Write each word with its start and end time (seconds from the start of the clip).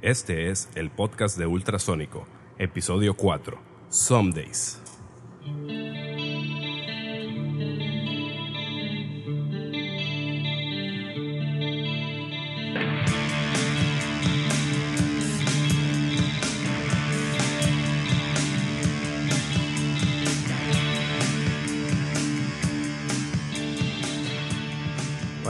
Este 0.00 0.48
es 0.48 0.68
el 0.76 0.90
podcast 0.90 1.36
de 1.36 1.46
Ultrasónico, 1.46 2.24
episodio 2.56 3.14
4, 3.14 3.58
Some 3.88 4.30
Days. 4.32 4.80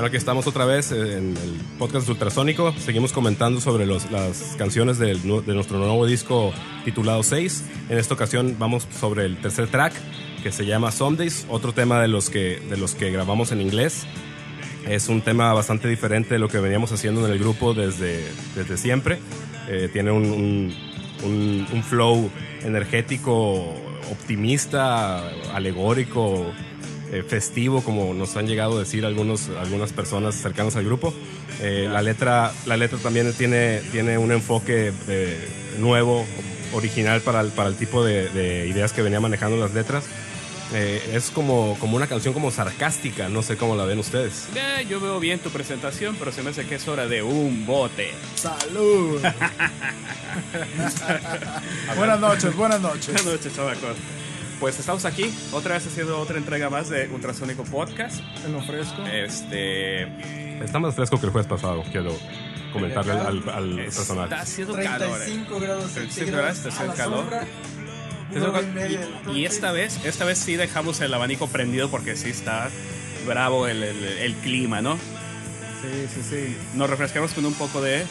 Aquí 0.08 0.16
estamos 0.16 0.46
otra 0.46 0.64
vez 0.64 0.90
en 0.90 1.36
el 1.36 1.60
podcast 1.78 2.08
Ultrasónico. 2.08 2.72
Seguimos 2.78 3.12
comentando 3.12 3.60
sobre 3.60 3.84
los- 3.86 4.10
las 4.10 4.54
canciones 4.56 4.98
del 4.98 5.20
de 5.22 5.54
nuestro 5.54 5.78
nuevo 5.78 6.06
disco 6.06 6.52
titulado 6.84 7.22
6. 7.22 7.64
En 7.90 7.98
esta 7.98 8.14
ocasión 8.14 8.56
vamos 8.58 8.86
sobre 8.98 9.26
el 9.26 9.36
tercer 9.38 9.68
track 9.68 9.92
que 10.42 10.50
se 10.50 10.64
llama 10.64 10.92
Sundays, 10.92 11.46
otro 11.50 11.72
tema 11.74 12.00
de 12.00 12.08
los 12.08 12.30
que, 12.30 12.58
de 12.70 12.76
los 12.78 12.94
que 12.94 13.10
grabamos 13.10 13.52
en 13.52 13.60
inglés. 13.60 14.06
Es 14.86 15.08
un 15.10 15.20
tema 15.20 15.52
bastante 15.52 15.88
diferente 15.88 16.34
de 16.34 16.38
lo 16.38 16.48
que 16.48 16.58
veníamos 16.58 16.90
haciendo 16.92 17.26
en 17.26 17.32
el 17.32 17.38
grupo 17.38 17.74
desde, 17.74 18.24
desde 18.54 18.76
siempre. 18.78 19.18
Eh, 19.68 19.90
tiene 19.92 20.10
un, 20.10 20.24
un- 20.24 20.74
un- 21.24 21.66
un 21.70 21.82
flow 21.84 22.30
energético, 22.62 23.74
optimista, 24.10 25.28
alegórico, 25.52 26.46
eh, 27.12 27.22
festivo, 27.26 27.82
como 27.82 28.14
nos 28.14 28.36
han 28.36 28.46
llegado 28.46 28.76
a 28.76 28.80
decir 28.80 29.04
algunos, 29.04 29.48
algunas 29.48 29.92
personas 29.92 30.34
cercanas 30.34 30.76
al 30.76 30.84
grupo. 30.84 31.14
Eh, 31.60 31.88
la, 31.90 32.02
letra, 32.02 32.52
la 32.66 32.76
letra 32.76 32.98
también 32.98 33.32
tiene, 33.34 33.80
tiene 33.92 34.18
un 34.18 34.32
enfoque 34.32 34.92
eh, 35.08 35.48
nuevo, 35.78 36.26
original 36.72 37.20
para 37.22 37.40
el, 37.40 37.48
para 37.48 37.68
el 37.68 37.76
tipo 37.76 38.04
de, 38.04 38.28
de 38.28 38.66
ideas 38.68 38.92
que 38.92 39.02
venía 39.02 39.20
manejando 39.20 39.56
las 39.56 39.74
letras. 39.74 40.04
Eh, 40.72 41.12
es 41.14 41.30
como, 41.30 41.78
como 41.80 41.96
una 41.96 42.06
canción 42.06 42.34
como 42.34 42.50
sarcástica, 42.50 43.30
no 43.30 43.42
sé 43.42 43.56
cómo 43.56 43.74
la 43.74 43.86
ven 43.86 43.98
ustedes. 43.98 44.48
Eh, 44.54 44.86
yo 44.88 45.00
veo 45.00 45.18
bien 45.18 45.38
tu 45.38 45.48
presentación, 45.50 46.16
pero 46.18 46.30
se 46.30 46.42
me 46.42 46.50
hace 46.50 46.66
que 46.66 46.74
es 46.74 46.86
hora 46.88 47.06
de 47.06 47.22
un 47.22 47.64
bote. 47.64 48.10
¡Salud! 48.34 49.18
buenas 51.96 52.20
noches, 52.20 52.54
buenas 52.54 52.80
noches. 52.82 53.06
Buenas 53.06 53.24
noches, 53.24 53.54
chavacos. 53.54 53.96
Pues 54.60 54.78
estamos 54.80 55.04
aquí, 55.04 55.32
otra 55.52 55.74
vez 55.74 55.86
haciendo 55.86 56.18
otra 56.18 56.36
entrega 56.36 56.68
más 56.68 56.88
de 56.88 57.08
Ultrasónico 57.08 57.62
Podcast. 57.64 58.20
En 58.44 58.52
lo 58.52 58.60
fresco. 58.62 59.02
Este. 59.06 60.02
Está 60.62 60.80
más 60.80 60.96
fresco 60.96 61.20
que 61.20 61.26
el 61.26 61.32
jueves 61.32 61.48
pasado, 61.48 61.84
quiero 61.92 62.12
comentarle 62.72 63.12
al, 63.12 63.20
al- 63.20 63.48
al 63.48 63.78
Está 63.78 63.96
personaje. 64.00 64.34
haciendo 64.34 64.74
calor. 64.74 65.20
eh. 65.22 65.24
35 65.26 65.60
grados 65.60 65.92
35 65.92 66.30
grados, 66.32 66.58
centígrados 66.58 66.58
te 66.62 66.68
hace 66.68 66.82
a 66.82 66.86
la 66.86 66.94
calor. 66.94 67.18
sombra. 67.20 67.46
Y 69.32 69.44
esta 69.44 69.70
vez, 69.72 70.04
esta 70.04 70.24
vez 70.24 70.38
sí 70.38 70.56
dejamos 70.56 71.00
el 71.00 71.14
abanico 71.14 71.46
prendido 71.46 71.88
porque 71.88 72.16
sí 72.16 72.30
está 72.30 72.68
bravo 73.26 73.68
el, 73.68 73.82
el- 73.84 74.04
el 74.04 74.34
clima, 74.36 74.82
¿no? 74.82 74.96
Sí, 74.96 76.08
sí, 76.12 76.20
sí. 76.28 76.56
Nos 76.74 76.90
refrescamos 76.90 77.32
con 77.32 77.46
un 77.46 77.54
poco 77.54 77.80
de 77.80 78.04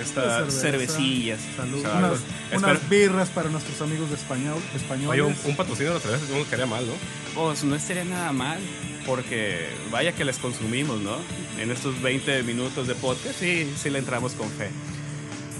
estas 0.00 0.46
De 0.46 0.50
cerveza. 0.52 0.60
cervecillas. 0.96 1.40
Salud. 1.56 1.80
Unas, 1.80 2.18
unas 2.56 2.88
birras 2.88 3.28
para 3.30 3.48
nuestros 3.50 3.80
amigos 3.82 4.08
de 4.10 4.16
español, 4.16 4.58
españoles. 4.74 5.10
Oye, 5.10 5.22
un, 5.22 5.36
un 5.50 5.56
patrocinio 5.56 5.90
de 5.92 5.98
la 5.98 6.00
cerveza 6.00 6.24
no 6.36 6.44
quedaría 6.44 6.66
mal, 6.66 6.86
¿no? 6.86 6.92
Pues 7.34 7.64
no 7.64 7.74
estaría 7.76 8.04
nada 8.04 8.32
mal, 8.32 8.58
porque 9.06 9.68
vaya 9.90 10.12
que 10.12 10.24
les 10.24 10.38
consumimos, 10.38 11.00
¿no? 11.00 11.16
En 11.58 11.70
estos 11.70 12.00
20 12.02 12.42
minutos 12.42 12.86
de 12.88 12.94
podcast, 12.94 13.38
sí, 13.38 13.72
sí 13.80 13.90
le 13.90 13.98
entramos 13.98 14.32
con 14.34 14.48
fe. 14.50 14.68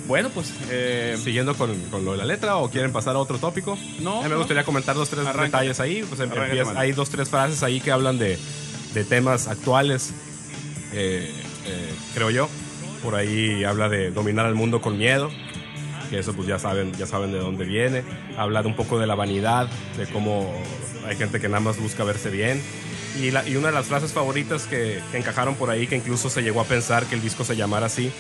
Bueno, 0.09 0.31
pues, 0.31 0.53
eh, 0.69 1.17
Siguiendo 1.23 1.55
con, 1.57 1.79
con 1.91 2.05
lo 2.05 2.13
de 2.13 2.19
la 2.19 2.25
letra 2.25 2.57
o 2.57 2.69
quieren 2.69 2.91
pasar 2.93 3.15
a 3.15 3.21
otro 3.21 3.39
tópico. 3.39 3.79
No, 4.01 4.15
A 4.19 4.23
mí 4.23 4.25
me 4.25 4.31
no. 4.31 4.39
gustaría 4.39 4.65
comentar 4.65 4.97
dos, 4.97 5.09
tres 5.09 5.25
Arranca. 5.25 5.45
detalles 5.61 5.79
ahí. 5.79 6.03
Pues 6.03 6.21
em- 6.21 6.27
Arráncate, 6.27 6.47
empieza- 6.51 6.65
mano. 6.67 6.81
hay 6.81 6.93
dos, 6.93 7.09
tres 7.09 7.29
frases 7.29 7.63
ahí 7.63 7.81
que 7.81 7.93
hablan 7.93 8.19
de, 8.19 8.37
de 8.95 9.05
temas 9.05 9.47
actuales, 9.47 10.11
eh, 10.93 11.33
eh, 11.67 11.95
creo 12.15 12.31
yo. 12.31 12.49
Por 13.03 13.15
ahí 13.15 13.65
habla 13.65 13.89
de 13.89 14.11
dominar 14.11 14.47
al 14.47 14.55
mundo 14.55 14.81
con 14.81 14.99
miedo, 14.99 15.31
que 16.11 16.19
eso 16.19 16.35
pues 16.35 16.47
ya 16.47 16.59
saben, 16.59 16.93
ya 16.93 17.07
saben 17.07 17.33
de 17.33 17.39
dónde 17.39 17.65
viene. 17.65 18.05
Habla 18.37 18.63
de 18.63 18.69
un 18.69 18.77
poco 18.77 18.99
de 18.99 19.07
la 19.07 19.15
vanidad, 19.15 19.69
de 19.97 20.07
cómo 20.07 20.53
hay 21.07 21.17
gente 21.17 21.41
que 21.41 21.49
nada 21.49 21.61
más 21.61 21.79
busca 21.79 22.05
verse 22.05 22.31
bien. 22.31 22.63
Y, 23.19 23.29
una 23.57 23.69
de 23.69 23.75
las 23.75 23.87
frases 23.87 24.13
favoritas 24.13 24.67
que, 24.67 25.01
encajaron 25.13 25.55
por 25.57 25.71
ahí, 25.71 25.87
que 25.87 25.97
incluso 25.97 26.31
se 26.31 26.43
llegó 26.43 26.61
a 26.61 26.65
pensar 26.65 27.07
que 27.07 27.15
el 27.15 27.23
disco 27.23 27.45
se 27.45 27.57
llamara 27.57 27.87
así, 27.87 28.11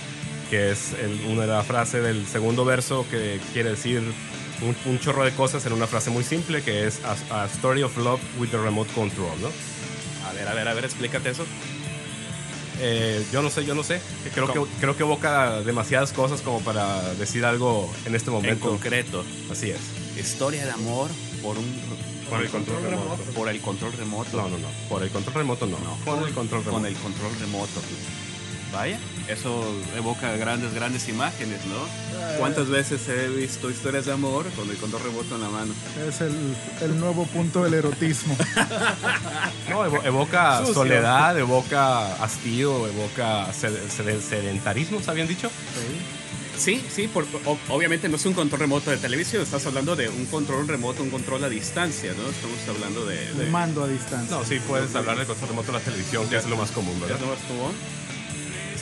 que 0.51 0.71
es 0.71 0.95
una 1.31 1.43
de 1.43 1.49
las 1.49 1.67
frases 1.67 2.03
del 2.03 2.27
segundo 2.27 2.65
verso 2.65 3.07
que 3.11 3.41
quiere 3.55 3.71
decir 3.71 4.03
un, 4.61 4.77
un 4.85 4.99
chorro 4.99 5.25
de 5.25 5.31
cosas 5.33 5.65
en 5.65 5.73
una 5.73 5.87
frase 5.87 6.11
muy 6.11 6.25
simple, 6.25 6.63
que 6.63 6.87
es 6.87 7.01
a, 7.05 7.43
a 7.43 7.47
story 7.47 7.83
of 7.83 7.97
love 7.97 8.21
with 8.39 8.49
the 8.49 8.59
remote 8.59 8.93
control, 8.93 9.33
¿no? 9.41 9.49
a 10.29 10.33
ver, 10.33 10.49
a 10.49 10.55
ver, 10.55 10.69
a 10.69 10.75
ver, 10.75 10.85
explícate 10.85 11.31
eso. 11.31 11.45
Eh, 12.85 13.25
yo 13.33 13.43
no 13.43 13.49
sé, 13.51 13.65
yo 13.65 13.75
no 13.77 13.85
sé. 13.85 14.01
Creo 14.35 14.53
que, 14.53 14.61
creo 14.81 14.97
que 14.97 15.03
evoca 15.05 15.61
demasiadas 15.63 16.13
cosas 16.13 16.41
como 16.41 16.61
para 16.61 17.15
decir 17.15 17.45
algo 17.45 17.89
en 18.07 18.15
este 18.17 18.31
En 18.31 18.35
momento. 18.37 18.69
concreto, 18.71 19.25
Así 19.51 19.71
es. 19.71 19.79
historia 20.19 20.65
de 20.65 20.73
amor 20.73 21.09
por 21.43 21.57
un 21.59 21.81
Por 22.29 22.43
el 22.43 22.49
control 22.51 22.83
remoto. 22.83 23.23
por 23.35 23.49
el 23.49 23.61
control 23.61 23.93
remoto. 23.93 24.37
No, 24.37 24.49
no, 24.49 24.59
no. 24.59 24.69
Por 24.89 25.03
el 25.05 25.11
control 25.11 25.35
remoto 25.37 25.67
no. 25.67 25.77
Con 26.05 26.27
el 26.27 26.33
control 26.35 26.65
remoto. 26.65 26.71
Con 26.83 26.87
el 26.87 26.95
control 26.97 27.33
remoto. 27.39 27.81
Vaya, 28.73 28.99
eso 29.29 29.65
evoca 29.97 30.35
grandes, 30.37 30.73
grandes 30.73 31.07
imágenes, 31.09 31.59
¿no? 31.67 32.39
¿Cuántas 32.39 32.69
veces 32.71 33.07
he 33.09 33.29
visto 33.29 33.69
historias 33.71 34.07
de 34.07 34.13
amor 34.13 34.47
con 34.57 34.69
el 34.71 34.77
control 34.79 35.03
remoto 35.03 35.35
en 35.35 35.43
la 35.43 35.49
mano? 35.51 35.75
Es 36.09 36.23
el, 36.23 36.33
el 36.81 36.99
nuevo 36.99 37.27
punto 37.27 37.65
del 37.65 37.75
erotismo. 37.75 38.35
No, 39.69 39.85
evo- 39.87 40.05
evoca 40.05 40.59
Sucio. 40.61 40.75
soledad, 40.75 41.39
evoca 41.39 42.15
hastío, 42.23 42.87
evoca 42.89 43.53
sed- 43.53 43.89
sed- 43.89 44.21
sedentarismo, 44.21 45.01
¿se 45.01 45.11
habían 45.11 45.29
dicho? 45.29 45.51
Sí, 46.59 46.83
sí, 46.95 47.09
por- 47.09 47.27
o- 47.47 47.59
obviamente 47.71 48.09
no 48.09 48.17
es 48.17 48.27
un 48.27 48.35
control 48.35 48.61
remoto 48.61 48.91
de 48.91 48.97
televisión, 48.99 49.43
estás 49.43 49.65
hablando 49.67 49.97
de 49.97 50.09
un 50.09 50.27
control 50.27 50.67
remoto, 50.69 51.03
un 51.03 51.11
control 51.11 51.45
a 51.45 51.49
distancia, 51.49 52.13
¿no? 52.13 52.29
Estamos 52.29 52.59
hablando 52.69 53.07
de... 53.07 53.33
de- 53.35 53.45
Un 53.47 53.51
mando 53.51 53.85
a 53.85 53.89
distancia. 53.89 54.37
No, 54.37 54.45
sí, 54.45 54.61
puedes 54.67 54.95
hablar 54.95 55.17
del 55.17 55.27
control 55.27 55.51
remoto 55.51 55.73
de 55.73 55.79
la 55.79 55.85
televisión, 55.85 56.29
que 56.29 56.37
es 56.37 56.47
lo 56.47 56.57
más 56.57 56.71
común, 56.71 56.95
¿Ya 57.01 57.07
¿verdad? 57.07 57.21
no 57.27 57.33
estuvo? 57.35 57.73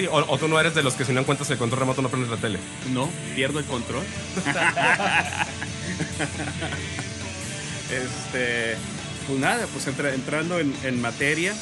Sí, 0.00 0.06
o, 0.10 0.16
o 0.16 0.38
tú 0.38 0.48
no 0.48 0.58
eres 0.58 0.74
de 0.74 0.82
los 0.82 0.94
que 0.94 1.04
si 1.04 1.12
no 1.12 1.20
encuentras 1.20 1.50
el 1.50 1.58
control 1.58 1.80
remoto 1.80 2.00
no 2.00 2.08
prendes 2.08 2.30
la 2.30 2.38
tele. 2.38 2.58
No, 2.92 3.10
pierdo 3.34 3.58
el 3.58 3.66
control. 3.66 4.02
este, 7.90 8.76
pues 9.26 9.38
nada, 9.38 9.66
pues 9.72 9.86
entra- 9.88 10.14
entrando 10.14 10.58
en, 10.58 10.74
en 10.84 11.00
materia, 11.02 11.52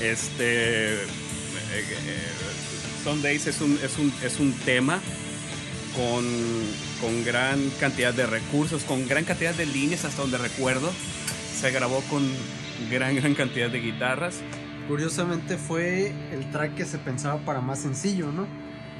este, 0.00 0.94
eh, 0.94 1.04
eh, 1.74 2.22
Sundays 3.02 3.46
es 3.48 3.60
un, 3.60 3.78
es 3.82 3.98
un, 3.98 4.12
es 4.22 4.38
un 4.38 4.52
tema 4.52 5.00
con, 5.96 6.24
con 7.00 7.24
gran 7.24 7.70
cantidad 7.80 8.14
de 8.14 8.26
recursos, 8.26 8.84
con 8.84 9.08
gran 9.08 9.24
cantidad 9.24 9.54
de 9.54 9.66
líneas 9.66 10.04
hasta 10.04 10.22
donde 10.22 10.38
recuerdo. 10.38 10.92
Se 11.60 11.70
grabó 11.72 12.00
con 12.02 12.30
gran, 12.90 13.16
gran 13.16 13.34
cantidad 13.34 13.70
de 13.70 13.80
guitarras. 13.80 14.36
Curiosamente 14.88 15.56
fue 15.56 16.12
el 16.32 16.50
track 16.52 16.74
que 16.76 16.84
se 16.84 16.98
pensaba 16.98 17.44
para 17.44 17.60
más 17.60 17.80
sencillo, 17.80 18.30
¿no? 18.30 18.46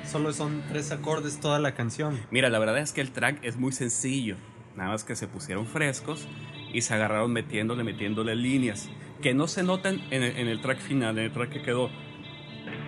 Solo 0.04 0.32
son 0.32 0.62
tres 0.68 0.90
acordes 0.92 1.38
toda 1.40 1.58
la 1.58 1.74
canción. 1.74 2.18
Mira, 2.30 2.48
la 2.48 2.58
verdad 2.58 2.78
es 2.78 2.92
que 2.92 3.00
el 3.00 3.10
track 3.12 3.38
es 3.42 3.56
muy 3.56 3.72
sencillo. 3.72 4.36
Nada 4.76 4.90
más 4.90 5.04
que 5.04 5.16
se 5.16 5.26
pusieron 5.26 5.66
frescos 5.66 6.26
y 6.72 6.82
se 6.82 6.94
agarraron 6.94 7.32
metiéndole, 7.32 7.82
metiéndole 7.84 8.34
líneas. 8.36 8.88
Que 9.22 9.32
no 9.32 9.46
se 9.48 9.62
notan 9.62 10.00
en 10.10 10.22
el, 10.22 10.60
track 10.60 10.78
final, 10.80 11.18
en 11.18 11.24
el 11.24 11.32
track 11.32 11.50
que 11.50 11.62
quedó. 11.62 11.88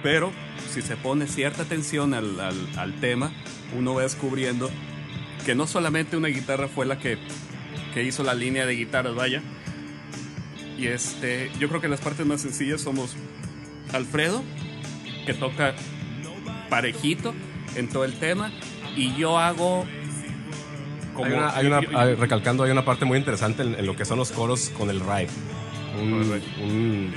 Pero 0.03 0.31
si 0.69 0.83
se 0.83 0.97
pone 0.97 1.27
cierta 1.27 1.63
atención 1.63 2.15
al, 2.15 2.39
al- 2.41 2.69
al 2.79 2.95
tema, 3.01 3.31
uno 3.77 3.95
va 3.95 4.03
descubriendo 4.03 4.71
que 5.47 5.55
no 5.55 5.67
solamente 5.67 6.17
una 6.17 6.29
guitarra 6.29 6.69
fue 6.69 6.85
la 6.85 6.99
que, 6.99 7.17
que 7.95 8.03
hizo 8.05 8.23
la 8.23 8.35
línea 8.35 8.67
de 8.67 8.75
guitarras, 8.75 9.15
vaya. 9.15 9.43
Y 10.79 10.87
este, 10.87 11.51
yo 11.59 11.69
creo 11.69 11.81
que 11.81 11.89
las 11.89 12.01
partes 12.01 12.25
más 12.25 12.41
sencillas 12.43 12.81
somos 12.81 13.17
Alfredo, 13.93 14.43
que 15.27 15.35
toca 15.35 15.75
parejito 16.71 17.35
en 17.75 17.89
todo 17.89 18.05
el 18.05 18.15
tema, 18.15 18.53
y 18.97 19.15
yo 19.17 19.39
hago 19.39 19.85
como 21.15 21.27
hay 21.27 21.33
una, 21.33 21.57
hay 21.57 21.67
una- 21.67 21.81
yo- 21.83 21.91
yo- 21.91 21.99
hay- 21.99 22.15
recalcando, 22.15 22.63
hay 22.65 22.71
una 22.71 22.85
parte 22.85 23.05
muy 23.05 23.19
interesante 23.19 23.63
en, 23.63 23.75
en 23.75 23.87
lo 23.87 23.97
que 23.97 24.05
son 24.05 24.19
los 24.19 24.31
coros 24.31 24.71
con 24.71 24.89
el 24.91 25.01
ride. 25.01 25.29
Un, 26.01 26.41
un, 26.63 27.15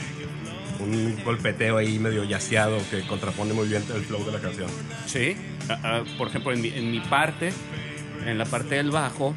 un 0.79 1.23
golpeteo 1.23 1.77
ahí 1.77 1.99
medio 1.99 2.23
yaceado 2.23 2.79
que 2.89 3.05
contrapone 3.05 3.53
muy 3.53 3.67
bien 3.67 3.83
el 3.93 4.01
flow 4.01 4.25
de 4.25 4.31
la 4.31 4.39
canción. 4.39 4.69
Sí, 5.05 5.35
ah, 5.69 5.79
ah, 5.83 6.03
por 6.17 6.29
ejemplo, 6.29 6.51
en 6.51 6.61
mi, 6.61 6.69
en 6.69 6.89
mi 6.89 6.99
parte, 6.99 7.51
en 8.25 8.37
la 8.39 8.45
parte 8.45 8.75
del 8.75 8.89
bajo, 8.89 9.35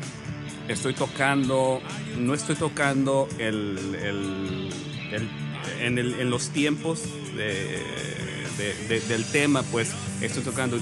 estoy 0.69 0.95
tocando, 0.95 1.81
no 2.19 2.35
estoy 2.35 2.57
tocando 2.57 3.29
el, 3.39 3.79
el- 4.03 4.69
el- 5.13 5.29
en, 5.81 5.99
los 6.31 6.51
tiempos 6.51 7.03
de- 8.89 9.01
del 9.01 9.25
tema, 9.27 9.63
pues 9.65 9.91
estoy 10.21 10.43
tocando. 10.43 10.77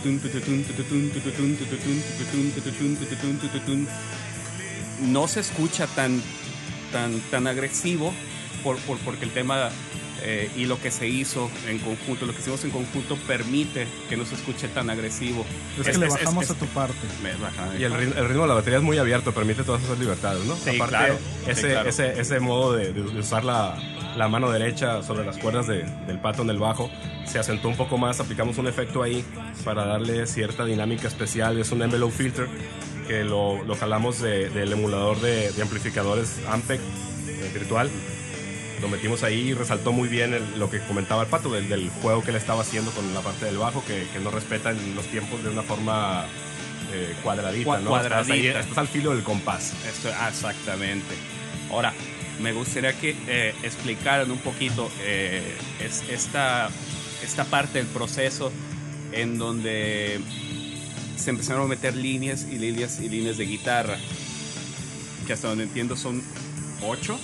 No 5.10 5.26
se 5.28 5.40
escucha 5.40 5.86
tan, 5.88 6.22
tan, 6.92 7.18
tan 7.30 7.46
agresivo 7.46 8.12
por, 8.62 8.76
por- 8.78 8.98
porque 8.98 9.24
el 9.24 9.30
tema 9.32 9.70
eh, 10.24 10.50
y 10.56 10.66
lo 10.66 10.80
que 10.80 10.90
se 10.90 11.08
hizo 11.08 11.50
en 11.68 11.78
conjunto, 11.78 12.26
lo 12.26 12.32
que 12.32 12.40
hicimos 12.40 12.62
en 12.64 12.70
conjunto 12.70 13.16
permite 13.26 13.86
que 14.08 14.16
no 14.16 14.24
se 14.24 14.34
escuche 14.36 14.68
tan 14.68 14.88
agresivo. 14.90 15.44
Es 15.78 15.86
que 15.88 15.98
le 15.98 16.06
es- 16.06 16.12
bajamos 16.12 16.44
es- 16.44 16.50
a 16.50 16.54
tu 16.54 16.66
parte. 16.66 16.94
me 17.22 17.32
baja- 17.36 17.76
Y 17.78 17.84
el 17.84 17.92
ritmo, 17.94 18.14
el 18.16 18.28
ritmo 18.28 18.42
de 18.42 18.48
la 18.48 18.54
batería 18.54 18.78
es 18.78 18.84
muy 18.84 18.98
abierto, 18.98 19.32
permite 19.32 19.64
todas 19.64 19.82
esas 19.82 19.98
libertades, 19.98 20.44
¿no? 20.44 20.54
Sí, 20.56 20.78
claro. 20.78 21.18
Sí, 21.44 21.50
ese, 21.50 21.70
claro. 21.72 21.88
ese, 21.88 22.20
ese 22.20 22.40
modo 22.40 22.74
de, 22.74 22.92
de 22.92 23.00
usar 23.00 23.44
la, 23.44 23.76
la 24.16 24.28
mano 24.28 24.50
derecha 24.50 25.02
sobre 25.02 25.24
las 25.26 25.38
cuerdas 25.38 25.66
de- 25.66 25.84
del 26.06 26.18
pato 26.18 26.42
en 26.42 26.50
el 26.50 26.58
bajo 26.58 26.90
se 27.26 27.38
acentuó 27.38 27.70
un 27.70 27.76
poco 27.76 27.98
más. 27.98 28.20
Aplicamos 28.20 28.58
un 28.58 28.66
efecto 28.68 29.02
ahí 29.02 29.24
para 29.64 29.84
darle 29.86 30.26
cierta 30.26 30.64
dinámica 30.64 31.08
especial. 31.08 31.58
Es 31.58 31.70
un 31.72 31.82
envelope 31.82 32.12
filter 32.14 32.46
que 33.08 33.24
lo, 33.24 33.64
lo 33.64 33.74
jalamos 33.74 34.20
de- 34.20 34.50
del 34.50 34.72
emulador 34.72 35.20
de, 35.20 35.50
de 35.52 35.62
amplificadores 35.62 36.36
Ampeg 36.48 36.78
eh, 36.80 37.50
virtual. 37.54 37.90
Lo 38.82 38.88
metimos 38.88 39.22
ahí 39.22 39.50
y 39.50 39.54
resaltó 39.54 39.92
muy 39.92 40.08
bien 40.08 40.34
el- 40.34 40.58
lo 40.58 40.68
que 40.68 40.80
comentaba 40.80 41.22
el 41.22 41.28
pato 41.28 41.50
del, 41.50 41.68
del 41.68 41.88
juego 42.02 42.22
que 42.22 42.30
él 42.30 42.36
estaba 42.36 42.62
haciendo 42.62 42.90
con 42.90 43.14
la 43.14 43.20
parte 43.20 43.46
del 43.46 43.56
bajo, 43.56 43.82
que, 43.86 44.06
que 44.12 44.18
no 44.18 44.30
respetan 44.30 44.76
los 44.96 45.06
tiempos 45.06 45.42
de 45.42 45.50
una 45.50 45.62
forma 45.62 46.26
eh, 46.92 47.14
cuadradita, 47.22 47.70
Cua- 47.70 47.80
¿no? 47.80 47.96
Estás, 47.96 48.12
ahí- 48.28 48.42
cuadradita. 48.42 48.60
estás 48.60 48.78
al 48.78 48.88
filo 48.88 49.12
del 49.14 49.22
compás. 49.22 49.72
Esto, 49.88 50.10
ah, 50.18 50.28
exactamente. 50.28 51.14
Ahora, 51.70 51.94
me 52.40 52.52
gustaría 52.52 52.92
que 52.98 53.14
eh, 53.28 53.54
explicaran 53.62 54.30
un 54.30 54.38
poquito 54.38 54.90
eh, 55.02 55.54
es- 55.80 56.02
esta, 56.10 56.68
esta 57.24 57.44
parte 57.44 57.78
del 57.78 57.86
proceso 57.86 58.52
en 59.12 59.38
donde 59.38 60.18
se 61.16 61.30
empezaron 61.30 61.62
a 61.62 61.68
meter 61.68 61.94
líneas 61.94 62.46
y 62.50 62.58
líneas 62.58 62.98
y 63.00 63.08
líneas 63.08 63.36
de 63.38 63.44
guitarra, 63.46 63.96
que 65.26 65.32
hasta 65.34 65.48
donde 65.48 65.64
entiendo 65.64 65.96
son 65.96 66.20
ocho, 66.84 67.18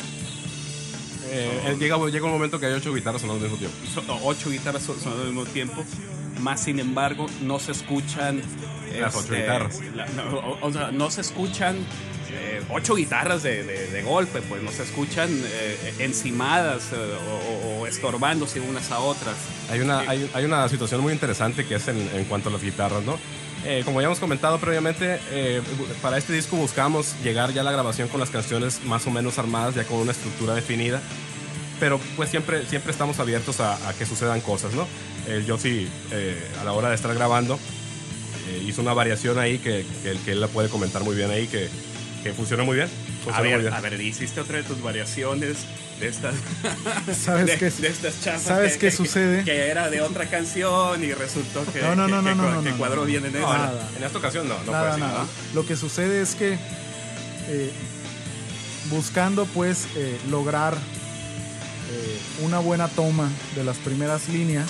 Eh, 1.31 1.77
llega, 1.79 1.97
llega 2.09 2.27
un 2.27 2.33
momento 2.33 2.59
que 2.61 2.67
hay 2.67 2.73
ocho 2.73 2.93
guitarras 2.95 3.21
sonando 3.23 3.45
al 3.45 3.51
mismo 3.53 3.69
tiempo. 3.69 4.19
ocho 4.25 4.51
guitarras 4.51 4.83
son- 4.83 4.99
sonando 5.01 5.23
al 5.23 5.29
mismo 5.29 5.45
tiempo, 5.47 5.85
más 6.41 6.63
sin 6.63 6.79
embargo 6.81 7.27
no 7.43 7.59
se 7.59 7.73
escuchan 7.73 8.41
Las 9.01 9.15
ocho 9.17 9.35
guitarras. 9.35 9.81
la- 9.95 10.07
no, 10.09 10.39
o, 10.39 10.67
o 10.67 10.73
sea, 10.73 10.91
no 10.93 11.11
se 11.11 11.21
escuchan 11.21 11.77
eh, 12.31 12.61
ocho 12.71 12.95
guitarras 12.95 13.43
de, 13.43 13.63
de- 13.65 13.87
de 13.91 14.03
golpe, 14.03 14.43
pues 14.43 14.63
no 14.63 14.71
se 14.71 14.83
escuchan 14.83 15.29
eh, 15.33 15.95
encimadas 16.01 16.93
eh, 16.93 16.97
o, 16.97 17.79
o- 17.79 17.81
o 17.83 17.87
estorbándose 17.87 18.61
unas 18.61 18.91
a 18.91 19.01
otras. 19.01 19.35
Hay 19.71 19.81
una, 19.81 20.01
hay, 20.01 20.31
hay 20.35 20.45
una 20.45 20.69
situación 20.69 21.01
muy 21.01 21.13
interesante 21.13 21.67
que 21.67 21.77
es 21.77 21.89
en, 21.89 21.99
en 22.15 22.25
cuanto 22.25 22.49
a 22.51 22.53
las 22.53 22.63
guitarras, 22.63 23.03
¿no? 23.05 23.19
Eh, 23.65 23.83
como 23.85 24.01
ya 24.01 24.07
hemos 24.07 24.21
comentado 24.21 24.59
previamente, 24.59 25.19
eh, 25.31 25.61
para 26.01 26.17
este 26.17 26.33
disco 26.33 26.57
buscamos 26.57 27.15
llegar 27.23 27.53
ya 27.53 27.61
a 27.63 27.65
la 27.65 27.73
grabación 27.73 28.09
con 28.09 28.21
las 28.21 28.31
canciones 28.31 28.85
más 28.85 29.07
o 29.07 29.11
menos 29.11 29.39
armadas, 29.39 29.75
ya 29.75 29.85
con 29.85 29.99
una 29.99 30.13
estructura 30.13 30.55
definida. 30.55 31.03
Pero 31.81 32.01
pues 32.17 32.31
siempre, 32.31 32.67
siempre 32.67 32.93
estamos 32.93 33.19
abiertos 33.21 33.61
a, 33.61 33.89
a 33.89 33.95
que 33.95 34.07
sucedan 34.07 34.41
cosas, 34.41 34.73
¿no? 34.75 34.87
El 35.29 35.45
Yossi, 35.45 35.89
eh, 36.11 36.51
a 36.61 36.65
la 36.65 36.73
hora 36.73 36.89
de 36.89 36.95
estar 36.95 37.13
grabando, 37.15 37.59
eh, 38.49 38.65
hizo 38.67 38.81
una 38.81 38.95
variación 38.95 39.39
ahí 39.39 39.59
que, 39.59 39.85
que, 40.03 40.17
que 40.25 40.33
él 40.33 40.41
la 40.41 40.49
puede 40.49 40.69
comentar 40.69 41.03
muy 41.05 41.15
bien 41.15 41.31
ahí, 41.31 41.47
que, 41.47 41.69
que 42.23 42.33
funciona 42.33 42.63
muy 42.65 42.77
bien. 42.77 42.89
A 42.89 43.25
Funciona 43.25 43.41
muy 43.41 43.51
ver, 43.51 43.61
bien. 43.61 43.75
a 43.75 43.81
ver, 43.81 44.01
hiciste 44.01 44.41
otra 44.41 44.57
de 44.59 44.63
tus 44.65 44.81
variaciones 44.83 45.59
de 46.01 46.09
estas, 46.09 46.35
¿Sabes 47.25 47.47
de, 47.47 47.59
qué? 47.59 47.71
de 47.71 47.89
estas 47.89 48.21
chafas 48.23 48.43
¿Sabes 48.43 48.73
que- 48.75 48.79
qué 48.79 48.91
que- 48.91 48.97
sucede? 48.97 49.45
Que 49.45 49.69
era 49.69 49.91
de 49.91 50.01
otra 50.01 50.27
canción 50.31 51.03
y 51.03 51.13
resultó 51.13 51.65
que, 51.73 51.81
No, 51.83 51.95
no, 51.97 52.07
que- 52.07 52.13
no, 52.13 52.23
que 52.25 52.35
no, 52.35 52.63
no, 52.63 52.77
cuadró 52.79 53.01
no. 53.03 53.07
bien 53.07 53.25
en 53.27 53.33
nada. 53.33 53.89
En 53.97 54.05
esta 54.05 54.19
ocasión 54.19 54.49
no, 54.49 54.55
no 54.59 54.65
fue 54.65 54.73
nada, 54.73 54.91
así. 54.93 55.01
nada. 55.01 55.19
¿no? 55.25 55.29
Lo 55.55 55.67
que 55.67 55.77
sucede 55.77 56.21
es 56.23 56.35
que 56.37 56.53
eh, 57.49 57.73
buscando 58.91 59.47
pues 59.47 59.87
eh, 59.97 60.19
lograr 60.31 60.75
eh, 60.75 62.19
una 62.45 62.59
buena 62.61 62.89
toma 62.89 63.29
de 63.57 63.65
las 63.65 63.77
primeras 63.79 64.29
líneas 64.29 64.69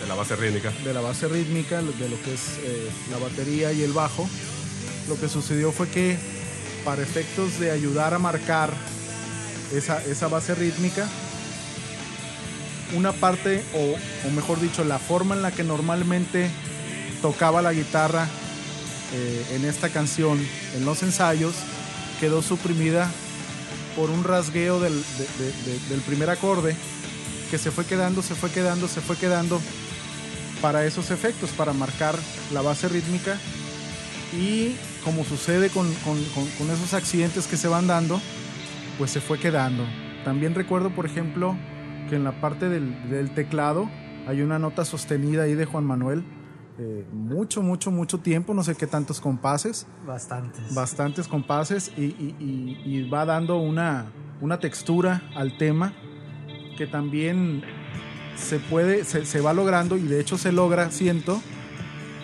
De 0.00 0.06
la 0.06 0.14
base 0.14 0.36
rítmica. 0.36 0.72
de 0.84 0.94
la 0.94 1.00
base 1.00 1.26
rítmica, 1.28 1.78
de 1.82 2.08
lo 2.08 2.22
que 2.22 2.34
es 2.34 2.40
eh, 2.62 2.88
la 3.10 3.18
batería 3.18 3.72
y 3.72 3.82
el 3.82 3.92
bajo, 3.92 4.28
lo 5.08 5.18
que 5.18 5.28
sucedió 5.28 5.72
fue 5.72 5.88
que 5.88 6.16
para 6.84 7.02
efectos 7.02 7.58
de 7.58 7.70
ayudar 7.72 8.14
a 8.14 8.18
marcar 8.18 8.70
esa, 9.72 10.02
esa 10.04 10.28
base 10.28 10.54
rítmica, 10.54 11.06
una 12.94 13.12
parte, 13.12 13.62
o, 13.74 14.28
o 14.28 14.30
mejor 14.30 14.60
dicho, 14.60 14.82
la 14.84 14.98
forma 14.98 15.34
en 15.34 15.42
la 15.42 15.50
que 15.52 15.62
normalmente 15.64 16.50
tocaba 17.20 17.60
la 17.62 17.72
guitarra 17.72 18.26
eh, 19.14 19.46
en 19.56 19.64
esta 19.64 19.90
canción, 19.90 20.38
en 20.76 20.84
los 20.84 21.02
ensayos, 21.02 21.54
quedó 22.20 22.42
suprimida 22.42 23.10
por 23.96 24.10
un 24.10 24.24
rasgueo 24.24 24.80
del, 24.80 24.94
de- 24.94 25.44
de- 25.44 25.52
de- 25.72 25.88
del 25.90 26.00
primer 26.00 26.30
acorde 26.30 26.74
que 27.50 27.58
se 27.58 27.70
fue 27.70 27.84
quedando, 27.84 28.22
se 28.22 28.34
fue 28.34 28.50
quedando, 28.50 28.88
se 28.88 29.00
fue 29.00 29.16
quedando 29.16 29.60
para 30.62 30.84
esos 30.84 31.10
efectos, 31.10 31.50
para 31.50 31.72
marcar 31.72 32.14
la 32.52 32.62
base 32.62 32.88
rítmica. 32.88 33.38
Y 34.38 34.76
como 35.04 35.24
sucede 35.24 35.70
con- 35.70 35.92
con- 36.04 36.22
con 36.58 36.70
esos 36.70 36.92
accidentes 36.94 37.46
que 37.46 37.56
se 37.56 37.68
van 37.68 37.86
dando, 37.86 38.20
pues 38.98 39.10
se 39.10 39.20
fue 39.20 39.38
quedando. 39.38 39.84
También 40.24 40.54
recuerdo, 40.54 40.90
por 40.90 41.06
ejemplo, 41.06 41.56
que 42.10 42.16
en 42.16 42.24
la 42.24 42.40
parte 42.40 42.68
del, 42.68 43.08
del 43.08 43.30
teclado 43.30 43.88
hay 44.26 44.42
una 44.42 44.58
nota 44.58 44.84
sostenida 44.84 45.44
ahí 45.44 45.54
de 45.54 45.64
Juan 45.64 45.84
Manuel, 45.84 46.24
eh, 46.78 47.04
mucho, 47.12 47.62
mucho, 47.62 47.90
mucho 47.90 48.18
tiempo, 48.18 48.54
no 48.54 48.62
sé 48.62 48.74
qué 48.74 48.86
tantos 48.86 49.20
compases, 49.20 49.86
Bastantes. 50.06 50.74
bastantes 50.74 51.26
compases 51.28 51.90
y, 51.96 52.02
y- 52.04 52.36
y- 52.38 52.82
y 52.98 53.08
va 53.08 53.24
dando 53.24 53.56
una, 53.58 54.06
una 54.40 54.60
textura 54.60 55.22
al 55.34 55.56
tema 55.58 55.92
que 56.76 56.86
también 56.86 57.62
se 58.36 58.58
puede, 58.60 59.04
se, 59.04 59.24
se 59.26 59.40
va 59.40 59.52
logrando 59.52 59.96
y 59.96 60.02
de 60.02 60.20
hecho 60.20 60.38
se 60.38 60.52
logra, 60.52 60.90
siento, 60.92 61.40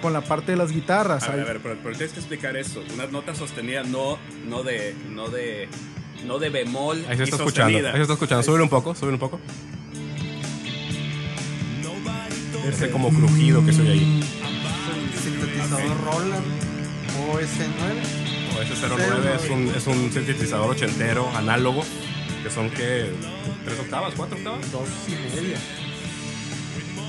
con 0.00 0.12
la 0.12 0.20
parte 0.20 0.52
de 0.52 0.56
las 0.58 0.70
guitarras. 0.70 1.24
A 1.24 1.30
ver, 1.32 1.40
Hay- 1.40 1.44
a 1.46 1.52
ver, 1.54 1.60
pero, 1.62 1.76
pero 1.82 1.96
tienes 1.96 2.12
que 2.12 2.20
explicar 2.20 2.56
eso. 2.56 2.80
Unas 2.94 3.10
notas 3.10 3.38
sostenidas, 3.38 3.88
no, 3.88 4.18
no 4.48 4.62
de, 4.62 4.94
no 5.10 5.28
de, 5.30 5.68
no 6.26 6.38
de 6.38 6.48
bemol 6.50 7.04
Ahí 7.08 7.16
se 7.16 7.22
y 7.22 7.24
está 7.24 7.36
escuchando. 7.36 7.70
sostenida. 7.72 7.88
Ahí 7.90 7.96
se 7.96 8.02
está 8.02 8.12
escuchando. 8.14 8.42
Súbele 8.42 8.62
un 8.64 8.68
poco, 8.70 8.94
súbele 8.94 9.14
un 9.14 9.20
poco. 9.20 9.40
Ese 12.68 12.90
como 12.90 13.10
crujido 13.10 13.64
que 13.64 13.72
se 13.72 13.82
oye 13.82 13.92
ahí. 13.92 14.20
El 15.12 15.20
sintetizador 15.20 16.04
Roland 16.04 16.44
OS9. 17.30 18.56
O 18.56 18.62
ese 18.62 18.88
09 18.88 19.34
es 19.36 19.50
un, 19.50 19.68
es 19.76 19.86
un 19.86 20.12
sintetizador 20.12 20.70
ochentero, 20.70 21.28
análogo, 21.36 21.84
que 22.42 22.50
son 22.50 22.70
que 22.70 23.10
tres 23.64 23.80
octavas, 23.80 24.14
cuatro 24.16 24.36
octavas. 24.38 24.72
Dos 24.72 24.88
y 25.08 25.36
media. 25.36 25.58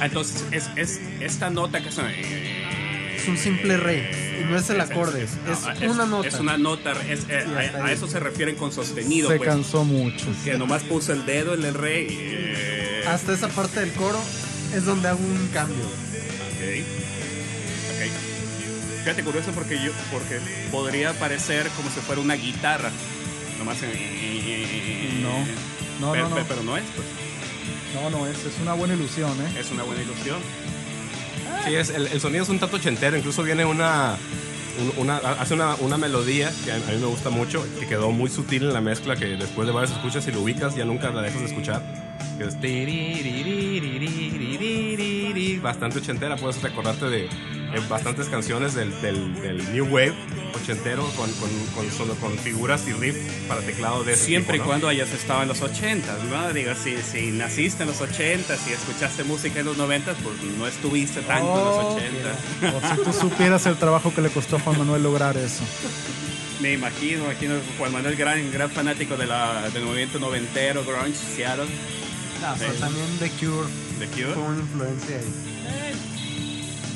Ah, 0.02 0.08
Entonces, 0.08 0.44
es, 0.52 0.70
es 0.76 1.00
esta 1.22 1.50
nota 1.50 1.82
que 1.82 1.90
suena. 1.92 2.12
Es 3.26 3.30
un 3.30 3.38
simple 3.38 3.78
re. 3.78 4.46
No 4.50 4.58
es 4.58 4.70
el 4.70 4.80
acorde. 4.80 5.24
Es, 5.24 5.32
una 5.90 6.06
nota. 6.06 6.28
Es 6.28 6.36
una 6.36 6.58
nota. 6.58 6.92
es- 7.10 7.26
eh, 7.30 7.46
Y 7.48 7.54
hasta 7.66 7.84
a, 7.84 7.86
a 7.88 7.92
eso 7.92 8.08
se 8.08 8.20
refieren 8.20 8.56
con 8.56 8.72
sostenido. 8.72 9.30
se 9.30 9.38
pues, 9.38 9.50
cansó 9.50 9.84
mucho. 9.84 10.28
que 10.44 10.58
nomás 10.58 10.84
puso 10.84 11.12
el 11.14 11.26
dedo 11.26 11.56
en 11.56 11.64
el 11.66 11.74
re 11.74 12.04
y. 12.04 12.08
eh, 12.20 13.04
Hasta 13.08 13.34
esa 13.34 13.48
parte 13.50 13.80
del 13.80 13.92
coro 13.94 14.20
es 14.76 14.86
donde 14.86 15.08
hago 15.08 15.20
un 15.20 15.48
cambio. 15.54 15.84
Ok. 15.86 16.86
Ok. 17.96 19.00
Fíjate 19.04 19.24
curioso 19.24 19.52
porque 19.54 19.76
yo 19.84 19.92
porque 20.12 20.40
podría 20.72 21.14
parecer 21.14 21.68
como 21.76 21.90
si 21.90 22.00
fuera 22.02 22.22
una 22.22 22.36
guitarra. 22.36 22.92
Nomás 23.58 23.78
en- 23.84 25.24
No, 25.24 25.40
no, 26.00 26.12
pero, 26.12 26.30
no, 26.30 26.36
no. 26.40 26.46
pero 26.48 26.64
no 26.64 26.78
es, 26.78 26.84
pues. 26.96 27.08
No, 27.96 28.10
no, 28.10 28.28
es, 28.28 28.38
es 28.46 28.60
una 28.62 28.74
buena 28.74 28.94
ilusión, 28.94 29.32
¿eh? 29.42 29.60
Es 29.60 29.72
una 29.72 29.84
buena 29.84 30.02
ilusión. 30.04 30.40
Sí, 31.64 31.76
es, 31.76 31.90
el, 31.90 32.20
sonido 32.20 32.44
es 32.44 32.50
un 32.50 32.60
tanto 32.60 32.78
ochentero, 32.78 33.18
incluso 33.18 33.44
viene 33.44 33.66
una. 33.66 34.18
hace 35.40 35.54
una, 35.54 35.76
una, 35.76 35.98
melodía 35.98 36.52
que 36.64 36.72
a 36.72 36.78
mí 36.78 37.00
me 37.00 37.08
gusta 37.08 37.30
mucho, 37.30 37.66
que 37.80 37.88
quedó 37.88 38.12
muy 38.12 38.30
sutil 38.30 38.64
en 38.64 38.74
la 38.74 38.82
mezcla, 38.82 39.16
que 39.16 39.26
después 39.38 39.68
de 39.68 39.74
varias 39.74 39.96
escuchas, 39.96 40.28
y 40.28 40.32
lo 40.32 40.42
ubicas, 40.42 40.76
ya 40.76 40.86
nunca 40.86 41.10
la 41.12 41.22
dejas 41.22 41.42
de 41.42 41.48
escuchar. 41.48 41.82
Que 42.38 42.46
es 42.46 42.60
bastante 45.62 46.00
ochentera, 46.00 46.36
puedes 46.36 46.62
recordarte 46.62 47.06
de, 47.06 47.22
de 47.22 47.80
bastantes 47.90 48.28
canciones 48.28 48.76
del, 48.76 48.92
del, 49.02 49.34
del 49.42 49.74
New 49.74 49.86
Wave 49.86 50.16
ochentero 50.66 51.04
con, 51.16 51.32
con, 51.34 51.50
con, 51.76 51.92
solo- 51.92 52.16
con 52.16 52.38
figuras 52.40 52.88
y 52.88 52.94
riff 52.94 53.16
para 53.48 53.62
teclado 53.62 54.04
de 54.04 54.14
ese 54.14 54.26
Siempre 54.26 54.58
y 54.58 54.60
tipo, 54.60 54.64
¿no? 54.66 54.70
cuando 54.72 54.88
hayas 54.88 55.12
estado 55.12 55.44
en 55.44 55.48
los 55.48 55.62
80, 55.62 56.18
¿no? 56.30 56.54
Digo, 56.54 56.72
si, 56.76 56.96
si 56.98 57.28
naciste 57.32 57.84
en 57.84 57.90
los 57.90 58.02
80 58.02 58.56
y 58.68 58.72
escuchaste 58.72 59.24
música 59.24 59.60
en 59.60 59.68
los 59.68 59.78
90, 59.78 60.14
pues 60.16 60.36
no 60.58 60.66
estuviste 60.68 61.22
tanto 61.22 61.48
Oh, 61.52 62.00
en 62.00 62.24
los 62.24 62.72
80. 62.72 62.78
O 62.78 62.96
si 62.96 63.04
tú 63.04 63.14
supieras 63.30 63.66
el 63.68 63.78
trabajo 63.78 64.14
que 64.14 64.22
le 64.22 64.30
costó 64.30 64.56
a 64.58 64.60
Juan 64.60 64.80
Manuel 64.80 65.04
lograr 65.04 65.38
eso. 65.38 65.64
Me 66.62 66.74
imagino, 66.74 67.26
imagino 67.26 67.56
Juan 67.78 67.92
Manuel, 67.92 68.16
gran, 68.16 68.52
gran 68.52 68.72
fanático 68.72 69.16
de 69.18 69.28
la, 69.28 69.70
del 69.70 69.84
movimiento 69.84 70.20
noventero, 70.20 70.84
grunge, 70.84 71.14
Seattle. 71.36 71.66
Ah, 72.44 72.56
pero 72.58 72.74
también 72.74 73.06
The 73.20 73.30
Cure 73.30 73.68
The 74.00 74.08
Cure. 74.08 74.34
fue 74.34 74.44
una 74.44 74.62
influencia 74.62 75.18
ahí. 75.18 75.96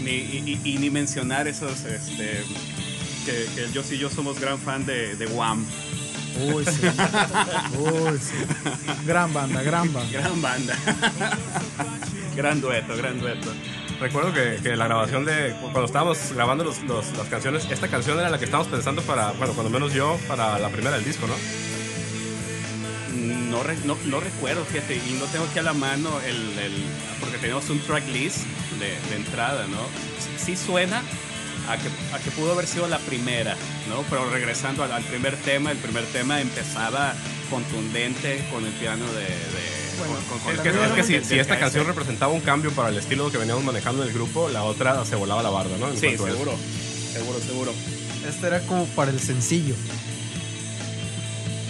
Ni, 0.04 0.12
y, 0.12 0.60
y- 0.64 0.74
y 0.76 0.78
ni 0.78 0.90
mencionar 0.90 1.48
esos, 1.48 1.84
este, 1.84 2.44
que, 3.30 3.46
que 3.56 3.72
yo 3.72 3.84
sí 3.84 3.98
yo 3.98 4.10
somos 4.10 4.40
gran 4.40 4.58
fan 4.60 4.86
de, 4.86 5.16
de 5.16 5.28
Wham. 5.28 5.66
Uy, 6.54 6.64
sí. 6.66 6.82
Uy, 7.80 8.18
sí. 8.20 8.36
Gran 9.06 9.34
banda, 9.34 9.62
gran 9.62 9.92
banda. 9.94 10.10
Gran 10.20 10.42
banda. 10.42 10.76
gran 12.36 12.62
dueto, 12.62 12.96
gran 12.96 13.20
dueto. 13.20 13.52
Recuerdo 14.00 14.32
que, 14.34 14.60
que 14.64 14.76
la 14.78 14.86
grabación 14.86 15.26
de. 15.26 15.54
Cuando 15.62 15.86
estábamos 15.86 16.18
grabando 16.34 16.64
los- 16.64 16.82
los- 16.84 17.12
las 17.18 17.28
canciones, 17.28 17.68
esta 17.70 17.88
canción 17.90 18.18
era 18.20 18.30
la 18.30 18.38
que 18.40 18.46
estábamos 18.46 18.72
pensando 18.72 19.02
para. 19.02 19.32
Bueno, 19.34 19.54
cuando 19.54 19.70
menos 19.70 19.94
yo, 19.94 20.18
para 20.28 20.58
la 20.60 20.70
primera 20.70 20.96
del 20.96 21.04
disco, 21.04 21.28
¿no? 21.28 21.34
No, 23.52 23.64
re- 23.64 23.78
no, 23.84 23.98
no 24.06 24.20
recuerdo, 24.20 24.64
fíjate, 24.64 24.96
y 24.96 25.18
no 25.20 25.26
tengo 25.26 25.46
aquí 25.46 25.60
a 25.60 25.64
la 25.64 25.74
mano 25.74 26.10
el, 26.22 26.36
el- 26.60 26.86
porque 27.20 27.38
tenemos 27.40 27.70
un 27.70 27.80
track 27.82 28.08
list 28.10 28.46
de, 28.80 28.88
de 29.10 29.16
entrada, 29.18 29.66
¿no? 29.68 29.80
Sí 30.38 30.56
suena 30.56 31.02
a 31.70 31.78
que, 31.78 31.88
a 32.16 32.20
que 32.20 32.32
pudo 32.32 32.54
haber 32.54 32.66
sido 32.68 32.88
la 32.88 32.98
primera, 33.00 33.56
¿no? 33.88 34.04
Pero 34.10 34.30
regresando 34.30 34.84
al, 34.84 34.92
al 34.92 35.04
primer 35.04 35.36
tema, 35.38 35.72
el 35.72 35.78
primer 35.78 36.04
tema 36.06 36.42
empezaba 36.42 37.14
contundente 37.50 38.44
con 38.52 38.66
el 38.66 38.72
piano 38.74 39.06
de... 39.14 39.22
de- 39.22 40.00
Bueno, 40.00 40.16
con- 40.30 40.40
con- 40.40 40.54
Es 40.54 40.60
con 40.62 40.98
es 41.00 41.08
que 41.08 41.24
si, 41.24 41.40
esta 41.40 41.60
canción 41.60 41.86
representaba 41.86 42.32
un 42.34 42.42
cambio 42.42 42.72
para 42.72 42.90
el 42.90 42.98
estilo 42.98 43.32
que 43.32 43.38
veníamos 43.38 43.64
manejando 43.64 44.02
en 44.02 44.08
el 44.10 44.14
grupo, 44.14 44.50
la 44.50 44.64
otra 44.64 45.06
se 45.06 45.16
volaba 45.16 45.44
la 45.44 45.50
barda, 45.50 45.78
¿no? 45.78 45.90
En 45.90 45.96
Sí, 46.00 46.12
seguro, 46.18 46.56
seguro, 47.14 47.40
seguro. 47.40 47.74
Este 48.28 48.48
era 48.48 48.60
como 48.62 48.86
para 48.88 49.12
el 49.12 49.20
sencillo. 49.20 49.76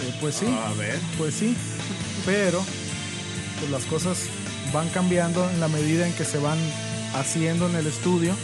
Eh, 0.01 0.13
pues 0.21 0.35
sí, 0.35 0.45
A 0.47 0.73
ver. 0.73 0.97
pues 1.17 1.33
sí. 1.35 1.55
Pero 2.25 2.63
pues 3.59 3.71
las 3.71 3.83
cosas 3.83 4.17
van 4.73 4.89
cambiando 4.89 5.49
en 5.49 5.59
la 5.59 5.67
medida 5.67 6.07
en 6.07 6.13
que 6.13 6.25
se 6.25 6.37
van 6.37 6.57
haciendo 7.15 7.67
en 7.69 7.75
el 7.75 7.87
estudio. 7.87 8.35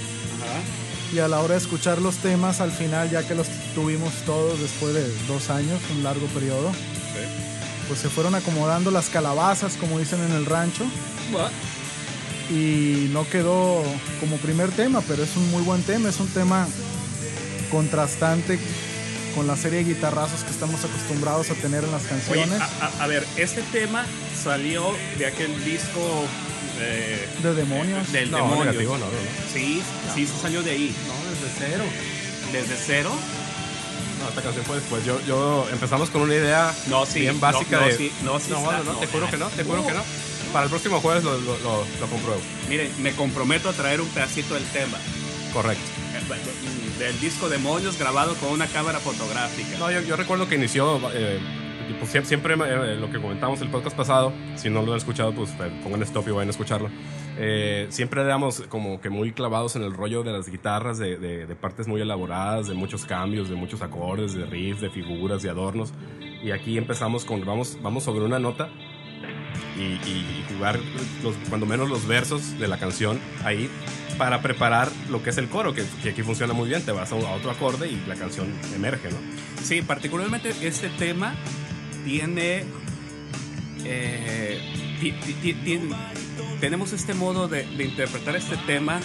Y 1.13 1.19
a 1.19 1.27
la 1.27 1.39
hora 1.39 1.53
de 1.53 1.59
escuchar 1.61 2.01
los 2.01 2.17
temas, 2.17 2.59
al 2.61 2.71
final, 2.71 3.09
ya 3.09 3.23
que 3.25 3.35
los 3.35 3.47
tuvimos 3.73 4.11
todos 4.25 4.59
después 4.59 4.93
de 4.93 5.07
dos 5.27 5.49
años, 5.49 5.79
un 5.95 6.03
largo 6.03 6.25
periodo, 6.27 6.71
pues 7.87 7.99
se 7.99 8.09
fueron 8.09 8.35
acomodando 8.35 8.91
las 8.91 9.09
calabazas, 9.09 9.73
como 9.77 9.97
dicen 9.99 10.19
en 10.25 10.31
el 10.33 10.45
rancho, 10.45 10.83
y 12.49 13.09
no 13.13 13.27
quedó 13.29 13.81
como 14.19 14.37
primer 14.37 14.71
tema, 14.71 15.01
pero 15.07 15.23
es 15.23 15.35
un 15.37 15.49
muy 15.51 15.61
buen 15.63 15.83
tema, 15.83 16.09
es 16.09 16.19
un 16.19 16.27
tema 16.27 16.67
contrastante 17.71 18.59
con 19.35 19.47
la 19.47 19.55
serie 19.57 19.79
de 19.83 19.93
guitarrazos 19.93 20.43
que 20.43 20.51
estamos 20.51 20.83
acostumbrados 20.83 21.49
a 21.49 21.55
tener 21.55 21.83
en 21.83 21.91
las 21.91 22.01
Oye, 22.03 22.09
canciones. 22.09 22.61
a, 22.61 22.65
a- 22.85 23.03
a 23.03 23.07
ver, 23.07 23.25
este 23.37 23.61
tema 23.63 24.05
salió 24.43 24.91
de 25.17 25.25
aquel 25.27 25.63
disco... 25.63 26.25
eh, 26.79 27.27
de 27.43 27.53
demonios. 27.53 28.11
Del 28.11 28.31
No, 28.31 28.37
demonio. 28.37 28.65
negativo, 28.65 28.97
no. 28.97 29.05
Sí, 29.53 29.81
sí, 30.13 30.25
sí 30.27 30.33
salió 30.41 30.61
de 30.63 30.71
ahí. 30.71 30.95
No, 31.07 31.13
desde 31.31 31.55
cero. 31.67 31.83
Desde 32.51 32.75
cero. 32.75 33.11
No, 34.21 34.29
esta 34.29 34.41
canción 34.41 34.65
fue 34.65 34.75
después. 34.77 35.05
Yo, 35.05 35.19
yo 35.27 35.67
empezamos 35.71 36.09
con 36.09 36.21
una 36.21 36.33
idea 36.35 36.73
No, 36.87 37.05
sí. 37.05 37.19
bien 37.21 37.39
básica 37.39 37.77
no, 37.77 37.81
no, 37.81 37.87
de. 37.87 37.97
sí, 37.97 38.11
no, 38.23 38.39
sí 38.39 38.47
no, 38.51 38.83
no, 38.83 38.93
te 38.97 39.07
juro 39.07 39.29
que 39.29 39.37
no, 39.37 39.47
te 39.49 39.63
juro 39.63 39.85
que 39.85 39.93
no. 39.93 40.01
Para 40.53 40.63
el 40.65 40.69
próximo 40.69 41.01
jueves 41.01 41.23
lo, 41.23 41.37
lo, 41.39 41.57
lo- 41.59 41.85
lo 41.99 42.07
compruebo. 42.07 42.39
Miren, 42.69 42.89
me 43.01 43.11
comprometo 43.13 43.69
a 43.69 43.73
traer 43.73 43.99
un 43.99 44.07
pedacito 44.09 44.53
del 44.53 44.63
tema. 44.65 44.97
Correcto. 45.53 45.83
eh, 46.13 46.99
Del 47.03 47.19
disco 47.19 47.49
Demonios 47.49 47.97
grabado 47.97 48.35
con 48.35 48.51
una 48.51 48.67
cámara 48.67 48.99
fotográfica. 48.99 49.77
No, 49.77 49.91
yo, 49.91 50.01
yo 50.01 50.15
recuerdo 50.15 50.47
que 50.47 50.55
inició. 50.55 51.01
eh, 51.13 51.39
pues, 51.93 52.13
siem- 52.13 52.23
siempre 52.25 52.55
eh, 52.55 52.95
lo 52.99 53.09
que 53.11 53.21
comentamos 53.21 53.61
el 53.61 53.69
podcast 53.69 53.95
pasado, 53.95 54.33
si 54.55 54.69
no 54.69 54.81
lo 54.81 54.91
han 54.93 54.97
escuchado, 54.97 55.33
pues 55.33 55.51
eh, 55.51 55.71
pongan 55.83 56.01
stop 56.03 56.27
y 56.27 56.31
vayan 56.31 56.47
a 56.47 56.51
escucharlo. 56.51 56.89
Eh, 57.37 57.87
siempre 57.89 58.21
éramos 58.21 58.61
como 58.69 58.99
que 59.01 59.09
muy 59.09 59.31
clavados 59.33 59.75
en 59.75 59.83
el 59.83 59.93
rollo 59.93 60.23
de 60.23 60.31
las 60.31 60.49
guitarras, 60.49 60.97
de, 60.97 61.17
de- 61.17 61.45
de 61.45 61.55
partes 61.55 61.87
muy 61.87 62.01
elaboradas, 62.01 62.67
de 62.67 62.73
muchos 62.73 63.05
cambios, 63.05 63.49
de 63.49 63.55
muchos 63.55 63.81
acordes, 63.81 64.33
de 64.33 64.45
riffs, 64.45 64.81
de 64.81 64.89
figuras, 64.89 65.41
de 65.43 65.49
adornos. 65.49 65.93
Y 66.43 66.51
aquí 66.51 66.77
empezamos 66.77 67.25
con, 67.25 67.43
vamos, 67.45 67.77
vamos 67.81 68.03
sobre 68.03 68.25
una 68.25 68.39
nota 68.39 68.69
y, 69.77 69.81
y- 69.81 70.43
y 70.49 70.53
jugar 70.53 70.79
los, 71.23 71.35
cuando 71.49 71.65
menos 71.65 71.89
los 71.89 72.07
versos 72.07 72.57
de 72.59 72.67
la 72.67 72.77
canción 72.77 73.19
ahí 73.43 73.69
para 74.17 74.41
preparar 74.41 74.87
lo 75.09 75.21
que 75.21 75.31
es 75.31 75.37
el 75.37 75.49
coro, 75.49 75.73
que, 75.73 75.83
que 76.01 76.09
aquí 76.11 76.21
funciona 76.21 76.53
muy 76.53 76.69
bien. 76.69 76.81
Te 76.85 76.91
vas 76.93 77.11
a, 77.11 77.15
a 77.15 77.35
otro 77.35 77.51
acorde 77.51 77.89
y 77.89 78.01
la 78.07 78.15
canción 78.15 78.47
emerge, 78.73 79.09
¿no? 79.09 79.17
Sí, 79.61 79.81
particularmente 79.81 80.53
este 80.61 80.87
tema 80.89 81.35
tiene. 82.05 82.63
eh, 83.83 84.59
ti- 85.01 85.11
ti- 85.41 85.53
ti- 85.53 85.79
tenemos 86.59 86.93
este 86.93 87.13
modo 87.13 87.47
de, 87.47 87.65
de 87.65 87.83
interpretar 87.83 88.35
este 88.35 88.55
tema 88.65 88.99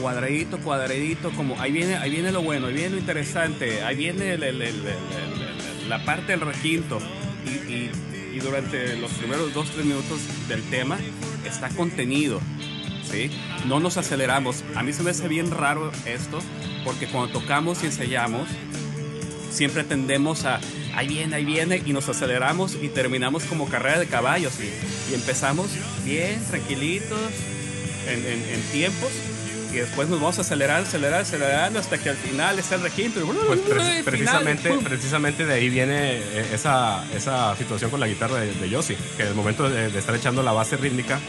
cuadradito, 0.00 0.58
cuadradito, 0.58 1.30
como 1.32 1.60
ahí 1.60 1.70
viene, 1.72 1.96
ahí 1.96 2.10
viene 2.10 2.32
lo 2.32 2.42
bueno, 2.42 2.68
ahí 2.68 2.74
viene 2.74 2.90
lo 2.90 2.98
interesante, 2.98 3.82
ahí 3.82 3.96
viene 3.96 4.32
el- 4.34 4.42
el- 4.42 4.62
el- 4.62 5.88
la 5.88 6.04
parte 6.04 6.32
del 6.32 6.40
requinto. 6.40 6.98
Y, 7.46 7.72
y- 7.72 7.90
y 8.34 8.38
durante 8.40 8.96
los 8.96 9.10
primeros 9.12 9.52
dos, 9.54 9.70
tres 9.70 9.84
minutos 9.84 10.20
del 10.48 10.62
tema 10.64 10.98
está 11.46 11.68
contenido. 11.70 12.40
¿sí? 13.10 13.30
No 13.66 13.80
nos 13.80 13.96
aceleramos. 13.96 14.62
A 14.74 14.82
mí 14.82 14.92
se 14.92 15.02
me 15.02 15.10
hace 15.10 15.28
bien 15.28 15.50
raro 15.50 15.90
esto, 16.04 16.40
porque 16.84 17.06
cuando 17.06 17.32
tocamos 17.40 17.82
y 17.82 17.86
ensayamos, 17.86 18.46
siempre 19.50 19.82
tendemos 19.82 20.44
a 20.44 20.60
ahí 20.98 21.08
viene, 21.08 21.36
ahí 21.36 21.44
viene 21.44 21.82
y 21.84 21.92
nos 21.92 22.08
aceleramos 22.08 22.76
y 22.80 22.88
terminamos 22.88 23.44
como 23.44 23.68
carrera 23.68 23.98
de 23.98 24.06
caballos 24.06 24.52
y, 24.60 25.10
y 25.10 25.14
empezamos 25.14 25.68
bien 26.04 26.42
tranquilitos 26.50 27.18
en, 28.08 28.18
en- 28.26 28.44
en 28.54 28.60
tiempos 28.72 29.10
y 29.72 29.76
después 29.76 30.08
nos 30.08 30.18
vamos 30.18 30.38
a 30.38 30.40
acelerar, 30.40 30.80
acelerar, 30.82 31.20
acelerando 31.20 31.78
hasta 31.78 31.98
que 31.98 32.08
al 32.08 32.16
final 32.16 32.58
es 32.58 32.72
el 32.72 32.80
y 32.80 33.10
Pues 33.46 33.60
pre- 33.60 34.02
precisamente, 34.02 34.70
precisamente 34.82 35.44
de 35.46 35.52
ahí 35.54 35.68
viene 35.68 36.16
eh, 36.16 36.50
esa, 36.54 37.04
esa 37.14 37.54
situación 37.56 37.90
con 37.90 38.00
la 38.00 38.08
guitarra 38.08 38.36
de, 38.40 38.54
de 38.54 38.68
Yossi, 38.70 38.96
que 39.16 39.22
en 39.24 39.28
el 39.28 39.34
momento 39.34 39.68
de, 39.68 39.90
de 39.90 39.98
estar 39.98 40.14
echando 40.14 40.42
la 40.42 40.52
base 40.52 40.78
rítmica, 40.78 41.20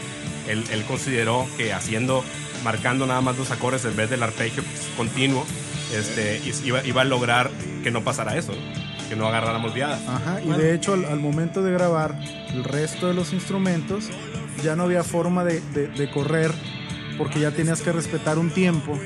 él, 0.48 0.64
él 0.72 0.84
consideró 0.84 1.46
que 1.58 1.74
haciendo, 1.74 2.24
marcando 2.64 3.06
nada 3.06 3.20
más 3.20 3.36
los 3.36 3.50
acordes 3.50 3.84
en 3.84 3.94
vez 3.94 4.08
del 4.08 4.22
arpegio 4.22 4.62
pues, 4.64 4.86
continuo, 4.96 5.46
este, 5.94 6.40
iba, 6.64 6.84
iba 6.86 7.02
a 7.02 7.04
lograr 7.04 7.50
que 7.82 7.90
no 7.90 8.02
pasara 8.02 8.36
eso. 8.38 8.54
Que 9.10 9.16
no 9.16 9.26
agarráramos 9.26 9.74
viada. 9.74 9.98
Ajá, 10.08 10.40
y 10.40 10.48
de 10.50 10.72
hecho 10.74 10.94
al, 10.94 11.04
al 11.04 11.20
momento 11.20 11.62
de 11.62 11.72
grabar 11.72 12.18
el 12.54 12.64
resto 12.64 13.08
de 13.08 13.14
los 13.14 13.32
instrumentos 13.34 14.08
ya 14.62 14.76
no 14.76 14.84
había 14.84 15.02
forma 15.04 15.44
de, 15.44 15.60
de- 15.74 15.88
de 15.88 16.10
correr 16.10 16.52
porque 17.18 17.40
ya 17.40 17.50
tenías 17.50 17.82
que 17.82 17.92
respetar 17.92 18.38
un 18.38 18.50
tiempo 18.50 18.96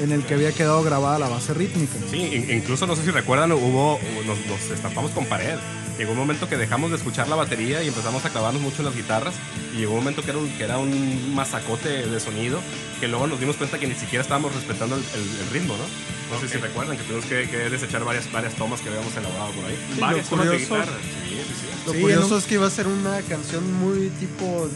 en 0.00 0.12
el 0.12 0.22
que 0.24 0.34
había 0.34 0.52
quedado 0.52 0.82
grabada 0.82 1.18
la 1.18 1.28
base 1.28 1.52
rítmica. 1.54 1.94
Sí, 2.10 2.18
in- 2.34 2.50
incluso 2.50 2.86
no 2.86 2.96
sé 2.96 3.04
si 3.04 3.10
recuerdan, 3.10 3.52
hubo, 3.52 3.98
nos, 4.26 4.38
nos 4.46 4.70
estampamos 4.70 5.10
con 5.12 5.26
pared. 5.26 5.56
Llegó 5.98 6.12
un 6.12 6.18
momento 6.18 6.48
que 6.48 6.56
dejamos 6.56 6.90
de 6.90 6.96
escuchar 6.96 7.26
la 7.28 7.34
batería 7.34 7.82
y 7.82 7.88
empezamos 7.88 8.24
a 8.24 8.30
clavarnos 8.30 8.62
mucho 8.62 8.78
en 8.78 8.84
las 8.86 8.94
guitarras. 8.94 9.34
Y 9.74 9.78
llegó 9.78 9.92
un 9.94 9.98
momento 9.98 10.22
que 10.22 10.30
era 10.30 10.38
un, 10.38 10.48
que 10.50 10.62
era 10.62 10.78
un 10.78 11.34
masacote 11.34 12.06
de 12.06 12.20
sonido 12.20 12.60
que 13.00 13.08
luego 13.08 13.26
nos 13.26 13.40
dimos 13.40 13.56
cuenta 13.56 13.78
que 13.78 13.86
ni 13.88 13.94
siquiera 13.94 14.22
estábamos 14.22 14.54
respetando 14.54 14.94
el, 14.96 15.02
el- 15.02 15.40
el 15.40 15.50
ritmo, 15.50 15.74
¿no? 15.76 15.84
No 16.34 16.40
sé 16.40 16.48
si 16.48 16.58
recuerdan 16.58 16.96
que 16.96 17.02
tuvimos 17.04 17.24
que, 17.24 17.48
que 17.48 17.56
desechar 17.70 18.04
varias, 18.04 18.30
varias 18.30 18.54
tomas 18.54 18.80
que 18.80 18.88
habíamos 18.90 19.14
elaborado 19.16 19.50
por 19.52 19.64
ahí. 19.64 19.76
Varias 19.98 20.24
lo 20.30 20.30
tomas 20.30 20.46
de 20.46 20.52
curioso- 20.58 20.74
guitarra. 20.76 20.98
Sí, 21.02 21.30
sí, 21.36 21.54
sí. 21.60 21.66
Lo 21.86 21.92
Sí, 21.94 22.00
curioso 22.00 22.34
un- 22.34 22.38
es 22.38 22.44
que 22.46 22.54
iba 22.54 22.66
a 22.66 22.70
ser 22.70 22.86
una 22.86 23.20
canción 23.22 23.72
muy 23.74 24.08
tipo 24.20 24.68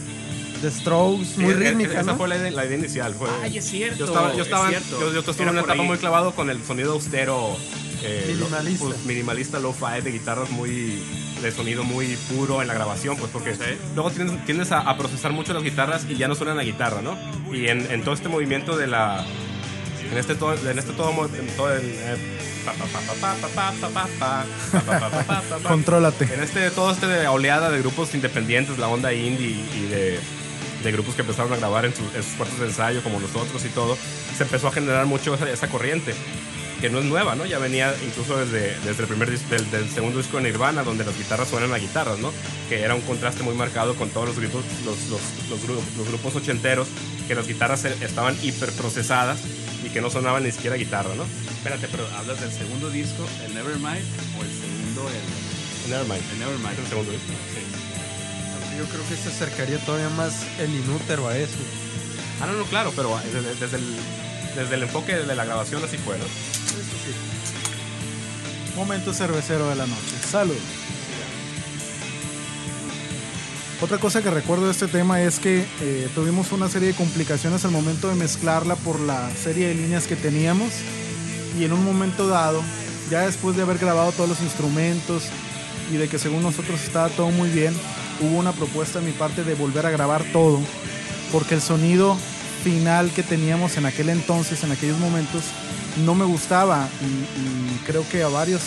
de 0.61 0.71
Strokes, 0.71 1.37
muy 1.37 1.45
Sí, 1.45 1.45
e- 1.45 1.51
e- 1.51 1.69
rítmica, 1.69 1.93
Esa 2.01 2.03
¿no? 2.11 2.17
fue 2.17 2.27
la, 2.27 2.37
idea- 2.37 2.51
la 2.51 2.65
idea 2.65 2.77
inicial. 2.77 3.13
Fue, 3.15 3.29
Ay, 3.41 3.57
es 3.57 3.65
cierto. 3.69 3.97
Yo 3.99 4.05
estaba, 4.05 4.29
yo 4.33 4.41
es 4.41 4.47
estaba, 4.47 4.67
cierto. 4.69 4.99
yo, 4.99 5.13
yo 5.13 5.19
estuve 5.19 5.43
en 5.43 5.49
una 5.49 5.59
etapa 5.61 5.81
ahí. 5.81 5.87
muy 5.87 5.97
clavado 5.97 6.33
con 6.33 6.49
el 6.49 6.63
sonido 6.65 6.93
austero 6.93 7.55
eh, 8.03 8.35
minimalista. 9.05 9.59
lo-fi 9.59 10.01
de 10.03 10.11
guitarras 10.11 10.49
muy 10.51 11.01
de 11.41 11.51
sonido 11.51 11.83
muy 11.83 12.15
puro 12.29 12.61
en 12.61 12.67
la 12.69 12.73
grabación, 12.73 13.17
pues 13.17 13.31
porque 13.31 13.55
luego 13.95 14.11
tiendes, 14.11 14.45
tiendes 14.45 14.71
a, 14.71 14.97
procesar 14.97 15.33
mucho 15.33 15.53
las 15.53 15.63
guitarras 15.63 16.05
y 16.09 16.15
ya 16.15 16.27
no 16.27 16.35
suenan 16.35 16.57
a 16.59 16.63
guitarra, 16.63 17.01
¿no? 17.01 17.17
Y 17.53 17.67
en, 17.67 18.03
todo 18.03 18.13
este 18.13 18.29
movimiento 18.29 18.77
de 18.77 18.87
la 18.87 19.25
en 20.09 20.17
este 20.17 20.35
todo 20.35 20.53
en 20.53 20.79
este 20.79 20.93
todo, 20.93 21.25
en 21.25 21.33
el, 21.35 22.43
Contrólate. 25.67 26.33
En 26.33 26.41
este, 26.41 26.71
todo 26.71 26.91
este 26.91 27.27
oleada 27.27 27.69
de 27.69 27.79
grupos 27.79 28.13
independientes, 28.15 28.77
la 28.77 28.87
onda 28.87 29.13
indie 29.13 29.49
y 29.49 29.87
de, 29.87 30.19
grupos 30.91 31.15
que 31.15 31.21
empezaron 31.21 31.53
a 31.53 31.57
grabar 31.57 31.85
en, 31.85 31.93
sus 31.93 32.07
cuartos 32.37 32.59
de 32.59 32.67
ensayo, 32.67 33.01
como 33.03 33.19
nosotros 33.19 33.63
y 33.65 33.69
todo, 33.69 33.97
se 34.37 34.43
empezó 34.43 34.67
a 34.67 34.71
generar 34.71 35.05
mucho 35.05 35.33
esa, 35.35 35.49
esa 35.49 35.67
corriente 35.69 36.13
que 36.83 36.89
no 36.89 36.99
es 36.99 37.05
nueva, 37.05 37.33
¿no? 37.35 37.45
Ya 37.45 37.59
venía 37.59 37.95
incluso 38.05 38.35
desde, 38.37 38.77
desde 38.83 39.03
el 39.03 39.07
primer 39.07 39.29
del, 39.31 39.71
del 39.71 39.89
segundo 39.89 40.17
disco 40.17 40.35
de 40.35 40.43
Nirvana, 40.43 40.83
donde 40.83 41.05
las 41.05 41.17
guitarras 41.17 41.47
suenan 41.47 41.71
a 41.73 41.77
guitarras, 41.77 42.19
¿no? 42.19 42.33
Que 42.67 42.81
era 42.81 42.93
un 42.93 42.99
contraste 42.99 43.41
muy 43.41 43.55
marcado 43.55 43.95
con 43.95 44.09
todos 44.09 44.27
los 44.27 44.37
grupos, 44.37 44.65
los, 44.83 44.97
los, 45.07 45.21
los, 45.49 45.59
gru- 45.63 45.81
los 45.97 46.07
grupos 46.09 46.35
ochenteros, 46.35 46.89
que 47.25 47.35
las 47.35 47.47
guitarras 47.47 47.85
estaban 47.85 48.35
hiperprocesadas 48.43 49.39
y 49.85 49.91
que 49.91 50.01
no 50.01 50.09
sonaban 50.09 50.43
ni 50.43 50.51
siquiera 50.51 50.75
guitarra, 50.75 51.15
¿no? 51.15 51.23
Espérate, 51.55 51.87
pero 51.89 52.05
¿hablas 52.17 52.41
del 52.41 52.51
segundo 52.51 52.89
disco, 52.89 53.25
el 53.45 53.53
Nevermind, 53.55 54.03
o 54.37 54.43
el 54.43 54.51
segundo, 54.51 55.07
el, 55.07 55.89
Nevermind. 55.89 56.31
el 56.33 56.39
Nevermind? 56.39 56.79
El 56.79 56.87
segundo 56.87 57.11
disco. 57.13 57.27
Sí. 57.55 58.77
Yo 58.77 58.83
creo 58.91 59.07
que 59.07 59.15
se 59.15 59.29
acercaría 59.29 59.77
todavía 59.85 60.09
más 60.09 60.33
el 60.59 60.69
inútero 60.75 61.29
a 61.29 61.37
eso. 61.37 61.55
Ah, 62.41 62.45
no, 62.47 62.57
no, 62.57 62.65
claro, 62.65 62.91
pero 62.93 63.17
desde, 63.31 63.55
desde 63.55 63.77
el, 63.77 63.85
desde 64.53 64.75
el 64.75 64.83
enfoque 64.83 65.15
de 65.15 65.33
la 65.33 65.45
grabación 65.45 65.81
así 65.81 65.95
fue, 65.97 66.17
¿no? 66.17 66.25
Momento 68.75 69.13
cervecero 69.13 69.69
de 69.69 69.75
la 69.75 69.85
noche. 69.85 70.17
Salud. 70.29 70.55
Otra 73.81 73.97
cosa 73.97 74.21
que 74.21 74.31
recuerdo 74.31 74.65
de 74.65 74.71
este 74.71 74.87
tema 74.87 75.21
es 75.21 75.39
que 75.39 75.65
eh, 75.81 76.09
tuvimos 76.15 76.51
una 76.53 76.69
serie 76.69 76.89
de 76.89 76.93
complicaciones 76.93 77.65
al 77.65 77.71
momento 77.71 78.07
de 78.07 78.15
mezclarla 78.15 78.75
por 78.77 78.99
la 78.99 79.29
serie 79.31 79.67
de 79.67 79.75
líneas 79.75 80.07
que 80.07 80.15
teníamos 80.15 80.71
y 81.59 81.65
en 81.65 81.73
un 81.73 81.83
momento 81.83 82.27
dado, 82.27 82.63
ya 83.11 83.25
después 83.25 83.57
de 83.57 83.63
haber 83.63 83.77
grabado 83.77 84.11
todos 84.13 84.29
los 84.29 84.41
instrumentos 84.41 85.23
y 85.91 85.97
de 85.97 86.07
que 86.07 86.17
según 86.17 86.43
nosotros 86.43 86.81
estaba 86.81 87.09
todo 87.09 87.29
muy 87.29 87.49
bien, 87.49 87.73
hubo 88.21 88.37
una 88.37 88.53
propuesta 88.53 88.99
de 88.99 89.07
mi 89.07 89.11
parte 89.11 89.43
de 89.43 89.53
volver 89.53 89.85
a 89.85 89.91
grabar 89.91 90.23
todo 90.31 90.61
porque 91.33 91.55
el 91.55 91.61
sonido 91.61 92.17
final 92.63 93.11
que 93.11 93.23
teníamos 93.23 93.75
en 93.75 93.85
aquel 93.85 94.09
entonces, 94.09 94.63
en 94.63 94.71
aquellos 94.71 94.97
momentos, 94.97 95.43
no 96.05 96.15
me 96.15 96.25
gustaba 96.25 96.87
y, 97.01 97.05
y 97.05 97.77
creo 97.85 98.07
que 98.09 98.23
a 98.23 98.27
varios 98.27 98.61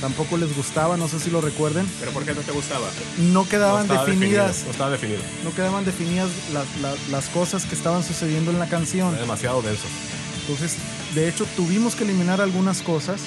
tampoco 0.00 0.36
les 0.36 0.54
gustaba, 0.56 0.96
no 0.96 1.08
sé 1.08 1.18
si 1.18 1.30
lo 1.30 1.40
recuerden. 1.40 1.86
¿Pero 1.98 2.12
por 2.12 2.24
qué 2.24 2.32
no 2.34 2.40
te 2.42 2.52
gustaba? 2.52 2.86
No 3.18 3.48
quedaban 3.48 3.88
No 3.88 4.04
definidas, 4.04 4.62
no 4.64 4.70
estaba 4.70 4.90
definido. 4.90 5.20
no 5.44 5.52
quedaban 5.54 5.84
definidas 5.84 6.28
las, 6.52 6.66
las- 6.80 7.08
las 7.08 7.28
cosas 7.30 7.64
que 7.66 7.74
estaban 7.74 8.02
sucediendo 8.04 8.50
en 8.52 8.58
la 8.60 8.68
canción. 8.68 9.08
Era 9.12 9.22
demasiado 9.22 9.60
denso. 9.62 9.86
Entonces, 10.42 10.76
de 11.14 11.28
hecho, 11.28 11.46
tuvimos 11.56 11.94
que 11.96 12.04
eliminar 12.04 12.40
algunas 12.40 12.80
cosas. 12.82 13.22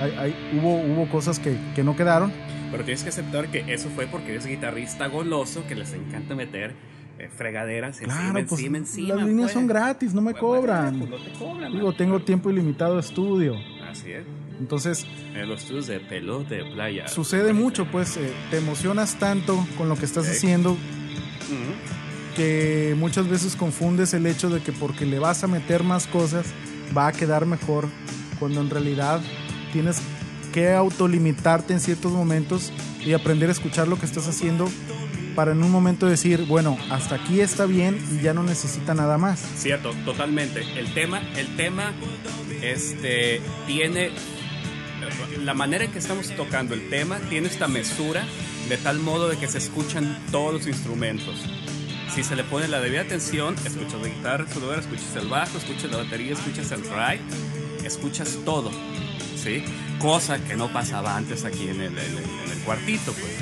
Hay- 0.00 0.12
hay- 0.18 0.50
hubo, 0.58 0.76
hubo 0.80 1.08
cosas 1.10 1.38
que, 1.38 1.56
que 1.74 1.84
no 1.84 1.94
quedaron. 1.94 2.32
Pero 2.70 2.84
tienes 2.84 3.02
que 3.02 3.10
aceptar 3.10 3.48
que 3.48 3.64
eso 3.72 3.90
fue 3.94 4.06
porque 4.06 4.30
eres 4.32 4.46
guitarrista 4.46 5.06
goloso 5.08 5.62
que 5.68 5.74
les 5.74 5.92
encanta 5.92 6.34
meter 6.34 6.74
eh, 7.22 7.28
fregaderas 7.34 7.96
encima, 8.00 8.14
Claro, 8.30 8.32
pues 8.32 8.52
encima, 8.52 8.78
encima. 8.78 9.14
las 9.14 9.26
líneas 9.26 9.44
pues. 9.46 9.52
son 9.54 9.66
gratis, 9.66 10.12
no 10.14 10.20
me 10.20 10.32
Pues, 10.32 10.40
cobran. 10.40 10.98
pues 10.98 11.10
no 11.10 11.16
te 11.18 11.32
cobran. 11.38 11.72
Digo, 11.72 11.92
tengo 11.94 12.20
tiempo 12.20 12.50
ilimitado 12.50 12.94
de 12.94 13.00
estudio. 13.00 13.54
Así 13.90 14.10
es. 14.12 14.24
Entonces, 14.60 15.06
En 15.34 15.48
los 15.48 15.62
estudios 15.62 15.86
de 15.88 15.98
pelote 16.00 16.56
de 16.56 16.64
playa. 16.72 17.08
sucede 17.08 17.52
mucho, 17.52 17.86
pues 17.86 18.16
eh, 18.16 18.32
te 18.50 18.58
emocionas 18.58 19.16
tanto 19.18 19.66
con 19.78 19.88
lo 19.88 19.96
que 19.96 20.04
estás 20.04 20.28
haciendo 20.28 20.76
que 22.36 22.94
muchas 22.98 23.28
veces 23.28 23.56
confundes 23.56 24.14
el 24.14 24.26
hecho 24.26 24.48
de 24.48 24.60
que 24.62 24.72
porque 24.72 25.04
le 25.04 25.18
vas 25.18 25.44
a 25.44 25.46
meter 25.46 25.82
más 25.84 26.06
cosas 26.06 26.46
va 26.96 27.08
a 27.08 27.12
quedar 27.12 27.44
mejor, 27.46 27.88
cuando 28.38 28.60
en 28.60 28.70
realidad 28.70 29.20
tienes 29.72 30.00
que 30.52 30.72
autolimitarte 30.72 31.72
en 31.74 31.80
ciertos 31.80 32.12
momentos 32.12 32.72
y 33.04 33.12
aprender 33.14 33.48
a 33.48 33.52
escuchar 33.52 33.88
lo 33.88 33.98
que 33.98 34.06
estás 34.06 34.28
haciendo 34.28 34.66
para 35.34 35.52
en 35.52 35.62
un 35.62 35.70
momento 35.70 36.06
decir, 36.06 36.44
bueno, 36.46 36.78
hasta 36.90 37.16
aquí 37.16 37.40
está 37.40 37.66
bien 37.66 37.98
y 38.12 38.22
ya 38.22 38.34
no 38.34 38.42
necesita 38.42 38.94
nada 38.94 39.18
más. 39.18 39.40
Cierto, 39.56 39.92
totalmente. 40.04 40.60
El 40.78 40.92
tema, 40.94 41.20
el 41.36 41.56
tema, 41.56 41.92
este, 42.62 43.40
tiene 43.66 44.10
la 45.44 45.54
manera 45.54 45.84
en 45.84 45.90
que 45.92 45.98
estamos 45.98 46.30
tocando 46.36 46.74
el 46.74 46.88
tema 46.88 47.18
tiene 47.28 47.48
esta 47.48 47.66
mesura 47.66 48.24
de 48.68 48.76
tal 48.76 49.00
modo 49.00 49.28
de 49.28 49.36
que 49.36 49.48
se 49.48 49.58
escuchan 49.58 50.16
todos 50.30 50.52
los 50.54 50.66
instrumentos. 50.66 51.34
Si 52.14 52.22
se 52.22 52.36
le 52.36 52.44
pone 52.44 52.68
la 52.68 52.80
debida 52.80 53.00
atención, 53.00 53.54
escuchas 53.64 54.00
la 54.00 54.08
guitarra 54.08 54.44
escuchas 54.44 55.16
el 55.16 55.28
bajo, 55.28 55.58
escuchas 55.58 55.90
la 55.90 55.96
batería, 55.96 56.34
escuchas 56.34 56.70
el 56.70 56.82
ride, 56.82 57.20
escuchas 57.84 58.38
todo, 58.44 58.70
¿sí? 59.42 59.64
Cosa 59.98 60.38
que 60.44 60.54
no 60.56 60.72
pasaba 60.72 61.16
antes 61.16 61.44
aquí 61.44 61.68
en 61.68 61.80
el, 61.80 61.92
en 61.92 61.98
el- 61.98 62.18
en 62.44 62.52
el 62.52 62.58
cuartito, 62.64 63.12
pues. 63.12 63.32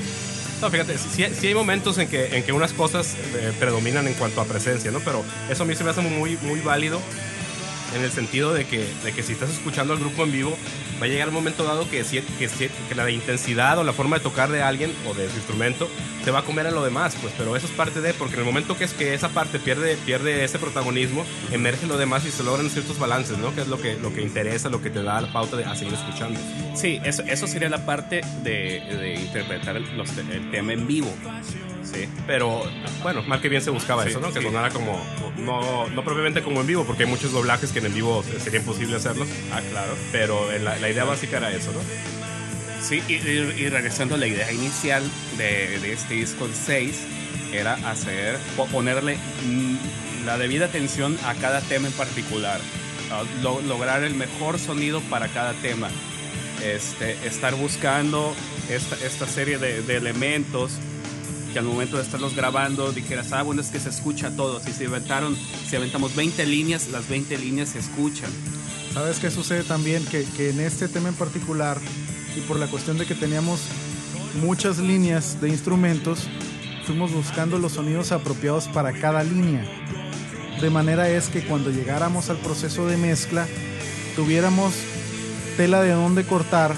No, 0.61 0.71
fíjate, 0.71 0.99
sí, 0.99 1.25
sí 1.33 1.47
hay 1.47 1.55
momentos 1.55 1.97
en 1.97 2.09
que, 2.09 2.37
en 2.37 2.43
que 2.43 2.53
unas 2.53 2.75
cosas 2.75 3.17
eh, 3.35 3.53
predominan 3.59 4.07
en 4.07 4.15
cuanto 4.15 4.43
a 4.43 4.45
presencia, 4.45 4.91
¿no? 4.91 5.01
Pero 5.01 5.25
eso 5.49 5.63
a 5.63 5.67
mí 5.67 5.75
se 5.75 5.85
me 5.85 5.91
hace 5.91 6.03
muy, 6.03 6.37
muy 6.43 6.61
válido 6.61 7.01
en 7.97 8.03
el 8.05 8.11
sentido 8.11 8.53
de 8.53 8.67
que, 8.67 8.87
de 9.03 9.13
que 9.13 9.23
si 9.23 9.33
estás 9.33 9.51
escuchando 9.51 9.95
al 9.95 9.99
grupo 9.99 10.23
en 10.25 10.33
vivo, 10.33 10.57
va 11.01 11.07
a 11.07 11.09
llegar 11.09 11.29
un 11.29 11.35
momento 11.35 11.65
dado 11.65 11.89
que, 11.89 12.05
si- 12.05 12.21
que, 12.21 12.49
si- 12.49 12.69
que 12.89 12.95
la 12.95 13.11
intensidad 13.11 13.79
o 13.79 13.85
la 13.85 13.93
forma 13.93 14.17
de 14.19 14.23
tocar 14.23 14.51
de 14.51 14.63
alguien 14.63 14.93
o 15.09 15.15
de 15.15 15.29
su 15.31 15.37
instrumento 15.37 15.89
te 16.25 16.31
va 16.31 16.41
a 16.41 16.43
comer 16.43 16.67
en 16.67 16.75
lo 16.75 16.85
demás, 16.85 17.17
pues, 17.23 17.33
pero 17.39 17.57
eso 17.57 17.67
es 17.67 17.73
parte 17.73 18.01
de, 18.03 18.13
porque 18.13 18.35
en 18.35 18.41
el 18.41 18.47
momento 18.47 18.77
que 18.77 18.85
es 18.85 18.93
que 18.93 19.15
esa 19.15 19.31
parte 19.31 19.59
pierde, 19.59 19.97
pierde 20.05 20.45
ese 20.45 20.59
protagonismo, 20.59 21.25
emerge 21.51 21.87
lo 21.87 21.97
demás 21.97 22.27
y 22.27 22.31
se 22.31 22.43
logran 22.43 22.69
ciertos 22.69 22.99
balances, 22.99 23.39
¿no? 23.39 23.55
Que 23.55 23.63
es 23.63 23.69
lo 23.69 23.81
que, 23.81 23.95
lo 23.97 24.13
que 24.13 24.21
interesa, 24.21 24.69
lo 24.69 24.83
que 24.83 24.91
te 24.91 25.03
da 25.03 25.21
la 25.23 25.33
pauta 25.33 25.57
de 25.57 25.65
a 25.65 25.75
seguir 25.75 25.95
escuchando. 25.95 26.39
Sí, 26.75 27.01
eso, 27.05 27.23
eso 27.27 27.47
sería 27.47 27.71
la 27.71 27.87
parte 27.87 28.21
de, 28.43 28.81
de 28.81 29.15
interpretar 29.15 29.81
los 29.81 30.11
el 30.19 30.51
tema 30.51 30.75
en 30.75 30.87
vivo. 30.87 31.11
Sí. 31.83 32.07
Pero 32.27 32.63
bueno, 33.03 33.23
mal 33.23 33.41
que 33.41 33.49
bien 33.49 33.63
se 33.63 33.71
buscaba 33.71 34.05
Sí, 34.05 34.11
eso, 34.11 34.21
¿no? 34.21 34.33
Que 34.33 34.41
sí. 34.41 34.45
sonara 34.47 34.71
como, 34.71 35.01
no, 35.39 35.89
no 35.89 36.05
propiamente 36.05 36.43
como 36.43 36.61
en 36.61 36.67
vivo, 36.67 36.85
porque 36.85 37.05
hay 37.05 37.09
muchos 37.09 37.33
doblajes 37.33 37.73
que 37.73 37.79
en 37.81 37.93
vivo 37.95 38.23
sería 38.43 38.61
imposible 38.61 38.97
hacerlos. 38.97 39.29
Ah, 39.53 39.61
claro. 39.71 39.95
Pero 40.13 40.51
la, 40.59 40.77
la 40.79 40.89
idea 40.91 41.05
básica 41.05 41.39
era 41.39 41.51
eso, 41.53 41.73
¿no? 41.73 41.81
Sí, 42.83 43.03
y, 43.09 43.15
y- 43.15 43.55
y 43.59 43.69
regresando 43.69 44.15
a 44.15 44.19
la 44.19 44.27
idea 44.27 44.51
inicial 44.53 45.03
de, 45.37 45.79
de 45.81 45.93
este 45.93 46.15
disco 46.15 46.49
6, 46.53 47.01
era 47.53 47.75
hacer, 47.91 48.39
po- 48.57 48.67
ponerle 48.67 49.17
mm, 49.47 50.25
la 50.27 50.39
debida 50.39 50.67
atención 50.67 51.19
a 51.27 51.35
cada 51.35 51.61
tema 51.61 51.89
en 51.89 51.93
particular, 51.95 52.61
a 53.11 53.23
lo- 53.43 53.61
lograr 53.63 54.03
el 54.05 54.15
mejor 54.15 54.59
sonido 54.59 55.01
para 55.03 55.29
cada 55.29 55.53
tema, 55.55 55.89
este, 56.65 57.13
estar 57.27 57.55
buscando 57.55 58.35
esta, 58.71 58.95
esta 59.05 59.27
serie 59.27 59.59
de, 59.59 59.83
de 59.83 59.97
elementos 59.97 60.73
que 61.53 61.59
al 61.59 61.65
momento 61.65 61.97
de 61.97 62.03
estarlos 62.03 62.35
grabando 62.35 62.93
dijeras, 62.93 63.33
ah, 63.33 63.43
bueno, 63.43 63.61
es 63.61 63.69
que 63.69 63.81
se 63.81 63.89
escucha 63.89 64.31
todo. 64.37 64.61
Si 64.61 64.73
se 64.73 64.85
inventaron, 64.85 65.37
si 65.69 65.77
aventamos 65.77 66.15
20 66.15 66.47
líneas, 66.47 66.89
las 66.89 67.09
20 67.09 67.39
líneas 67.39 67.71
se 67.71 67.79
escuchan. 67.79 68.31
¿Sabes 68.95 69.19
qué 69.19 69.31
sucede 69.31 69.63
también? 69.63 70.05
Que, 70.07 70.25
que 70.37 70.51
en 70.51 70.61
este 70.61 70.89
tema 70.89 71.09
en 71.09 71.15
particular, 71.15 71.79
y 72.37 72.41
por 72.43 72.59
la 72.59 72.67
cuestión 72.67 72.99
de 72.99 73.07
que 73.07 73.15
teníamos 73.15 73.61
muchas 74.43 74.79
líneas 74.79 75.41
de 75.41 75.49
instrumentos, 75.49 76.29
fuimos 76.85 77.13
buscando 77.13 77.59
los 77.59 77.73
sonidos 77.73 78.13
apropiados 78.13 78.69
para 78.69 78.93
cada 78.93 79.23
línea. 79.23 79.65
De 80.61 80.71
manera 80.71 81.09
es 81.09 81.29
que 81.29 81.45
cuando 81.45 81.71
llegáramos 81.71 82.31
al 82.31 82.37
proceso 82.39 82.87
de 82.87 82.97
mezcla, 82.97 83.47
tuviéramos 84.15 84.75
tela 85.57 85.83
de 85.83 85.93
dónde 85.93 86.25
cortar 86.25 86.75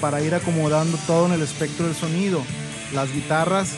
para 0.00 0.20
ir 0.22 0.34
acomodando 0.34 0.98
todo 1.06 1.26
en 1.26 1.32
el 1.32 1.42
espectro 1.42 1.86
del 1.86 1.94
sonido. 1.94 2.42
Las 2.92 3.12
guitarras 3.12 3.70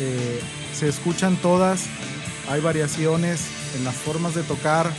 eh, 0.00 0.40
se 0.78 0.88
escuchan 0.88 1.36
todas, 1.36 1.84
hay 2.48 2.60
variaciones 2.60 3.40
en 3.76 3.84
las 3.84 3.94
formas 3.94 4.34
de 4.34 4.42
tocar, 4.42 4.90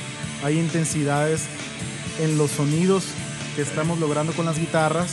hay 0.43 0.57
intensidades 0.59 1.41
en 2.21 2.37
los 2.37 2.51
sonidos 2.51 3.03
que 3.55 3.61
estamos 3.61 3.99
logrando 3.99 4.33
con 4.33 4.45
las 4.45 4.57
guitarras. 4.59 5.11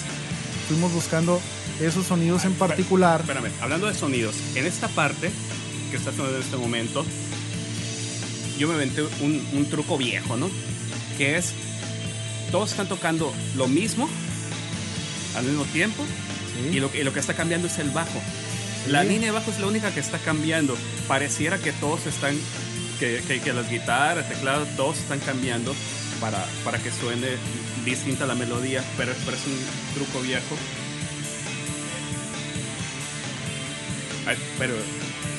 Fuimos 0.69 0.93
buscando 0.93 1.41
esos 1.81 2.07
sonidos 2.07 2.45
en 2.45 2.55
particular. 2.55 3.21
Espérame, 3.21 3.51
hablando 3.61 3.87
de 3.87 3.95
sonidos, 3.95 4.35
en 4.55 4.67
esta 4.67 4.89
parte 4.89 5.31
que 5.91 5.97
está 5.97 6.11
sonando 6.13 6.37
en 6.37 6.43
este 6.43 6.57
momento, 6.57 7.05
yo 8.59 8.69
me 8.69 8.75
inventé 8.75 9.03
un, 9.21 9.47
un 9.53 9.67
truco 9.69 9.99
viejo, 9.99 10.37
¿no? 10.37 10.49
Que 11.19 11.37
es, 11.37 11.53
todos 12.51 12.71
están 12.71 12.89
tocando 12.89 13.33
lo 13.57 13.67
mismo 13.69 14.09
al 15.37 15.45
mismo 15.45 15.65
tiempo 15.65 16.05
¿sí? 16.71 16.77
y 16.77 16.81
lo, 16.81 16.91
que- 16.91 17.01
y 17.01 17.05
lo 17.05 17.13
que 17.13 17.21
está 17.21 17.35
cambiando 17.35 17.67
es 17.67 17.79
el 17.79 17.91
bajo. 17.91 18.21
La 18.89 19.03
Sí. 19.03 19.09
línea 19.09 19.27
de 19.29 19.31
bajo 19.33 19.51
es 19.51 19.59
la 19.61 19.67
única 19.67 19.91
que 19.93 20.01
está 20.01 20.19
cambiando. 20.19 20.77
Pareciera 21.09 21.59
que 21.59 21.73
todos 21.73 22.07
están, 22.07 22.37
que, 23.01 23.23
que- 23.27 23.41
que 23.41 23.53
las 23.53 23.69
guitarras, 23.71 24.29
teclado, 24.29 24.67
todos 24.77 24.99
están 24.99 25.21
cambiando 25.21 25.75
para, 26.21 26.45
para 26.65 26.79
que 26.79 26.91
suene 26.91 27.29
distinta 27.85 28.27
la 28.27 28.35
melodía, 28.35 28.83
pero, 28.97 29.13
pero 29.25 29.37
es 29.37 29.43
un 29.47 29.59
truco 29.95 30.21
viejo. 30.21 30.57
Ay, 34.27 34.37
pero, 34.59 34.75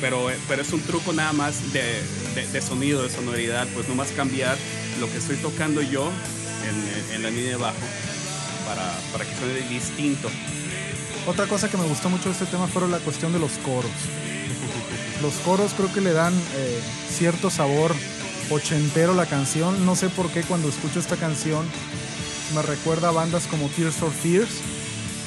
pero, 0.01 0.27
pero 0.47 0.61
es 0.61 0.71
un 0.73 0.81
truco 0.81 1.11
nada 1.13 1.33
más 1.33 1.73
de, 1.73 1.81
de- 2.35 2.47
de 2.51 2.61
sonido, 2.61 3.03
de 3.03 3.09
sonoridad, 3.09 3.67
pues 3.73 3.87
nomás 3.87 4.09
cambiar 4.11 4.57
lo 4.99 5.11
que 5.11 5.17
estoy 5.17 5.37
tocando 5.37 5.81
yo 5.81 6.11
en, 7.09 7.15
en 7.15 7.23
la 7.23 7.29
línea 7.29 7.49
de 7.51 7.55
bajo 7.57 7.77
para, 8.67 8.91
para 9.11 9.25
que 9.25 9.35
suene 9.37 9.67
distinto. 9.69 10.29
Otra 11.27 11.47
cosa 11.47 11.69
que 11.69 11.77
me 11.77 11.85
gustó 11.85 12.09
mucho 12.09 12.25
de 12.25 12.33
este 12.33 12.45
tema 12.45 12.67
fueron 12.67 12.91
la 12.91 12.99
cuestión 12.99 13.33
de 13.33 13.39
los 13.39 13.53
coros. 13.59 13.91
Los 15.23 15.33
coros 15.45 15.73
creo 15.75 15.91
que 15.91 16.01
le 16.01 16.13
dan 16.13 16.33
eh, 16.33 16.79
cierto 17.09 17.49
sabor 17.49 17.95
ochentero 18.51 19.13
a 19.13 19.15
la 19.15 19.25
canción. 19.25 19.85
No 19.85 19.95
sé 19.95 20.09
por 20.09 20.29
qué 20.29 20.43
cuando 20.43 20.69
escucho 20.69 20.99
esta 20.99 21.15
canción 21.15 21.65
me 22.53 22.61
recuerda 22.61 23.09
a 23.09 23.11
bandas 23.11 23.47
como 23.47 23.67
Tears 23.69 23.95
for 23.95 24.11
Fears 24.11 24.61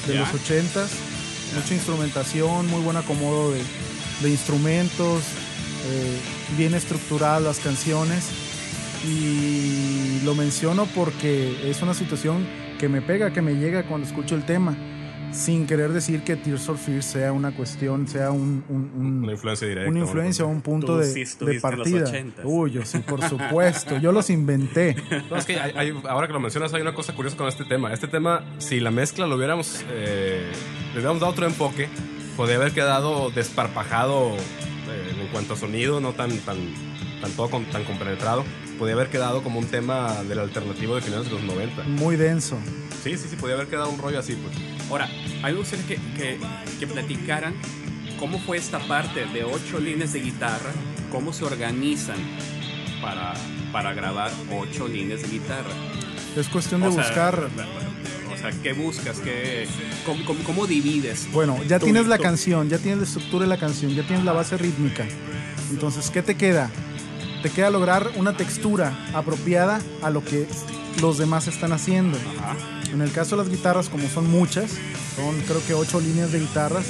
de 0.07 0.15
los 0.15 0.33
ochentas. 0.33 0.91
Mucha 1.53 1.73
instrumentación, 1.73 2.67
muy 2.67 2.81
buen 2.81 2.95
acomodo 2.95 3.51
de, 3.51 3.61
de 4.21 4.29
instrumentos, 4.29 5.23
eh, 5.85 6.17
bien 6.57 6.75
estructuradas 6.75 7.41
las 7.41 7.59
canciones. 7.59 8.25
Y 9.05 10.21
lo 10.23 10.33
menciono 10.33 10.85
porque 10.95 11.69
es 11.69 11.81
una 11.81 11.93
situación 11.93 12.47
que 12.79 12.87
me 12.87 13.01
pega, 13.01 13.33
que 13.33 13.41
me 13.41 13.55
llega 13.55 13.83
cuando 13.83 14.07
escucho 14.07 14.35
el 14.35 14.45
tema. 14.45 14.77
Sin 15.31 15.67
querer 15.67 15.91
decir 15.93 16.23
que 16.23 16.35
Tears 16.35 16.65
for 16.65 16.77
Fears 16.77 17.05
sea 17.05 17.31
una 17.31 17.51
cuestión, 17.55 18.07
sea 18.07 18.31
un, 18.31 18.63
un- 18.69 18.91
un- 18.95 19.23
Una 19.23 19.31
influencia 19.33 19.67
directa. 19.67 19.89
una 19.89 19.99
influencia 19.99 20.45
o 20.45 20.47
un 20.47 20.61
punto 20.61 20.97
de, 20.97 21.05
sí 21.25 21.45
de 21.45 21.59
partida. 21.59 22.05
80s. 22.05 22.41
Uy, 22.43 22.71
yo 22.71 22.85
sí, 22.85 22.99
por 22.99 23.21
supuesto. 23.27 23.97
Yo 23.99 24.11
los 24.11 24.29
inventé. 24.29 24.95
No, 25.29 25.37
es 25.37 25.45
que 25.45 25.59
hay- 25.59 25.71
hay- 25.75 25.93
ahora 26.07 26.27
que 26.27 26.33
lo 26.33 26.39
mencionas, 26.39 26.73
hay 26.73 26.81
una 26.81 26.93
cosa 26.93 27.13
curiosa 27.15 27.37
con 27.37 27.47
este 27.47 27.63
tema. 27.65 27.93
Este 27.93 28.07
tema, 28.07 28.43
si 28.57 28.79
la 28.79 28.91
mezcla 28.91 29.27
lo 29.27 29.35
hubiéramos, 29.35 29.83
eh, 29.91 30.49
le 30.93 30.93
hubiéramos 30.93 31.19
dado 31.21 31.31
otro 31.31 31.45
enfoque, 31.45 31.87
podría 32.35 32.55
haber 32.57 32.71
quedado 32.71 33.29
desparpajado 33.31 34.31
eh, 34.35 35.15
en 35.21 35.27
cuanto 35.27 35.53
a 35.53 35.57
sonido, 35.57 35.99
no 36.01 36.13
tan, 36.13 36.31
tan, 36.39 36.57
tan 37.21 37.31
todo 37.33 37.49
con- 37.49 37.65
tan 37.65 37.83
compenetrado. 37.83 38.43
Podría 38.79 38.95
haber 38.95 39.09
quedado 39.09 39.43
como 39.43 39.59
un 39.59 39.65
tema 39.65 40.23
del 40.23 40.39
alternativo 40.39 40.95
de 40.95 41.01
finales 41.01 41.25
de 41.27 41.33
los 41.33 41.43
90. 41.43 41.83
Muy 41.83 42.15
denso. 42.15 42.57
Sí, 43.03 43.17
sí, 43.17 43.25
sí, 43.29 43.35
podría 43.37 43.55
haber 43.55 43.67
quedado 43.67 43.89
un 43.89 43.97
rollo 43.99 44.19
así, 44.19 44.35
pues. 44.35 44.55
Ahora, 44.89 45.05
a 45.05 45.47
mí 45.47 45.53
me 45.53 45.59
gustaría 45.59 45.85
que, 45.85 45.95
que, 46.17 46.37
que 46.79 46.87
platicaran 46.87 47.53
cómo 48.19 48.39
fue 48.39 48.57
esta 48.57 48.79
parte 48.79 49.25
de 49.27 49.43
ocho 49.43 49.79
líneas 49.79 50.13
de 50.13 50.19
guitarra, 50.19 50.71
cómo 51.11 51.31
se 51.31 51.45
organizan 51.45 52.17
para, 53.01 53.33
para 53.71 53.93
grabar 53.93 54.31
ocho 54.51 54.87
líneas 54.87 55.21
de 55.21 55.27
guitarra. 55.29 55.69
Es 56.35 56.47
cuestión 56.49 56.81
de 56.81 56.87
O 56.87 56.91
sea, 56.91 57.03
buscar. 57.03 57.47
O 58.33 58.37
sea, 58.41 58.51
¿qué 58.63 58.73
buscas? 58.73 59.19
¿Qué, 59.19 59.67
cómo, 60.05 60.23
cómo- 60.25 60.43
cómo 60.43 60.67
divides? 60.67 61.27
Bueno, 61.31 61.57
ya 61.67 61.79
tienes 61.79 62.07
la 62.07 62.17
canción, 62.17 62.69
ya 62.69 62.77
tienes 62.77 62.99
la 62.99 63.05
estructura 63.05 63.43
de 63.43 63.49
la 63.49 63.57
canción, 63.57 63.93
ya 63.95 64.03
tienes 64.03 64.23
la 64.25 64.31
base 64.33 64.57
rítmica. 64.57 65.05
Entonces, 65.71 66.09
¿qué 66.09 66.21
te 66.21 66.35
queda? 66.35 66.69
Te 67.41 67.49
queda 67.49 67.69
lograr 67.69 68.11
una 68.15 68.35
textura 68.35 68.97
apropiada 69.13 69.79
a 70.01 70.09
lo 70.09 70.23
que 70.23 70.47
los 71.01 71.17
demás 71.17 71.47
están 71.47 71.71
haciendo. 71.71 72.17
Ajá. 72.37 72.55
En 72.91 73.01
el 73.01 73.11
caso 73.11 73.35
de 73.37 73.43
las 73.43 73.51
guitarras, 73.51 73.87
como 73.87 74.09
son 74.09 74.29
muchas, 74.29 74.71
son 75.15 75.39
creo 75.47 75.65
que 75.65 75.73
ocho 75.73 76.01
líneas 76.01 76.31
de 76.31 76.39
guitarras, 76.39 76.85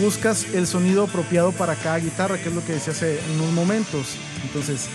buscas 0.00 0.46
el 0.54 0.66
sonido 0.66 1.04
apropiado 1.04 1.52
para 1.52 1.74
cada 1.74 1.98
guitarra, 1.98 2.38
que 2.38 2.48
es 2.48 2.54
lo 2.54 2.64
que 2.64 2.74
decía 2.74 2.92
hace 2.92 3.18
unos 3.34 3.52
momentos. 3.52 4.16
Entonces, 4.44 4.88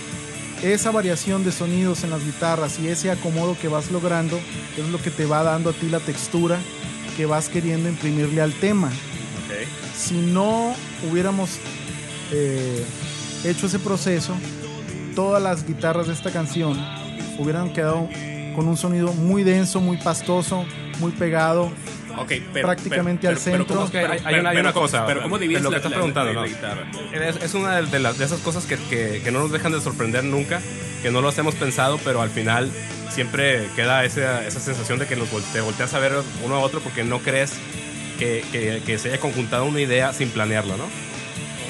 esa 0.63 0.91
variación 0.91 1.43
de 1.43 1.51
sonidos 1.51 2.03
en 2.03 2.11
las 2.11 2.23
guitarras 2.23 2.79
y 2.79 2.87
ese 2.87 3.11
acomodo 3.11 3.57
que 3.59 3.67
vas 3.67 3.91
logrando 3.91 4.39
es 4.77 4.87
lo 4.87 5.01
que 5.01 5.09
te 5.11 5.25
va 5.25 5.43
dando 5.43 5.71
a 5.71 5.73
ti 5.73 5.89
la 5.89 5.99
textura 5.99 6.59
que 7.17 7.25
vas 7.25 7.49
queriendo 7.49 7.89
imprimirle 7.89 8.41
al 8.41 8.53
tema. 8.53 8.89
Si 9.97 10.13
no 10.13 10.73
hubiéramos 11.09 11.59
eh, 12.31 12.83
hecho 13.43 13.65
ese 13.67 13.79
proceso, 13.79 14.35
todas 15.15 15.41
las 15.41 15.65
guitarras 15.67 16.07
de 16.07 16.13
esta 16.13 16.31
canción 16.31 16.77
hubieran 17.37 17.73
quedado 17.73 18.07
con 18.55 18.67
un 18.67 18.77
sonido 18.77 19.13
muy 19.13 19.43
denso, 19.43 19.79
muy 19.81 19.97
pastoso, 19.97 20.65
muy 20.99 21.11
pegado. 21.11 21.71
Ok, 22.17 22.33
pero, 22.53 22.67
Prácticamente 22.67 23.21
pero- 23.21 23.37
al 23.37 23.41
pero- 23.43 23.57
centro. 23.57 23.65
¿cómo- 23.75 23.85
Es 23.85 23.91
que 23.91 23.97
hay- 23.99 24.03
pero- 24.03 24.13
hay 24.13 24.19
pero- 24.25 24.39
una- 24.41 24.49
hay 24.49 24.55
pero 24.57 24.65
una 24.67 24.73
¿cómo- 24.73 24.85
cosa, 24.85 25.05
Pero 25.05 25.21
¿cómo 25.23 25.37
de 25.37 25.41
divides 25.43 25.63
lo 25.63 25.69
que 25.69 25.71
la, 25.71 25.77
estás 25.77 25.93
preguntando, 25.93 26.33
la- 26.33 26.39
¿no? 26.41 26.45
la 26.45 26.47
guitarra? 26.47 26.91
Es, 27.13 27.35
es 27.41 27.53
una 27.53 27.77
de, 27.77 27.87
de 27.87 27.99
las, 27.99 28.17
de 28.17 28.25
esas 28.25 28.39
cosas 28.41 28.65
que, 28.65 28.75
que- 28.89 29.21
que 29.23 29.31
no 29.31 29.39
nos 29.39 29.51
dejan 29.51 29.71
de 29.71 29.79
sorprender 29.79 30.23
nunca, 30.25 30.61
que 31.01 31.09
no 31.09 31.21
lo 31.21 31.29
hacemos 31.29 31.55
pensado, 31.55 31.97
pero 32.03 32.21
al 32.21 32.29
final 32.29 32.69
siempre 33.09 33.67
queda 33.77 34.03
esa, 34.03 34.45
esa 34.45 34.59
sensación 34.59 34.99
de 34.99 35.07
que 35.07 35.15
te 35.53 35.61
volteas 35.61 35.93
a 35.93 35.99
ver 35.99 36.13
uno 36.43 36.55
a 36.55 36.59
otro 36.59 36.81
porque 36.81 37.03
no 37.05 37.19
crees 37.19 37.53
que, 38.19 38.43
que- 38.51 38.83
que 38.85 38.97
se 38.99 39.07
haya 39.09 39.19
conjuntado 39.19 39.63
una 39.65 39.79
idea 39.79 40.11
sin 40.13 40.29
planearla, 40.29 40.75
¿no? 40.77 40.83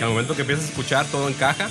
Que 0.01 0.05
al 0.05 0.09
momento 0.13 0.33
que 0.35 0.41
empiezas 0.41 0.65
a 0.65 0.67
escuchar 0.69 1.05
todo 1.11 1.29
encaja 1.29 1.69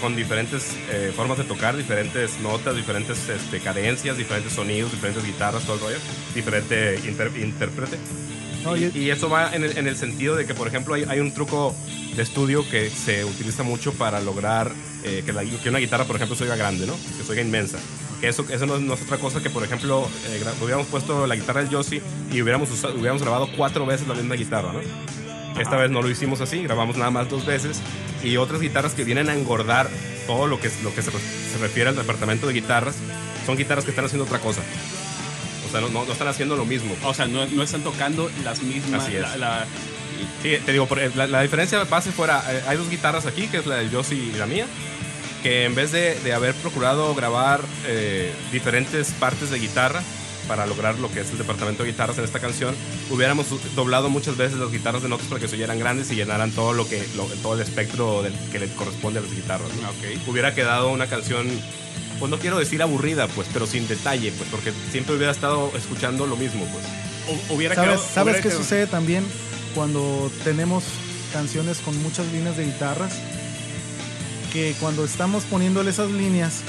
con 0.00 0.16
diferentes 0.16 0.70
eh, 0.90 1.12
formas 1.14 1.36
de 1.36 1.44
tocar, 1.44 1.76
diferentes 1.76 2.40
notas, 2.40 2.74
diferentes 2.74 3.28
este, 3.28 3.60
cadencias, 3.60 4.16
diferentes 4.16 4.54
sonidos, 4.54 4.90
diferentes 4.90 5.22
guitarras, 5.22 5.64
todo 5.64 5.74
el 5.74 5.80
rollo, 5.82 5.96
diferente 6.34 6.98
inter- 7.06 7.30
intérprete. 7.36 7.98
No, 8.64 8.74
y, 8.74 8.90
y- 8.94 9.10
eso 9.10 9.28
va 9.28 9.54
en 9.54 9.64
el, 9.64 9.76
en 9.76 9.86
el 9.86 9.96
sentido 9.98 10.34
de 10.34 10.46
que, 10.46 10.54
por 10.54 10.66
ejemplo, 10.66 10.94
hay, 10.94 11.04
hay 11.10 11.20
un 11.20 11.30
truco 11.34 11.76
de 12.16 12.22
estudio 12.22 12.66
que 12.70 12.88
se 12.88 13.26
utiliza 13.26 13.64
mucho 13.64 13.92
para 13.92 14.18
lograr 14.22 14.72
eh, 15.04 15.22
que, 15.26 15.34
la- 15.34 15.44
que 15.44 15.68
una 15.68 15.78
guitarra, 15.78 16.04
por 16.06 16.16
ejemplo, 16.16 16.34
se 16.36 16.44
oiga 16.44 16.56
grande, 16.56 16.86
¿no? 16.86 16.94
Que 17.18 17.22
se 17.22 17.30
oiga 17.32 17.42
inmensa. 17.42 17.76
Que 18.22 18.28
eso, 18.28 18.46
eso 18.48 18.64
no, 18.64 18.78
no 18.78 18.94
es 18.94 19.02
otra 19.02 19.18
cosa 19.18 19.42
que, 19.42 19.50
por 19.50 19.62
ejemplo, 19.62 20.08
eh, 20.28 20.42
hubiéramos 20.62 20.86
puesto 20.86 21.26
la 21.26 21.36
guitarra 21.36 21.60
del 21.60 21.68
Yossi 21.68 22.00
y 22.32 22.40
hubiéramos, 22.40 22.70
usado- 22.70 22.94
hubiéramos 22.94 23.20
grabado 23.20 23.46
cuatro 23.54 23.84
veces 23.84 24.08
la 24.08 24.14
misma 24.14 24.36
guitarra, 24.36 24.72
¿no? 24.72 24.80
Esta 25.58 25.76
vez 25.76 25.90
no 25.90 26.02
lo 26.02 26.10
hicimos 26.10 26.40
así, 26.40 26.62
grabamos 26.62 26.96
nada 26.96 27.10
más 27.10 27.28
dos 27.28 27.44
veces. 27.46 27.80
Y 28.22 28.36
otras 28.36 28.60
guitarras 28.60 28.94
que 28.94 29.04
vienen 29.04 29.28
a 29.28 29.34
engordar 29.34 29.88
todo 30.26 30.46
lo 30.46 30.60
que, 30.60 30.70
lo 30.82 30.94
que 30.94 31.02
se, 31.02 31.10
se 31.10 31.58
refiere 31.60 31.88
al 31.90 31.96
departamento 31.96 32.46
de 32.46 32.52
guitarras 32.54 32.96
son 33.46 33.56
guitarras 33.56 33.84
que 33.84 33.90
están 33.90 34.04
haciendo 34.04 34.24
otra 34.24 34.38
cosa. 34.38 34.60
O 35.66 35.70
sea, 35.70 35.80
no, 35.80 35.88
no- 35.88 36.04
no 36.04 36.12
están 36.12 36.28
haciendo 36.28 36.56
lo 36.56 36.64
mismo. 36.64 36.94
O 37.04 37.14
sea, 37.14 37.26
no, 37.26 37.44
no 37.46 37.62
están 37.62 37.82
tocando 37.82 38.30
las 38.44 38.62
mismas. 38.62 39.02
Así 39.04 39.16
es. 39.16 39.22
la- 39.22 39.36
la- 39.36 39.66
Sí, 40.42 40.56
te 40.64 40.72
digo, 40.72 40.86
por- 40.86 40.98
la, 41.16 41.26
la 41.28 41.42
diferencia 41.42 41.82
base 41.84 42.10
fuera, 42.10 42.42
eh, 42.50 42.62
hay 42.66 42.76
dos 42.76 42.90
guitarras 42.90 43.24
aquí, 43.26 43.46
que 43.46 43.58
es 43.58 43.66
la 43.66 43.76
del 43.76 43.90
Yossi 43.90 44.14
y 44.16 44.32
la 44.36 44.46
mía, 44.46 44.66
que 45.44 45.64
en 45.64 45.74
vez 45.76 45.92
de, 45.92 46.18
de 46.20 46.32
haber 46.32 46.54
procurado 46.56 47.14
grabar 47.14 47.60
eh, 47.86 48.32
diferentes 48.50 49.12
partes 49.12 49.50
de 49.50 49.58
guitarra 49.60 50.02
para 50.48 50.66
lograr 50.66 50.98
lo 50.98 51.12
que 51.12 51.20
es 51.20 51.30
el 51.30 51.38
departamento 51.38 51.84
de 51.84 51.90
guitarras 51.90 52.18
en 52.18 52.24
esta 52.24 52.40
canción, 52.40 52.74
hubiéramos 53.10 53.46
doblado 53.76 54.08
muchas 54.08 54.36
veces 54.36 54.58
las 54.58 54.72
guitarras 54.72 55.02
de 55.02 55.08
notas 55.10 55.26
para 55.28 55.40
que 55.40 55.46
se 55.46 55.54
oyeran 55.56 55.78
grandes 55.78 56.10
y 56.10 56.14
llenaran 56.16 56.50
todo 56.50 56.72
lo 56.72 56.88
que 56.88 57.06
lo- 57.16 57.26
todo 57.42 57.54
el 57.54 57.60
espectro 57.60 58.22
del- 58.22 58.34
que 58.50 58.58
le 58.58 58.68
corresponde 58.70 59.18
a 59.20 59.22
las 59.22 59.30
guitarras. 59.32 59.68
Hubiera 60.26 60.54
quedado 60.54 60.88
una 60.90 61.06
canción, 61.06 61.46
pues 62.18 62.30
no 62.30 62.38
quiero 62.38 62.58
decir 62.58 62.82
aburrida, 62.82 63.28
pues, 63.28 63.46
pero 63.52 63.66
sin 63.66 63.86
detalle, 63.86 64.32
pues, 64.32 64.48
porque 64.50 64.72
siempre 64.90 65.14
hubiera 65.14 65.30
estado 65.32 65.70
escuchando 65.76 66.26
lo 66.26 66.36
mismo, 66.36 66.64
pues. 66.72 66.84
hubiera 67.50 67.74
¿Sabes, 67.74 67.90
quedado- 67.90 68.08
¿sabes 68.08 68.22
hubiera 68.24 68.38
qué 68.42 68.48
quedado- 68.48 68.62
sucede 68.62 68.86
también 68.86 69.24
cuando 69.74 70.32
tenemos 70.44 70.82
canciones 71.32 71.76
con 71.78 71.94
muchas 72.02 72.26
líneas 72.32 72.56
de 72.56 72.64
guitarras? 72.64 73.12
Que 74.52 74.74
cuando 74.80 75.04
estamos 75.04 75.44
poniéndole 75.44 75.90
esas 75.90 76.10
líneas, 76.10 76.62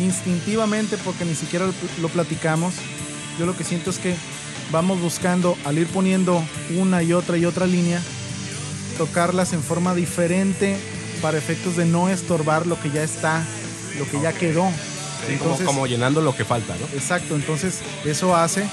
instintivamente, 0.00 0.96
porque 0.98 1.24
ni 1.24 1.34
siquiera 1.34 1.66
lo, 2.00 2.08
platicamos, 2.08 2.74
yo 3.38 3.46
lo 3.46 3.56
que 3.56 3.64
siento 3.64 3.90
es 3.90 3.98
que 3.98 4.14
vamos 4.70 5.00
buscando, 5.00 5.56
al 5.64 5.78
ir 5.78 5.86
poniendo 5.88 6.42
una 6.76 7.02
y 7.02 7.12
otra 7.12 7.36
y 7.36 7.44
otra 7.44 7.66
línea, 7.66 8.00
tocarlas 8.98 9.52
en 9.52 9.62
forma 9.62 9.94
diferente 9.94 10.76
para 11.20 11.38
efectos 11.38 11.76
de 11.76 11.84
no 11.84 12.08
estorbar 12.08 12.66
lo 12.66 12.80
que 12.80 12.90
ya 12.90 13.02
está, 13.02 13.44
lo 13.98 14.08
que 14.10 14.20
ya 14.20 14.32
quedó. 14.32 14.68
Sí, 14.70 15.36
como, 15.36 15.50
Entonces- 15.50 15.66
como 15.66 15.86
llenando 15.86 16.20
lo 16.20 16.34
que 16.34 16.44
falta, 16.44 16.74
¿no? 16.74 16.86
Exacto, 16.98 17.36
entonces 17.36 17.78
eso 18.04 18.34
hace 18.36 18.64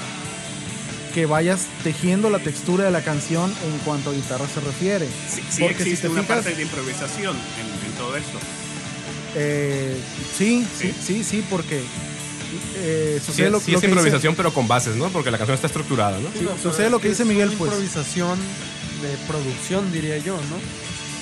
que 1.14 1.26
vayas 1.26 1.66
tejiendo 1.82 2.30
la 2.30 2.38
textura 2.38 2.84
de 2.84 2.90
la 2.92 3.02
canción 3.02 3.52
en 3.64 3.78
cuanto 3.84 4.10
a 4.10 4.12
guitarra 4.12 4.46
se 4.52 4.60
refiere. 4.60 5.06
Sí, 5.28 5.42
sí 5.50 5.60
Porque 5.62 5.76
si 5.82 5.90
existe 5.90 6.06
te 6.08 6.12
una 6.12 6.22
fijas- 6.22 6.44
parte 6.44 6.54
de 6.56 6.62
improvisación 6.62 7.36
en, 7.36 7.86
en 7.90 7.92
todo 7.98 8.16
esto. 8.16 8.38
Eh, 9.36 9.96
sí, 10.36 10.66
sí, 10.76 10.88
Sí. 10.88 10.94
sí, 11.02 11.24
sí, 11.24 11.44
porque 11.48 11.80
eh, 12.76 13.18
Sí, 13.20 13.26
sucede 13.26 13.50
lo, 13.50 13.60
sí 13.60 13.70
lo 13.70 13.76
es 13.78 13.80
que 13.82 13.86
dice- 13.86 13.98
improvisación, 13.98 14.34
pero 14.34 14.52
con 14.52 14.66
bases, 14.66 14.96
¿no? 14.96 15.08
Porque 15.10 15.30
la 15.30 15.38
canción 15.38 15.54
está 15.54 15.68
estructurada, 15.68 16.18
¿no? 16.18 16.28
Sí, 16.32 16.46
sucede 16.62 16.86
es 16.86 16.92
lo 16.92 16.98
que 17.00 17.08
dice 17.08 17.22
es 17.22 17.28
Miguel, 17.28 17.48
pues. 17.56 17.70
improvisación 17.70 18.38
de 18.38 19.16
producción, 19.28 19.92
diría 19.92 20.18
yo, 20.18 20.34
¿no? 20.36 20.56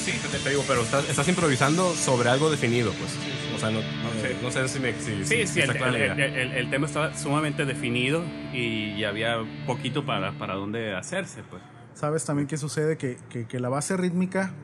Sí, 0.05 0.13
te, 0.33 0.39
te 0.39 0.51
digo, 0.51 0.65
pero 0.67 0.83
estás, 0.83 1.07
estás 1.09 1.29
improvisando 1.29 1.95
sobre 1.95 2.31
algo 2.31 2.51
definido, 2.51 2.93
pues. 2.93 3.11
O 3.55 3.61
sea, 3.61 3.71
no, 3.71 3.81
no, 3.81 4.11
Sí. 4.15 4.21
sé, 4.23 4.37
no 4.43 4.51
sé 4.51 4.69
si 4.69 4.79
me 4.81 4.93
si, 4.95 4.99
Sí, 5.01 5.25
si- 5.25 5.47
sí, 5.47 5.53
si 5.55 5.61
el, 5.61 5.71
el- 5.77 5.97
idea. 5.97 6.13
el- 6.15 6.21
el- 6.37 6.53
el 6.53 6.71
tema 6.71 6.87
estaba 6.87 7.17
sumamente 7.19 7.67
definido 7.67 8.25
y 8.55 9.03
había 9.05 9.37
poquito 9.67 10.07
para, 10.07 10.33
para 10.39 10.55
dónde 10.55 10.95
hacerse, 10.95 11.43
pues. 11.51 11.61
Sabes 11.95 12.25
también 12.25 12.47
que 12.49 12.57
sucede 12.57 12.97
que, 12.97 13.19
que- 13.29 13.47
que 13.47 13.61
la 13.61 13.69
base 13.69 13.97
rítmica, 13.97 14.55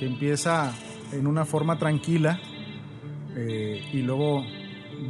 que 0.00 0.06
empieza 0.06 0.72
en 1.12 1.26
una 1.28 1.44
forma 1.44 1.78
tranquila 1.78 2.40
eh, 3.36 3.88
y 3.92 4.02
luego 4.02 4.44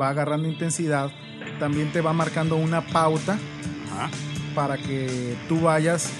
va 0.00 0.10
agarrando 0.10 0.48
intensidad, 0.48 1.10
también 1.58 1.92
te 1.92 2.00
va 2.00 2.12
marcando 2.12 2.56
una 2.56 2.86
pauta 2.86 3.38
Ajá. 3.92 4.10
para 4.54 4.78
que 4.78 5.36
tú 5.48 5.60
vayas 5.60 6.10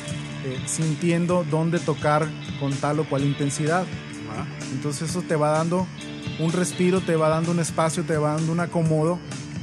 eh, 0.45 0.59
sintiendo 0.67 1.45
dónde 1.51 1.79
tocar 1.79 2.27
con 2.61 2.73
tal 2.73 3.01
o 3.01 3.05
cual 3.05 3.25
intensidad. 3.25 3.85
Ajá. 4.31 4.47
Entonces 4.73 5.11
eso 5.11 5.23
te 5.23 5.37
va 5.37 5.51
dando 5.51 5.87
un 6.39 6.53
respiro, 6.53 7.01
te 7.01 7.17
va 7.17 7.29
dando 7.29 7.51
un 7.51 7.61
espacio, 7.61 8.05
te 8.05 8.17
va 8.17 8.35
dando 8.35 8.53
un 8.53 8.61
acomodo 8.61 9.19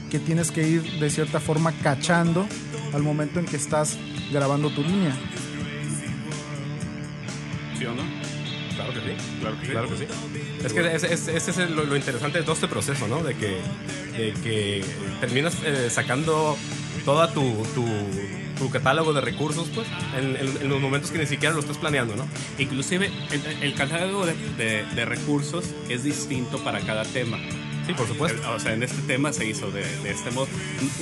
que 0.09 0.19
tienes 0.19 0.51
que 0.51 0.67
ir 0.67 0.99
de 0.99 1.09
cierta 1.09 1.39
forma 1.39 1.71
cachando 1.71 2.45
al 2.93 3.03
momento 3.03 3.39
en 3.39 3.45
que 3.45 3.57
estás 3.57 3.97
grabando 4.31 4.69
tu 4.69 4.81
línea. 4.81 5.15
¿Sí 7.77 7.85
o 7.85 7.93
no? 7.93 8.18
Claro 8.91 9.05
que 9.05 9.11
sí. 9.15 9.39
Claro 9.39 9.59
que 9.59 9.65
sí. 9.65 9.71
Claro 9.71 9.89
que 9.89 9.97
sí. 9.97 10.05
Es 10.65 10.73
que 10.73 10.95
ese, 10.95 11.13
ese 11.37 11.51
es 11.51 11.57
el- 11.57 11.75
lo, 11.75 11.83
lo 11.85 11.95
interesante 11.95 12.37
de 12.39 12.43
todo 12.43 12.55
este 12.55 12.67
proceso, 12.67 13.07
¿no? 13.07 13.23
De 13.23 13.35
que, 13.35 13.57
de 14.17 14.33
que 14.43 14.83
terminas 15.21 15.55
eh, 15.63 15.89
sacando 15.89 16.57
toda 17.05 17.33
tu, 17.33 17.65
tu, 17.73 17.85
tu 18.57 18.69
catálogo 18.69 19.13
de 19.13 19.21
recursos, 19.21 19.69
pues, 19.73 19.87
en, 20.17 20.35
en- 20.35 20.61
en 20.61 20.69
los 20.69 20.81
momentos 20.81 21.11
que 21.11 21.17
ni 21.19 21.25
siquiera 21.25 21.53
lo 21.53 21.61
estás 21.61 21.77
planeando, 21.77 22.15
¿no? 22.15 22.27
Inclusive 22.57 23.09
el, 23.31 23.63
el 23.63 23.73
catálogo 23.75 24.25
de, 24.25 24.33
de- 24.57 24.83
de 24.95 25.05
recursos 25.05 25.65
es 25.87 26.03
distinto 26.03 26.61
para 26.63 26.79
cada 26.81 27.03
tema. 27.05 27.37
Sí, 27.87 27.93
por 27.95 28.07
supuesto. 28.07 28.39
O 28.51 28.59
sea, 28.59 28.73
en 28.73 28.83
este 28.83 29.01
tema 29.03 29.33
se 29.33 29.45
hizo 29.47 29.71
de, 29.71 29.81
de 30.03 30.11
este 30.11 30.29
modo. 30.29 30.47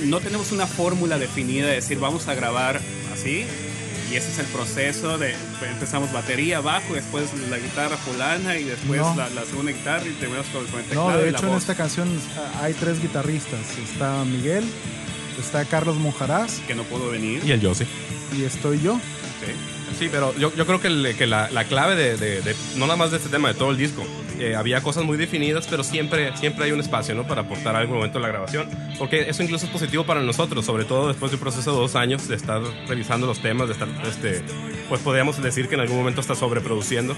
No 0.04 0.20
tenemos 0.20 0.52
una 0.52 0.66
fórmula 0.66 1.18
definida 1.18 1.66
de 1.66 1.74
decir 1.74 1.98
vamos 1.98 2.28
a 2.28 2.34
grabar 2.34 2.80
así 3.12 3.44
y 4.10 4.16
ese 4.16 4.30
es 4.30 4.38
el 4.38 4.46
proceso 4.46 5.18
de 5.18 5.34
empezamos 5.70 6.12
batería, 6.12 6.60
bajo, 6.60 6.94
después 6.94 7.26
la 7.50 7.58
guitarra 7.58 7.96
fulana 7.96 8.56
y 8.56 8.64
después 8.64 9.00
No. 9.00 9.14
la, 9.16 9.28
la 9.30 9.44
segunda 9.44 9.72
guitarra 9.72 10.04
y 10.06 10.12
terminamos 10.14 10.46
con, 10.48 10.64
con 10.66 10.80
el 10.80 10.86
teclado 10.86 11.10
No, 11.10 11.16
de 11.16 11.28
y 11.28 11.30
la 11.30 11.38
hecho 11.38 11.46
en 11.46 11.52
voz. 11.52 11.62
esta 11.62 11.74
canción 11.74 12.08
hay 12.62 12.74
tres 12.74 13.00
guitarristas. 13.02 13.60
Está 13.90 14.24
Miguel, 14.24 14.64
está 15.38 15.64
Carlos 15.64 15.96
Monjaraz 15.96 16.60
que 16.66 16.74
no 16.74 16.84
pudo 16.84 17.10
venir. 17.10 17.42
Y 17.44 17.52
el 17.52 17.60
Yossi. 17.60 17.84
y 18.36 18.44
estoy 18.44 18.80
yo. 18.80 18.94
Sí. 19.44 19.52
Sí, 19.98 20.08
pero 20.12 20.34
yo, 20.36 20.54
yo 20.54 20.66
creo 20.66 20.80
que, 20.80 20.88
el- 20.88 21.14
que 21.16 21.26
la, 21.26 21.50
la 21.50 21.64
clave 21.64 21.96
de, 21.96 22.16
de- 22.16 22.40
de- 22.42 22.54
no 22.76 22.86
nada 22.86 22.96
más 22.96 23.10
de 23.10 23.16
este 23.16 23.28
tema, 23.30 23.48
de 23.48 23.54
todo 23.54 23.70
el 23.70 23.76
disco, 23.76 24.04
eh, 24.40 24.54
había 24.56 24.80
cosas 24.82 25.04
muy 25.04 25.16
definidas, 25.16 25.66
pero 25.68 25.82
siempre, 25.84 26.36
siempre 26.36 26.64
hay 26.64 26.72
un 26.72 26.80
espacio, 26.80 27.14
¿no? 27.14 27.26
Para 27.26 27.42
aportar 27.42 27.74
algo 27.76 27.92
el 27.94 27.96
momento 27.98 28.18
de 28.18 28.22
la 28.22 28.28
grabación, 28.28 28.68
porque 28.98 29.28
eso 29.28 29.42
incluso 29.42 29.66
es 29.66 29.72
positivo 29.72 30.04
para 30.04 30.20
nosotros, 30.22 30.64
sobre 30.64 30.84
todo 30.84 31.08
después 31.08 31.30
de 31.30 31.36
un 31.36 31.40
proceso 31.42 31.72
de 31.72 31.78
dos 31.78 31.96
años 31.96 32.28
de 32.28 32.36
estar 32.36 32.60
revisando 32.86 33.26
los 33.26 33.40
temas, 33.40 33.68
de 33.68 33.72
estar, 33.74 33.88
este, 34.08 34.42
pues 34.88 35.00
podríamos 35.02 35.40
decir 35.42 35.68
que 35.68 35.74
en 35.74 35.80
algún 35.82 35.96
momento 35.98 36.20
está 36.20 36.34
sobreproduciendo. 36.34 37.14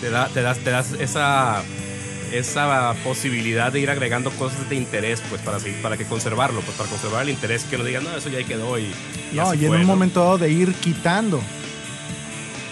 Te, 0.00 0.10
da, 0.10 0.28
te, 0.28 0.42
das, 0.42 0.58
te 0.58 0.70
das 0.70 0.92
esa, 0.92 1.62
esa 2.32 2.94
posibilidad 3.02 3.72
de 3.72 3.80
ir 3.80 3.90
agregando 3.90 4.30
cosas 4.30 4.68
de 4.68 4.76
interés, 4.76 5.20
pues 5.28 5.40
para, 5.42 5.58
para 5.82 5.96
que 5.96 6.04
conservarlo, 6.04 6.60
pues 6.60 6.76
para 6.76 6.88
conservar 6.88 7.22
el 7.22 7.30
interés, 7.30 7.64
que 7.64 7.76
no 7.78 7.84
digan, 7.84 8.04
no, 8.04 8.16
eso 8.16 8.28
ya 8.28 8.42
quedó 8.44 8.78
y, 8.78 8.82
y 9.32 9.36
No, 9.36 9.50
así 9.50 9.60
y 9.60 9.64
en 9.64 9.68
fue", 9.68 9.76
un 9.78 9.82
¿no? 9.82 9.88
momento 9.88 10.20
dado 10.20 10.38
de 10.38 10.50
ir 10.50 10.72
quitando. 10.74 11.42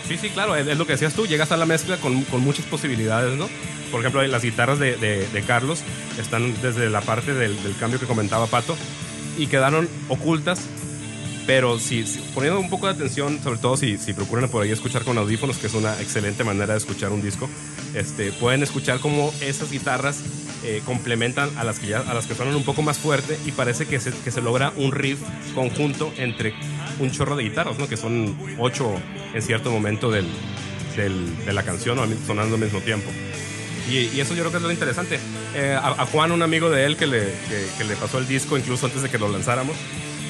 Sí, 0.09 0.17
sí, 0.17 0.31
claro, 0.31 0.55
es, 0.55 0.67
lo 0.79 0.87
que 0.87 0.93
decías 0.93 1.15
tú, 1.15 1.27
llegas 1.27 1.51
a 1.51 1.57
la 1.57 1.67
mezcla 1.67 1.97
con, 1.97 2.23
con 2.25 2.41
muchas 2.41 2.65
posibilidades, 2.67 3.37
¿no? 3.37 3.49
Por 3.91 4.01
ejemplo, 4.01 4.23
las 4.23 4.43
guitarras 4.43 4.79
de, 4.79 4.97
de- 4.97 5.43
Carlos 5.47 5.81
están 6.19 6.55
desde 6.63 6.91
la 6.91 7.01
parte 7.01 7.35
del, 7.35 7.57
cambio 7.79 7.99
que 8.01 8.07
comentaba 8.07 8.47
Pato 8.47 8.77
y 9.37 9.47
quedaron 9.49 9.89
ocultas, 10.09 10.61
pero 11.47 11.79
si, 11.79 12.05
poniendo 12.35 12.59
un 12.61 12.71
poco 12.71 12.87
de 12.87 12.93
atención, 12.95 13.41
sobre 13.43 13.59
todo 13.59 13.77
si, 13.77 13.99
si 13.99 14.13
procuran 14.13 14.49
por 14.49 14.63
ahí 14.63 14.71
escuchar 14.71 15.05
con 15.05 15.19
audífonos, 15.19 15.59
que 15.59 15.67
es 15.67 15.75
una 15.75 16.01
excelente 16.01 16.45
manera 16.45 16.73
de 16.73 16.79
escuchar 16.79 17.11
un 17.11 17.23
disco, 17.23 17.49
este, 17.95 18.33
pueden 18.33 18.63
escuchar 18.63 18.99
cómo 19.01 19.33
esas 19.41 19.71
guitarras 19.71 20.21
eh, 20.65 20.83
complementan 20.85 21.51
a 21.59 21.65
las, 21.65 21.79
que 21.79 21.87
ya, 21.89 22.01
a 22.01 22.15
las 22.15 22.27
que 22.27 22.35
suenan 22.35 22.55
un 22.57 22.65
poco 22.65 22.83
más 22.83 22.99
fuerte 22.99 23.39
y 23.47 23.53
parece 23.53 23.87
que 23.87 24.01
se, 24.01 24.11
que 24.13 24.31
se 24.31 24.41
logra 24.41 24.73
un 24.77 24.93
riff 24.93 25.19
conjunto 25.55 26.13
entre 26.17 26.55
un 26.99 27.11
chorro 27.11 27.37
de 27.37 27.45
guitarras, 27.45 27.79
¿no? 27.79 27.89
que 27.89 27.97
son 27.97 28.37
ocho 28.59 28.95
en 29.35 29.43
cierto 29.43 29.71
momento 29.71 30.11
del, 30.11 30.27
del- 30.97 31.45
de 31.45 31.53
la 31.53 31.63
canción 31.63 31.99
o 31.99 32.07
sonando 32.27 32.55
al 32.57 32.61
mismo 32.63 32.81
tiempo. 32.81 33.11
Y, 33.91 33.99
y 34.17 34.21
eso 34.21 34.35
yo 34.35 34.41
creo 34.43 34.51
que 34.51 34.57
es 34.57 34.63
lo 34.65 34.73
interesante. 34.73 35.21
Eh, 35.55 35.77
a, 35.81 35.89
a 36.03 36.07
Juan, 36.07 36.33
un 36.33 36.43
amigo 36.43 36.71
de 36.71 36.85
él 36.87 36.97
que 36.97 37.07
le, 37.07 37.21
que, 37.21 37.67
que 37.79 37.85
le 37.85 37.95
pasó 37.97 38.19
el 38.19 38.27
disco 38.27 38.59
incluso 38.59 38.87
antes 38.87 39.03
de 39.03 39.09
que 39.09 39.19
lo 39.19 39.29
lanzáramos, 39.29 39.77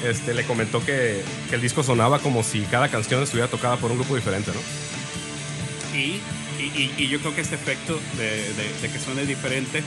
este, 0.05 0.35
le 0.35 0.43
comentó 0.43 0.85
que, 0.85 1.23
que 1.49 1.55
el 1.55 1.61
disco 1.61 1.81
sonaba 1.81 2.19
como 2.19 2.43
si 2.43 2.61
cada 2.61 2.89
canción 2.89 3.23
estuviera 3.23 3.49
tocada 3.49 3.77
por 3.77 3.89
un 3.91 3.97
grupo 3.97 4.15
diferente, 4.15 4.51
¿no? 4.53 4.59
Y, 5.97 6.19
y- 6.61 6.93
y 6.97 7.07
yo 7.07 7.19
creo 7.19 7.33
que 7.33 7.41
este 7.41 7.55
efecto 7.55 7.99
de, 8.17 8.25
de- 8.53 8.81
de 8.81 8.89
que 8.91 8.99
suene 8.99 9.25
diferente 9.25 9.81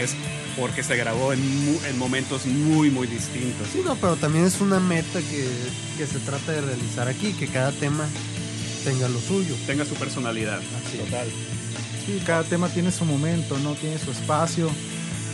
es 0.00 0.14
porque 0.56 0.82
se 0.82 0.96
grabó 0.96 1.32
en, 1.32 1.98
momentos 1.98 2.46
muy, 2.46 2.90
muy 2.90 3.06
distintos. 3.06 3.68
Sí, 3.72 3.80
no, 3.84 3.94
pero 3.96 4.16
también 4.16 4.44
es 4.44 4.60
una 4.60 4.80
meta 4.80 5.20
que, 5.20 5.48
que 5.96 6.06
se 6.06 6.18
trata 6.20 6.52
de 6.52 6.60
realizar 6.60 7.08
aquí, 7.08 7.32
que 7.32 7.46
cada 7.46 7.72
tema 7.72 8.06
tenga 8.84 9.08
lo 9.08 9.20
suyo. 9.20 9.54
Tenga 9.66 9.84
su 9.84 9.94
personalidad. 9.94 10.58
Así. 10.58 10.98
Total. 10.98 11.28
Sí, 12.06 12.20
cada 12.24 12.44
tema 12.44 12.68
tiene 12.68 12.90
su 12.90 13.04
momento, 13.04 13.58
¿no? 13.58 13.74
Tiene 13.74 13.98
su 13.98 14.10
espacio, 14.10 14.70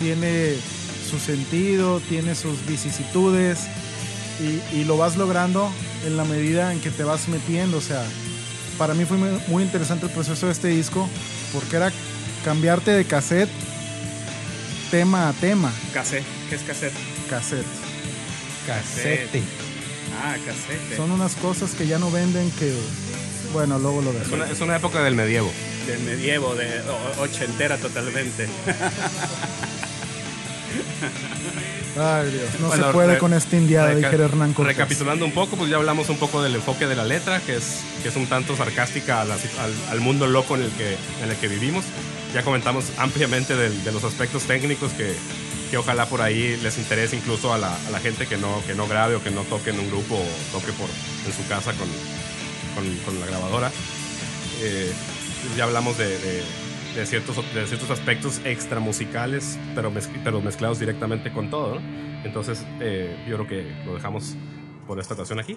tiene 0.01 0.55
su 1.09 1.19
sentido, 1.19 2.01
tiene 2.01 2.35
sus 2.35 2.65
vicisitudes 2.67 3.61
y, 4.41 4.77
y 4.77 4.85
lo 4.85 4.97
vas 4.97 5.17
logrando 5.17 5.71
en 6.05 6.17
la 6.17 6.25
medida 6.25 6.73
en 6.73 6.81
que 6.81 6.91
te 6.91 7.05
vas 7.05 7.29
metiendo. 7.29 7.79
O 7.79 7.83
sea, 7.83 8.05
para 8.79 8.95
mí 8.95 9.05
fue 9.05 9.17
muy 9.49 9.63
interesante 9.63 10.07
el 10.07 10.13
proceso 10.13 10.47
de 10.47 10.53
este 10.53 10.69
disco 10.69 11.09
porque 11.53 11.77
era 11.77 11.93
cambiarte 12.45 12.91
de 12.91 13.05
cassette 13.05 13.51
tema 14.91 15.29
a 15.29 15.33
tema. 15.33 15.73
Cassette. 15.93 16.25
¿Qué 16.49 16.57
es 16.57 16.63
cassette? 16.63 16.93
Cassette. 17.29 17.67
Casete. 18.67 19.43
Ah, 20.23 20.35
cassette. 20.45 20.97
Son 20.97 21.11
unas 21.11 21.35
cosas 21.37 21.73
que 21.73 21.87
ya 21.87 21.99
no 21.99 22.11
venden 22.11 22.51
que, 22.53 22.73
bueno, 23.53 23.79
luego 23.79 24.03
lo 24.03 24.11
Es 24.13 24.19
dejo. 24.21 24.35
una, 24.35 24.51
es 24.51 24.61
una 24.61 24.77
época 24.77 25.03
del 25.03 25.15
medievo. 25.15 25.53
Del 25.87 26.01
medievo, 26.01 26.55
de 26.55 26.81
ochentera 27.21 27.77
totalmente. 27.79 28.49
Ay, 31.99 32.31
Dios, 32.31 32.61
no 32.61 32.69
Bueno, 32.69 32.87
se 32.89 32.93
puede 32.93 33.13
re- 33.15 33.19
con 33.19 33.33
esta 33.33 33.57
indiada, 33.57 33.89
Reca- 33.95 34.09
dijera 34.11 34.25
Hernán 34.27 34.53
Cortés. 34.53 34.77
Recapitulando 34.77 35.25
un 35.25 35.33
poco, 35.33 35.57
pues 35.57 35.71
ya 35.71 35.77
hablamos 35.77 36.09
un 36.11 36.19
poco 36.19 36.43
del 36.43 36.55
enfoque 36.57 36.87
de 36.87 36.95
la 36.97 37.05
letra, 37.05 37.41
que 37.41 37.57
es, 37.57 37.79
que 38.03 38.09
es 38.11 38.17
un 38.17 38.27
tanto 38.27 38.55
sarcástica 38.57 39.23
a 39.23 39.25
la 39.25 39.37
sit- 39.37 39.57
al, 39.59 39.73
al 39.91 40.01
mundo 40.01 40.27
loco 40.27 40.57
en 40.57 40.63
el, 40.63 40.71
que, 40.73 40.97
en 41.23 41.31
el 41.31 41.37
que 41.37 41.49
vivimos. 41.49 41.85
Ya 42.37 42.43
comentamos 42.43 42.93
ampliamente 42.99 43.57
de 43.57 43.93
los 43.93 44.05
aspectos 44.05 44.43
técnicos 44.43 44.93
que, 44.93 45.15
que 45.71 45.79
ojalá 45.79 46.05
por 46.05 46.21
ahí 46.21 46.59
les 46.63 46.77
interese 46.77 47.17
incluso 47.17 47.55
a 47.55 47.57
la, 47.57 47.75
gente 48.03 48.27
que 48.27 48.37
no, 48.37 48.63
que 48.67 48.75
no 48.75 48.87
grabe 48.87 49.15
o 49.15 49.23
que 49.23 49.31
no 49.31 49.41
toque 49.45 49.71
en 49.71 49.81
un 49.81 49.89
grupo 49.89 50.17
o 50.17 50.53
toque 50.53 50.71
por, 50.73 50.87
en 51.25 51.33
su 51.33 51.49
casa 51.49 51.73
con, 51.73 51.89
la 53.21 53.27
grabadora. 53.27 53.73
Eh, 54.61 54.93
ya 55.57 55.65
hablamos 55.65 55.97
de, 55.97 56.45
ciertos, 57.07 57.37
de 57.55 57.67
ciertos 57.67 57.89
aspectos 57.89 58.43
extra 58.45 58.81
musicales, 58.81 59.59
pero, 59.75 59.91
mezc- 59.91 60.21
pero 60.23 60.43
mezclados 60.43 60.79
directamente 60.79 61.33
con 61.33 61.49
todo. 61.49 61.79
Entonces, 62.23 62.67
eh, 62.81 63.17
yo 63.27 63.37
creo 63.37 63.49
que 63.49 63.85
lo 63.87 63.95
dejamos 63.95 64.35
por 64.87 65.01
esta 65.01 65.15
ocasión 65.15 65.41
aquí. 65.41 65.57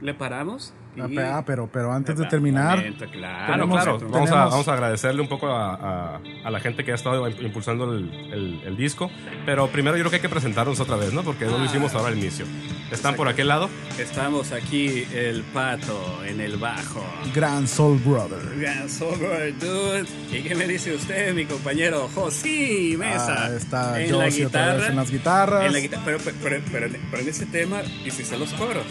¿Le 0.00 0.14
paramos? 0.14 0.74
Ah, 1.00 1.06
Y- 1.10 1.16
pe- 1.16 1.24
ah, 1.24 1.42
pero, 1.44 1.68
pero 1.72 1.92
antes 1.92 2.16
de 2.16 2.24
Ah, 2.24 2.28
terminar, 2.28 2.76
momento, 2.76 3.04
claro, 3.10 3.46
Claro, 3.46 3.52
Tenemos- 3.52 3.82
claro. 3.82 3.98
Vamos 4.10 4.30
a, 4.30 4.34
vamos 4.46 4.68
a 4.68 4.72
agradecerle 4.74 5.22
un 5.22 5.28
poco 5.28 5.48
a, 5.48 5.74
a- 5.74 6.20
a 6.44 6.50
la 6.50 6.60
gente 6.60 6.84
que 6.84 6.92
ha 6.92 6.94
estado 6.94 7.28
impulsando 7.28 7.92
el, 7.92 8.12
el- 8.32 8.60
el 8.64 8.76
disco. 8.76 9.10
Pero 9.44 9.66
primero 9.68 9.96
yo 9.96 10.02
creo 10.02 10.10
que 10.10 10.16
hay 10.16 10.22
que 10.22 10.28
presentarnos 10.28 10.78
otra 10.78 10.94
vez, 10.96 11.12
¿no? 11.12 11.24
Porque 11.24 11.46
no 11.46 11.52
lo 11.58 11.64
Ah. 11.64 11.66
hicimos 11.66 11.94
ahora 11.94 12.08
al 12.08 12.18
inicio. 12.18 12.44
Están 12.92 13.16
por 13.16 13.26
aquel 13.28 13.48
lado. 13.48 13.68
Estamos 13.98 14.52
aquí, 14.52 15.04
el 15.12 15.42
pato 15.42 16.22
en 16.24 16.40
el 16.40 16.58
bajo. 16.58 17.04
Gran 17.34 17.66
Soul 17.66 17.98
Brother. 17.98 18.56
Gran 18.60 18.88
Sober, 18.88 19.58
dude. 19.58 20.04
¿Y 20.30 20.42
qué 20.42 20.54
me 20.54 20.66
dice 20.68 20.94
usted, 20.94 21.34
mi 21.34 21.44
compañero 21.44 22.08
José 22.14 22.94
Mesa? 22.96 23.46
Ah, 23.46 23.56
está 23.56 24.00
en 24.00 24.10
la 24.16 24.24
Josie 24.26 24.44
vez 24.44 24.52
guitarra. 24.52 24.86
en 24.86 24.96
las 24.96 25.10
guitarras. 25.10 25.66
En 25.66 25.72
la 25.72 25.78
guitarra, 25.80 26.02
pero, 26.04 26.18
pero, 26.40 26.60
pero, 26.70 26.86
pero 27.10 27.22
en 27.22 27.28
ese 27.28 27.46
tema 27.46 27.82
hiciste 28.04 28.38
los 28.38 28.52
coros. 28.52 28.84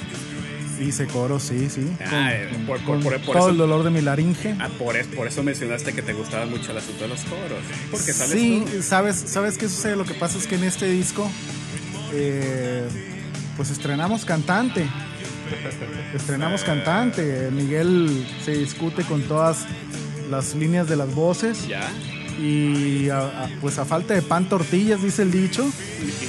Hice 0.79 1.07
coro, 1.07 1.39
sí, 1.39 1.69
sí. 1.69 1.87
Ah, 2.05 2.31
eh, 2.33 2.49
por- 2.67 2.77
por- 2.79 2.85
con 2.85 3.01
por- 3.03 3.13
por 3.21 3.33
todo 3.35 3.37
eso- 3.37 3.49
el 3.49 3.57
dolor 3.57 3.83
de 3.83 3.89
mi 3.91 4.01
laringe. 4.01 4.55
Ah, 4.59 4.69
por, 4.79 4.95
es- 4.97 5.07
por 5.07 5.27
eso 5.27 5.43
mencionaste 5.43 5.93
que 5.93 6.01
te 6.01 6.13
gustaba 6.13 6.45
mucho 6.45 6.71
el 6.71 6.77
asunto 6.77 7.03
de 7.03 7.09
los 7.09 7.21
coros. 7.21 7.59
Porque 7.91 8.11
sales 8.13 8.31
Sí, 8.33 8.63
tú. 8.71 8.81
¿sabes, 8.83 9.15
¿sabes 9.27 9.57
qué 9.57 9.69
sucede? 9.69 9.95
Lo 9.95 10.05
que 10.05 10.13
pasa 10.15 10.37
es 10.37 10.47
que 10.47 10.55
en 10.55 10.63
este 10.63 10.87
disco, 10.89 11.29
eh, 12.13 12.83
pues 13.57 13.69
estrenamos 13.69 14.25
cantante. 14.25 14.87
Estrenamos 16.15 16.63
cantante. 16.63 17.49
Miguel 17.51 18.25
se 18.43 18.51
discute 18.53 19.03
con 19.03 19.21
todas 19.23 19.65
las 20.29 20.55
líneas 20.55 20.87
de 20.89 20.95
las 20.95 21.13
voces. 21.13 21.67
Ya. 21.67 21.89
Y 22.39 23.09
a- 23.09 23.19
a- 23.45 23.49
pues 23.61 23.77
a 23.77 23.85
falta 23.85 24.13
de 24.13 24.21
pan 24.21 24.49
tortillas, 24.49 25.01
dice 25.01 25.21
el 25.21 25.31
dicho. 25.31 25.65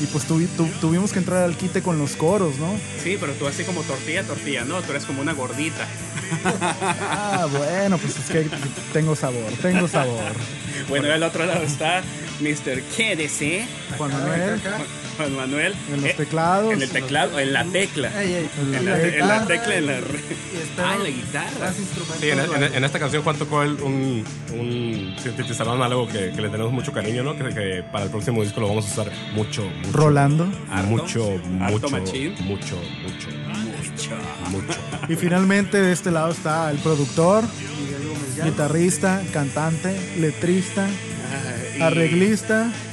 Y 0.03 0.07
pues 0.07 0.29
tuvi- 0.29 0.49
tu- 0.57 0.67
tuvimos 0.81 1.13
que 1.13 1.19
entrar 1.19 1.43
al 1.43 1.57
quite 1.57 1.83
con 1.83 1.99
los 1.99 2.17
coros, 2.17 2.59
¿no? 2.59 2.75
Sí, 3.03 3.17
pero 3.19 3.33
tú 3.33 3.47
así 3.47 3.65
como 3.65 3.83
tortilla, 3.83 4.23
tortilla, 4.23 4.65
¿no? 4.65 4.81
Tú 4.83 4.91
eres 4.93 5.05
como 5.05 5.21
una 5.23 5.33
gordita. 5.33 5.87
Ah, 7.01 7.47
bueno, 7.51 7.99
pues 7.99 8.17
es 8.19 8.25
que 8.31 8.49
tengo 8.93 9.15
sabor, 9.17 9.53
tengo 9.63 9.89
sabor. 9.89 10.33
Bueno, 10.89 11.11
al 11.13 11.23
otro 11.23 11.47
lado 11.47 11.63
está 11.63 12.03
Mr. 12.41 12.83
Quédese, 12.97 13.67
Juan 13.97 14.13
Manuel, 14.13 14.61
Juan 15.17 15.35
Manuel. 15.37 15.75
en 15.93 16.01
los 16.01 16.11
Eh, 16.11 16.15
teclados. 16.17 16.73
En 16.73 16.83
el 16.83 16.91
teclado, 16.91 17.39
en 17.39 17.53
la 17.53 17.65
tecla. 17.65 18.11
En 18.23 18.73
la 18.73 18.81
la, 18.83 18.99
en 19.03 19.19
la 19.29 19.39
guitarra. 19.39 19.47
tecla, 19.47 19.75
en 19.77 19.87
la... 19.87 19.93
Ah, 20.79 20.95
en 20.97 21.03
la 21.03 21.09
guitarra. 21.11 21.73
Sí, 22.21 22.29
en, 22.31 22.39
en- 22.41 22.51
varios. 22.51 22.75
en 22.75 22.85
esta 22.85 22.99
canción 22.99 23.23
Juan 23.23 23.37
tocó 23.37 23.63
el- 23.63 23.81
un, 23.83 24.25
un 24.53 25.17
sintetizador 25.23 25.75
análogo 25.77 26.07
que, 26.09 26.31
que 26.35 26.43
le 26.43 26.49
tenemos 26.49 26.73
mucho 26.73 26.93
cariño, 26.93 27.23
¿no? 27.23 27.37
Que, 27.37 27.45
que 27.55 27.85
para 27.93 28.05
el 28.05 28.11
próximo 28.11 28.43
disco 28.43 28.61
lo 28.61 28.69
vamos 28.69 28.87
a 28.89 28.93
usar 29.03 29.13
mucho, 29.35 29.63
mucho. 29.63 29.93
Rolando. 29.93 30.49
Harto. 30.71 30.87
Mucho, 30.89 31.31
Harto 31.61 31.73
mucho, 31.89 31.89
machín. 31.91 32.35
mucho, 32.41 32.77
mucho, 33.03 33.29
Mucho. 33.91 34.11
mucho. 34.51 34.79
Y 35.09 35.17
finalmente 35.17 35.81
de 35.81 35.93
este 35.93 36.11
lado 36.11 36.33
está 36.33 36.71
el 36.71 36.79
productor, 36.79 37.45
Miguel 37.45 38.09
Gómez 38.09 38.37
Llano. 38.37 38.51
guitarrista, 38.51 39.23
cantante, 39.33 39.95
letrista, 40.19 40.87
Ah, 40.87 41.77
y 41.79 41.83
arreglista, 41.83 42.71
y- 42.71 42.84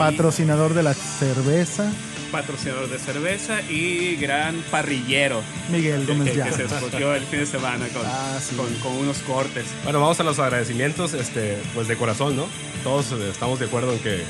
patrocinador 0.00 0.74
de 0.74 0.82
la 0.82 0.94
cerveza, 0.94 1.90
Patrocinador 2.32 2.88
de 2.88 2.98
cerveza 3.00 3.60
y 3.62 4.14
gran 4.14 4.54
parrillero. 4.70 5.42
Miguel 5.68 6.06
Gómez 6.06 6.32
que- 6.32 6.40
que 6.42 6.52
se 6.52 6.62
escogió 6.64 7.12
el 7.14 7.24
fin 7.24 7.40
de 7.40 7.46
semana 7.46 7.88
con, 7.88 8.02
Ah, 8.06 8.38
sí. 8.40 8.54
con, 8.54 8.72
con 8.76 8.92
unos 8.98 9.18
cortes. 9.18 9.64
Bueno, 9.82 10.00
vamos 10.00 10.20
a 10.20 10.22
los 10.22 10.38
agradecimientos, 10.38 11.12
este, 11.14 11.58
pues 11.74 11.88
de 11.88 11.96
corazón, 11.96 12.36
¿no? 12.36 12.46
Todos 12.84 13.10
eh, 13.12 13.30
estamos 13.32 13.58
de 13.58 13.66
acuerdo 13.66 13.92
en 13.92 13.98
que 13.98 14.22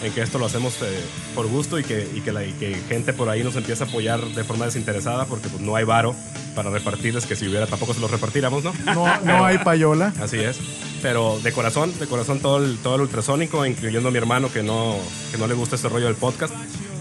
en 0.00 0.12
que 0.12 0.22
esto 0.22 0.38
lo 0.38 0.46
hacemos 0.46 0.74
eh, 0.82 0.86
por 1.34 1.48
gusto 1.48 1.76
y 1.76 1.82
que, 1.82 2.08
y 2.14 2.20
que, 2.20 2.30
la, 2.30 2.44
y 2.44 2.52
que 2.52 2.72
gente 2.88 3.12
por 3.12 3.28
ahí 3.28 3.42
nos 3.42 3.56
empieza 3.56 3.82
a 3.82 3.88
apoyar 3.88 4.20
de 4.20 4.44
forma 4.44 4.64
desinteresada 4.66 5.24
porque 5.24 5.48
pues, 5.48 5.60
no 5.60 5.74
hay 5.74 5.82
varo 5.84 6.14
para 6.54 6.70
repartirles, 6.70 7.26
que 7.26 7.34
si 7.34 7.48
hubiera 7.48 7.66
tampoco 7.66 7.94
se 7.94 7.98
los 8.00 8.08
repartiéramos, 8.08 8.62
¿no? 8.62 8.72
No, 8.94 9.20
no 9.22 9.44
hay 9.44 9.58
payola. 9.58 10.12
Así 10.22 10.38
es. 10.38 10.58
Pero 11.02 11.38
de 11.42 11.52
corazón, 11.52 11.96
de 11.98 12.06
corazón 12.06 12.40
todo 12.40 12.58
el, 12.64 12.76
todo 12.78 12.96
el 12.96 13.02
ultrasónico, 13.02 13.64
incluyendo 13.64 14.08
a 14.08 14.12
mi 14.12 14.18
hermano 14.18 14.50
que 14.52 14.62
no, 14.62 14.96
que 15.30 15.38
no 15.38 15.46
le 15.46 15.54
gusta 15.54 15.76
este 15.76 15.88
rollo 15.88 16.06
del 16.06 16.16
podcast, 16.16 16.52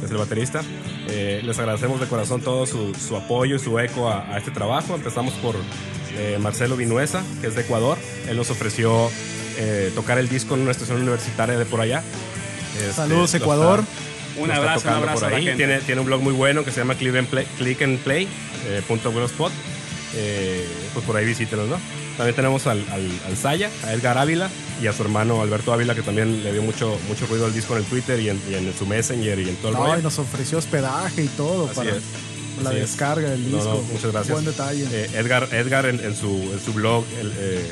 es 0.03 0.11
el 0.11 0.17
baterista. 0.17 0.61
Eh, 1.09 1.41
les 1.43 1.57
agradecemos 1.57 1.99
de 1.99 2.05
corazón 2.07 2.41
todo 2.41 2.65
su, 2.67 2.93
su 2.95 3.15
apoyo 3.15 3.55
y 3.55 3.59
su 3.59 3.79
eco 3.79 4.09
a, 4.09 4.33
a 4.33 4.37
este 4.37 4.51
trabajo. 4.51 4.93
Empezamos 4.95 5.33
por 5.35 5.55
eh, 6.15 6.37
Marcelo 6.39 6.75
Vinuesa, 6.77 7.23
que 7.41 7.47
es 7.47 7.55
de 7.55 7.61
Ecuador. 7.61 7.97
Él 8.29 8.37
nos 8.37 8.51
ofreció 8.51 9.09
eh, 9.57 9.91
tocar 9.95 10.19
el 10.19 10.29
disco 10.29 10.53
en 10.53 10.61
una 10.61 10.71
estación 10.71 11.01
universitaria 11.01 11.57
de 11.57 11.65
por 11.65 11.81
allá. 11.81 12.03
Este, 12.77 12.93
Saludos, 12.93 13.33
Ecuador. 13.33 13.79
está- 13.79 14.41
Un 14.43 14.51
abrazo, 14.51 14.87
un 14.89 14.93
abrazo 14.93 15.15
por 15.21 15.23
a 15.25 15.29
la 15.31 15.37
ahí. 15.37 15.43
gente. 15.45 15.57
Tiene, 15.65 15.79
tiene 15.81 16.01
un 16.01 16.05
blog 16.07 16.21
muy 16.21 16.33
bueno 16.33 16.63
que 16.63 16.71
se 16.71 16.81
llama 16.81 16.93
Click 16.93 17.15
and 17.15 17.27
Play, 17.27 17.47
Click 17.57 17.81
and 17.81 17.97
Play, 17.99 18.27
eh, 18.67 18.83
punto. 18.87 19.11
Eh, 20.15 20.67
pues 20.93 21.03
por 21.05 21.17
ahí 21.17 21.25
visítenos, 21.25 21.67
¿no? 21.67 21.77
También 22.17 22.35
tenemos 22.35 22.65
al, 22.65 22.79
al, 22.89 23.07
al 23.27 23.37
Saya, 23.37 23.69
a 23.85 23.93
Edgar 23.93 24.17
Ávila 24.17 24.49
y 24.81 24.87
a 24.87 24.93
su 24.93 25.03
hermano 25.03 25.41
Alberto 25.41 25.71
Ávila, 25.71 25.93
que 25.93 26.01
también 26.01 26.43
le 26.43 26.51
dio 26.51 26.63
mucho, 26.63 26.97
mucho 27.07 27.27
ruido 27.27 27.45
al 27.45 27.53
disco 27.53 27.73
en 27.73 27.83
el 27.83 27.85
Twitter 27.85 28.19
y 28.19 28.29
en, 28.29 28.41
y 28.49 28.55
en 28.55 28.73
su 28.77 28.87
Messenger 28.87 29.37
y 29.39 29.49
en 29.49 29.55
todo 29.57 29.69
el 29.69 29.73
No, 29.77 29.83
rollo. 29.85 29.99
y 29.99 30.03
nos 30.03 30.17
ofreció 30.17 30.57
hospedaje 30.57 31.23
y 31.23 31.27
todo 31.27 31.65
Así 31.67 31.75
para 31.75 31.91
es. 31.91 32.01
la 32.63 32.69
Así 32.71 32.79
descarga 32.79 33.29
del 33.29 33.51
No, 33.51 33.57
disco. 33.57 33.73
no, 33.73 33.81
muchas 33.93 34.11
gracias. 34.11 34.33
Buen 34.33 34.45
detalle. 34.45 34.85
Eh, 34.91 35.09
Edgar, 35.13 35.47
Edgar 35.53 35.85
en, 35.85 35.99
en 36.03 36.15
su, 36.15 36.27
en 36.53 36.59
su 36.59 36.73
blog 36.73 37.05
el, 37.19 37.31
eh, 37.37 37.71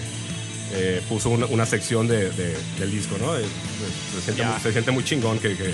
eh, 0.74 1.02
puso 1.10 1.30
una, 1.32 1.48
una 1.48 1.66
sección 1.66 2.08
de, 2.08 2.30
de- 2.32 2.56
del 2.80 2.92
disco, 2.92 3.16
¿no? 3.20 3.36
Eh, 3.38 3.44
se, 4.16 4.22
siente 4.22 4.44
muy, 4.46 4.60
se 4.62 4.72
siente 4.72 4.92
muy 4.92 5.04
chingón 5.04 5.40
que, 5.40 5.58
que- 5.58 5.74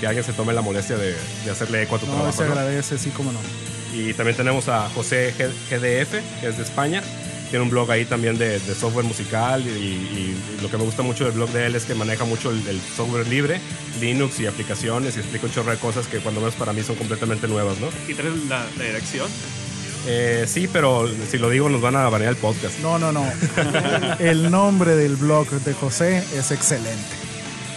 que 0.00 0.06
alguien 0.06 0.24
se 0.24 0.32
tome 0.32 0.52
la 0.52 0.62
molestia 0.62 0.96
de, 0.96 1.14
de 1.44 1.50
hacerle 1.50 1.82
eco 1.82 1.94
a 1.96 1.98
tu 1.98 2.06
no, 2.06 2.14
trabajo. 2.14 2.36
se 2.36 2.42
agradece, 2.44 2.98
sí, 2.98 3.10
como 3.10 3.30
no. 3.32 3.38
Y 3.94 4.14
también 4.14 4.36
tenemos 4.36 4.68
a 4.68 4.88
José 4.90 5.32
G- 5.36 5.50
GDF, 5.70 6.40
que 6.40 6.48
es 6.48 6.56
de 6.56 6.62
España. 6.64 7.02
Tiene 7.52 7.64
un 7.64 7.70
blog 7.70 7.88
ahí 7.92 8.04
también 8.06 8.36
de, 8.38 8.58
de 8.58 8.74
software 8.74 9.04
musical 9.04 9.62
y, 9.64 9.68
y- 9.70 10.36
y 10.58 10.62
lo 10.62 10.70
que 10.70 10.76
me 10.78 10.84
gusta 10.84 11.02
mucho 11.02 11.24
del 11.24 11.34
blog 11.34 11.50
de 11.50 11.66
él 11.66 11.74
es 11.76 11.84
que 11.84 11.94
maneja 11.94 12.24
mucho 12.24 12.50
el, 12.50 12.66
el 12.66 12.80
software 12.96 13.28
libre, 13.28 13.60
Linux 14.00 14.40
y 14.40 14.46
aplicaciones 14.46 15.16
y 15.16 15.20
explica 15.20 15.46
un 15.46 15.52
chorro 15.52 15.70
de 15.70 15.76
cosas 15.76 16.06
que 16.06 16.18
cuando 16.18 16.40
menos 16.40 16.54
para 16.56 16.72
mí 16.72 16.82
son 16.82 16.96
completamente 16.96 17.46
nuevas, 17.48 17.78
¿no? 17.78 17.88
¿Y 18.08 18.14
traes 18.14 18.34
la, 18.48 18.64
la 18.78 18.84
dirección? 18.84 19.28
Eh, 20.06 20.46
sí, 20.48 20.66
pero 20.72 21.08
si 21.30 21.36
lo 21.38 21.48
digo 21.50 21.68
nos 21.68 21.80
van 21.82 21.94
a 21.94 22.08
banear 22.08 22.30
el 22.32 22.36
podcast. 22.38 22.78
No, 22.80 22.98
no, 22.98 23.12
no. 23.12 23.24
el 24.18 24.50
nombre 24.50 24.96
del 24.96 25.14
blog 25.16 25.48
de 25.50 25.74
José 25.74 26.24
es 26.34 26.50
excelente. 26.50 27.14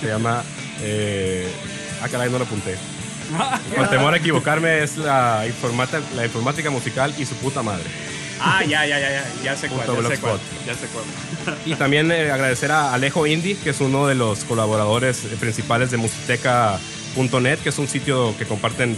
Se 0.02 0.08
llama... 0.08 0.44
Eh, 0.82 1.48
ah, 2.02 2.08
caray, 2.10 2.30
no 2.32 2.40
lo 2.40 2.46
apunté. 2.46 2.76
Con 3.76 3.90
temor 3.90 4.14
a 4.14 4.18
equivocarme 4.18 4.84
es 4.84 4.98
la, 4.98 5.44
informática, 5.46 6.02
la 6.16 6.26
informática 6.26 6.70
musical 6.70 7.14
y 7.18 7.26
su 7.26 7.36
puta 7.36 7.62
madre. 7.62 7.84
Ah, 8.39 8.63
ya, 8.63 8.86
ya, 8.86 9.00
ya, 9.00 9.10
ya, 9.12 9.26
ya 9.43 9.56
sé 9.56 9.67
cuál, 9.69 9.88
ya 9.88 10.10
sé 10.10 10.17
cuál, 10.19 10.39
ya 10.67 10.74
sé 10.76 10.88
cuál. 10.88 11.58
Y 11.65 11.76
también 11.76 12.12
eh, 12.12 12.32
agradecer 12.32 12.71
a 12.71 12.93
Alejo 12.93 13.26
Indy, 13.28 13.56
que 13.56 13.69
es 13.71 13.80
uno 13.82 14.08
de 14.08 14.15
los 14.15 14.43
colaboradores 14.45 15.24
eh, 15.26 15.38
principales 15.39 15.91
de 15.91 15.98
musiteca.net, 15.98 17.60
que 17.60 17.69
es 17.69 17.80
un 17.80 17.88
sitio 17.88 18.36
que 18.38 18.45
comparten 18.45 18.95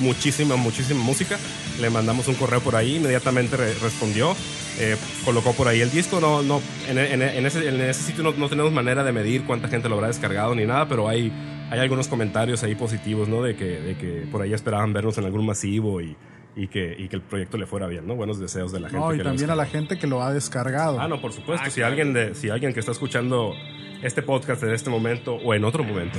muchísima, 0.00 0.56
muchísima 0.56 1.02
música. 1.02 1.38
Le 1.80 1.90
mandamos 1.90 2.28
un 2.28 2.34
correo 2.36 2.60
por 2.60 2.76
ahí, 2.76 2.96
inmediatamente 2.96 3.56
re- 3.56 3.74
respondió, 3.74 4.36
eh, 4.78 4.96
colocó 5.24 5.52
por 5.52 5.68
ahí 5.68 5.80
el 5.80 5.90
disco. 5.90 6.20
No, 6.20 6.42
no, 6.42 6.62
en, 6.88 6.98
en- 6.98 7.22
en 7.22 7.46
ese, 7.46 7.68
en 7.68 7.80
ese 7.80 8.02
sitio 8.02 8.22
no, 8.22 8.32
no 8.32 8.48
tenemos 8.48 8.72
manera 8.72 9.02
de 9.04 9.12
medir 9.12 9.44
cuánta 9.44 9.68
gente 9.68 9.88
lo 9.88 9.96
habrá 9.96 10.08
descargado 10.08 10.54
ni 10.54 10.64
nada, 10.64 10.86
pero 10.88 11.08
hay, 11.08 11.32
hay 11.70 11.78
algunos 11.80 12.08
comentarios 12.08 12.62
ahí 12.62 12.74
positivos, 12.74 13.28
¿no? 13.28 13.42
De 13.42 13.56
que, 13.56 13.64
de 13.64 13.96
que 13.96 14.26
por 14.30 14.42
ahí 14.42 14.52
esperaban 14.54 14.92
vernos 14.92 15.18
en 15.18 15.24
algún 15.24 15.44
masivo 15.46 16.00
y, 16.00 16.16
y 16.56 16.68
que, 16.68 16.96
y 16.98 17.08
que 17.08 17.16
el 17.16 17.22
proyecto 17.22 17.58
le 17.58 17.66
fuera 17.66 17.86
bien, 17.86 18.06
¿no? 18.06 18.16
Buenos 18.16 18.40
deseos 18.40 18.72
de 18.72 18.80
la 18.80 18.88
gente. 18.88 19.04
No, 19.04 19.12
y 19.12 19.18
que 19.18 19.24
lo 19.24 19.30
también 19.30 19.50
a 19.50 19.54
la 19.54 19.66
gente 19.66 19.98
que 19.98 20.06
lo 20.06 20.22
ha 20.22 20.32
descargado. 20.32 20.98
Ah, 20.98 21.06
no, 21.06 21.20
por 21.20 21.32
supuesto. 21.32 21.62
Ah, 21.64 21.70
si, 21.70 21.76
claro. 21.76 21.90
alguien 21.90 22.14
de, 22.14 22.34
si 22.34 22.48
alguien 22.48 22.72
que 22.72 22.80
está 22.80 22.92
escuchando 22.92 23.54
este 24.02 24.22
podcast 24.22 24.62
en 24.62 24.70
este 24.72 24.90
momento 24.90 25.34
o 25.34 25.54
en 25.54 25.64
otro 25.64 25.82
momento 25.82 26.18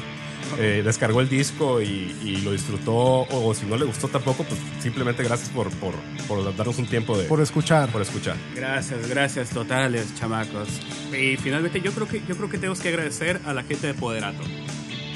eh, 0.60 0.82
descargó 0.84 1.22
el 1.22 1.30
disco 1.30 1.82
y, 1.82 2.16
y 2.24 2.42
lo 2.44 2.52
disfrutó, 2.52 2.94
o, 3.30 3.54
si 3.54 3.66
no 3.66 3.78
le 3.78 3.86
gustó 3.86 4.08
tampoco, 4.08 4.44
pues 4.44 4.60
simplemente 4.80 5.24
gracias 5.24 5.50
por, 5.50 5.70
por, 5.78 5.94
por 6.28 6.56
darnos 6.56 6.78
un 6.78 6.86
tiempo 6.86 7.18
de, 7.18 7.26
Por 7.26 7.42
escuchar. 7.42 7.90
por 7.90 8.02
escuchar. 8.02 8.36
Gracias, 8.56 9.10
gracias 9.10 9.50
totales, 9.50 10.14
chamacos. 10.16 10.70
Y 11.12 11.38
finalmente 11.38 11.82
yo 11.82 11.92
creo 11.92 12.08
que 12.08 12.22
yo 12.28 12.36
creo 12.36 12.50
que 12.50 12.58
tenemos 12.58 12.80
que 12.80 12.90
agradecer 12.90 13.40
a 13.46 13.54
la 13.54 13.64
gente 13.64 13.88
de 13.88 13.94
Poderato. 13.94 14.44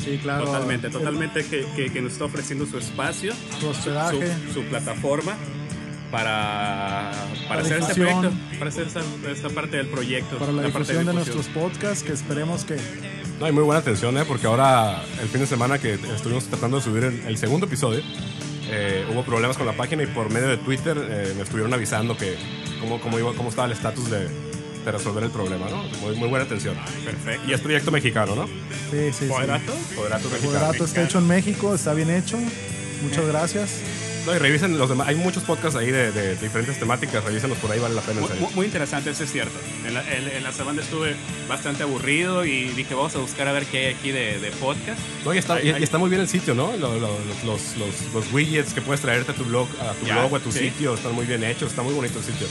Sí, 0.03 0.17
claro. 0.21 0.45
totalmente, 0.45 0.89
totalmente 0.89 1.45
que, 1.45 1.65
que- 1.75 1.91
que 1.91 2.01
nos 2.01 2.13
está 2.13 2.25
ofreciendo 2.25 2.65
su 2.65 2.77
espacio, 2.77 3.33
Su 3.59 3.69
hospedaje. 3.69 4.27
su, 4.47 4.53
su 4.55 4.63
plataforma 4.63 5.35
para, 6.11 7.11
para 7.47 7.61
hacer 7.61 7.77
este 7.79 7.95
proyecto, 7.95 8.31
para 8.59 8.69
hacer 8.69 8.87
esta, 8.87 9.01
esta 9.31 9.49
parte 9.49 9.77
del 9.77 9.87
proyecto. 9.87 10.37
Para 10.37 10.51
la, 10.51 10.63
difusión 10.63 11.05
de 11.05 11.13
nuestros 11.13 11.47
podcasts, 11.47 12.03
que 12.03 12.11
esperemos 12.13 12.65
que 12.65 12.77
No, 13.39 13.45
hay 13.45 13.51
muy 13.51 13.63
buena 13.63 13.79
atención, 13.79 14.17
¿eh? 14.17 14.23
porque 14.27 14.47
ahora 14.47 15.03
el 15.21 15.27
fin 15.29 15.41
de 15.41 15.47
semana 15.47 15.79
que 15.79 15.93
estuvimos 15.93 16.45
tratando 16.45 16.77
de 16.77 16.83
subir 16.83 17.03
el, 17.05 17.19
el 17.27 17.37
segundo 17.37 17.65
episodio, 17.65 18.01
eh, 18.69 19.05
hubo 19.13 19.23
problemas 19.23 19.57
con 19.57 19.65
la 19.65 19.73
página 19.73 20.03
y 20.03 20.07
por 20.07 20.29
medio 20.29 20.47
de 20.47 20.57
Twitter 20.57 20.97
eh, 20.97 21.33
me 21.35 21.43
estuvieron 21.43 21.73
avisando 21.73 22.17
que 22.17 22.35
cómo, 22.79 22.99
cómo, 22.99 23.17
iba, 23.19 23.33
cómo 23.33 23.49
estaba 23.49 23.67
el 23.67 23.73
estatus 23.73 24.09
de, 24.09 24.27
de 24.85 24.91
resolver 24.91 25.23
el 25.23 25.31
problema. 25.31 25.69
¿no? 25.69 25.83
Muy, 26.01 26.15
muy 26.15 26.27
buena 26.29 26.45
atención. 26.45 26.75
Perfecto. 27.05 27.49
Y 27.49 27.53
es 27.53 27.61
proyecto 27.61 27.91
mexicano, 27.91 28.35
¿no? 28.35 28.47
Sí, 28.47 29.07
sí, 29.11 29.13
sí. 29.19 29.25
¿Poderato? 29.25 29.73
Poderato 29.95 30.29
mexicano. 30.29 30.53
Moderato 30.59 30.85
está 30.85 31.03
hecho 31.03 31.19
en 31.19 31.27
México, 31.27 31.75
está 31.75 31.93
bien 31.93 32.09
hecho. 32.09 32.37
Muchas 33.03 33.25
gracias. 33.27 33.69
No, 34.25 34.35
y 34.35 34.37
revisen 34.37 34.77
los 34.77 34.87
demás. 34.87 35.07
Hay 35.07 35.15
muchos 35.15 35.41
podcasts 35.41 35.75
ahí 35.75 35.89
de, 35.89 36.11
de 36.11 36.35
diferentes 36.35 36.77
temáticas. 36.77 37.23
Revísenlos 37.23 37.57
por 37.57 37.71
ahí, 37.71 37.79
vale 37.79 37.95
la 37.95 38.01
pena. 38.01 38.21
en 38.21 38.39
Muy, 38.39 38.53
muy- 38.53 38.65
interesante, 38.67 39.09
eso 39.09 39.23
es 39.23 39.31
cierto. 39.31 39.57
En 39.83 39.95
la, 39.95 40.01
en- 40.15 40.27
en 40.27 40.43
la 40.43 40.51
semana 40.51 40.79
estuve 40.83 41.15
bastante 41.49 41.81
aburrido 41.81 42.45
y 42.45 42.65
dije, 42.65 42.93
vamos 42.93 43.15
a 43.15 43.17
buscar 43.17 43.47
a 43.47 43.51
ver 43.51 43.65
qué 43.65 43.87
hay 43.87 43.93
aquí 43.95 44.11
de, 44.11 44.39
de 44.39 44.51
podcast. 44.51 44.99
No, 45.25 45.33
y 45.33 45.39
está, 45.39 45.55
Hay- 45.55 45.69
y- 45.69 45.71
hay- 45.71 45.81
y 45.81 45.83
está 45.83 45.97
muy 45.97 46.11
bien 46.11 46.21
el 46.21 46.27
sitio, 46.27 46.53
¿no? 46.53 46.77
Lo- 46.77 46.99
lo- 46.99 47.17
los, 47.43 47.75
los, 47.77 48.13
los 48.13 48.31
widgets 48.31 48.75
que 48.75 48.81
puedes 48.81 49.01
traerte 49.01 49.31
a 49.31 49.33
tu 49.35 49.43
blog, 49.43 49.67
a 49.81 49.93
tu 49.95 50.05
Ya, 50.05 50.19
blog 50.19 50.33
o 50.33 50.35
a 50.35 50.39
tu 50.39 50.51
sí. 50.51 50.59
sitio 50.59 50.93
están 50.93 51.13
muy 51.15 51.25
bien 51.25 51.43
hechos. 51.43 51.71
Está 51.71 51.81
muy 51.81 51.95
bonito 51.95 52.19
el 52.19 52.25
sitio. 52.25 52.45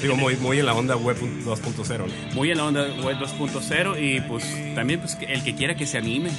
Digo, 0.00 0.16
muy, 0.16 0.36
muy 0.36 0.60
en 0.60 0.66
la 0.66 0.74
onda 0.74 0.96
web 0.96 1.16
2.0. 1.44 1.98
¿no? 1.98 2.34
Muy 2.34 2.50
en 2.50 2.58
la 2.58 2.64
onda 2.64 2.82
web 3.02 3.16
2.0 3.18 4.00
y 4.00 4.20
pues 4.20 4.44
también 4.74 5.00
pues, 5.00 5.16
el 5.20 5.42
que 5.42 5.54
quiera 5.54 5.74
que 5.74 5.86
se 5.86 5.98
anime. 5.98 6.30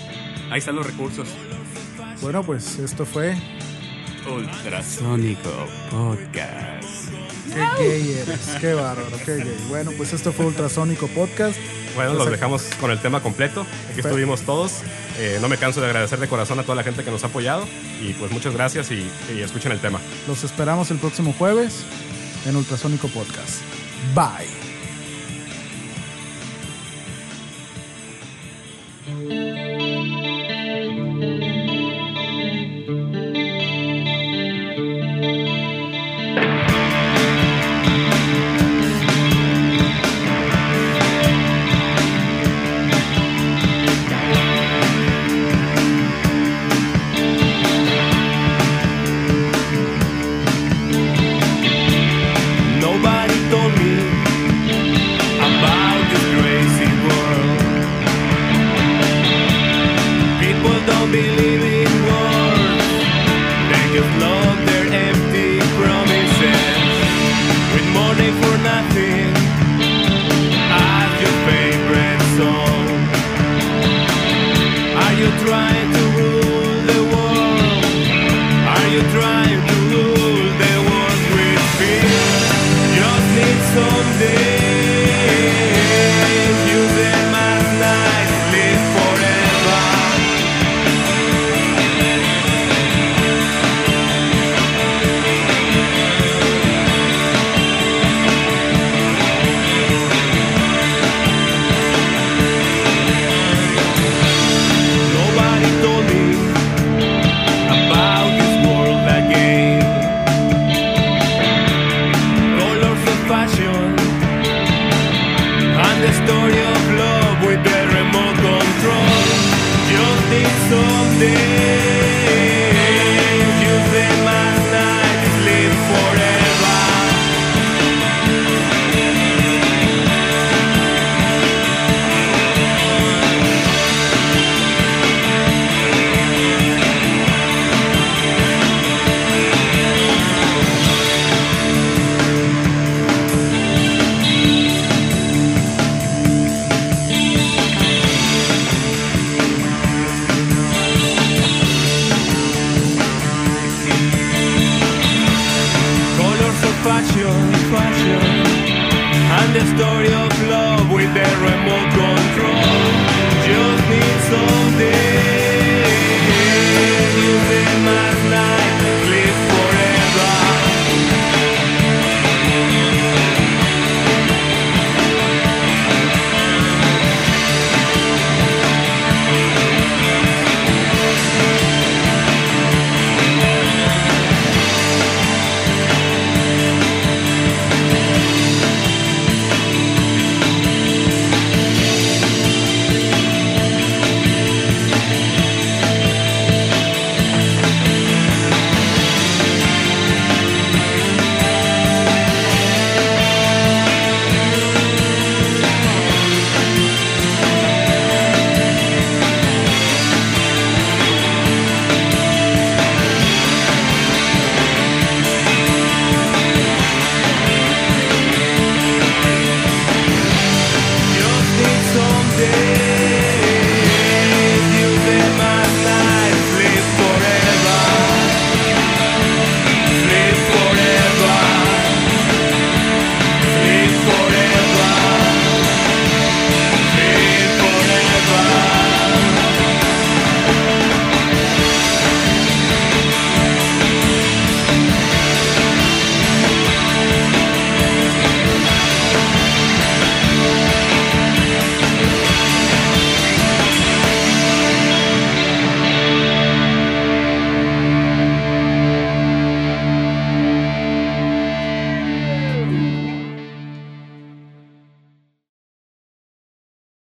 Ahí 0.49 0.59
están 0.59 0.75
los 0.75 0.85
recursos. 0.85 1.27
Bueno, 2.21 2.43
pues 2.43 2.79
esto 2.79 3.05
fue. 3.05 3.35
Ultrasónico 4.33 5.49
Podcast. 5.89 7.09
Qué 7.53 7.83
gay 7.83 8.17
eres, 8.21 8.57
qué 8.61 8.73
bárbaro, 8.73 9.17
qué 9.25 9.37
gay. 9.37 9.57
Bueno, 9.69 9.91
pues 9.97 10.13
esto 10.13 10.31
fue 10.31 10.45
Ultrasónico 10.45 11.07
Podcast. 11.07 11.57
Bueno, 11.95 12.11
Pues 12.11 12.25
los 12.25 12.31
dejamos 12.31 12.63
con 12.79 12.91
el 12.91 12.99
tema 12.99 13.21
completo. 13.21 13.65
Aquí 13.91 13.99
estuvimos 14.01 14.41
todos. 14.41 14.81
Eh, 15.17 15.39
no 15.41 15.49
me 15.49 15.57
canso 15.57 15.81
de 15.81 15.87
agradecer 15.87 16.19
de 16.19 16.27
corazón 16.27 16.59
a 16.59 16.63
toda 16.63 16.75
la 16.75 16.83
gente 16.83 17.03
que 17.03 17.11
nos 17.11 17.23
ha 17.23 17.27
apoyado. 17.27 17.65
Y 18.01 18.13
pues 18.13 18.31
muchas 18.31 18.53
gracias 18.53 18.91
y, 18.91 19.09
y 19.35 19.41
escuchen 19.41 19.71
el 19.71 19.79
tema. 19.79 19.99
Los 20.27 20.43
esperamos 20.43 20.91
el 20.91 20.97
próximo 20.97 21.33
jueves 21.33 21.83
en 22.45 22.55
Ultrasónico 22.55 23.07
Podcast. 23.09 23.61
Bye. 24.15 24.68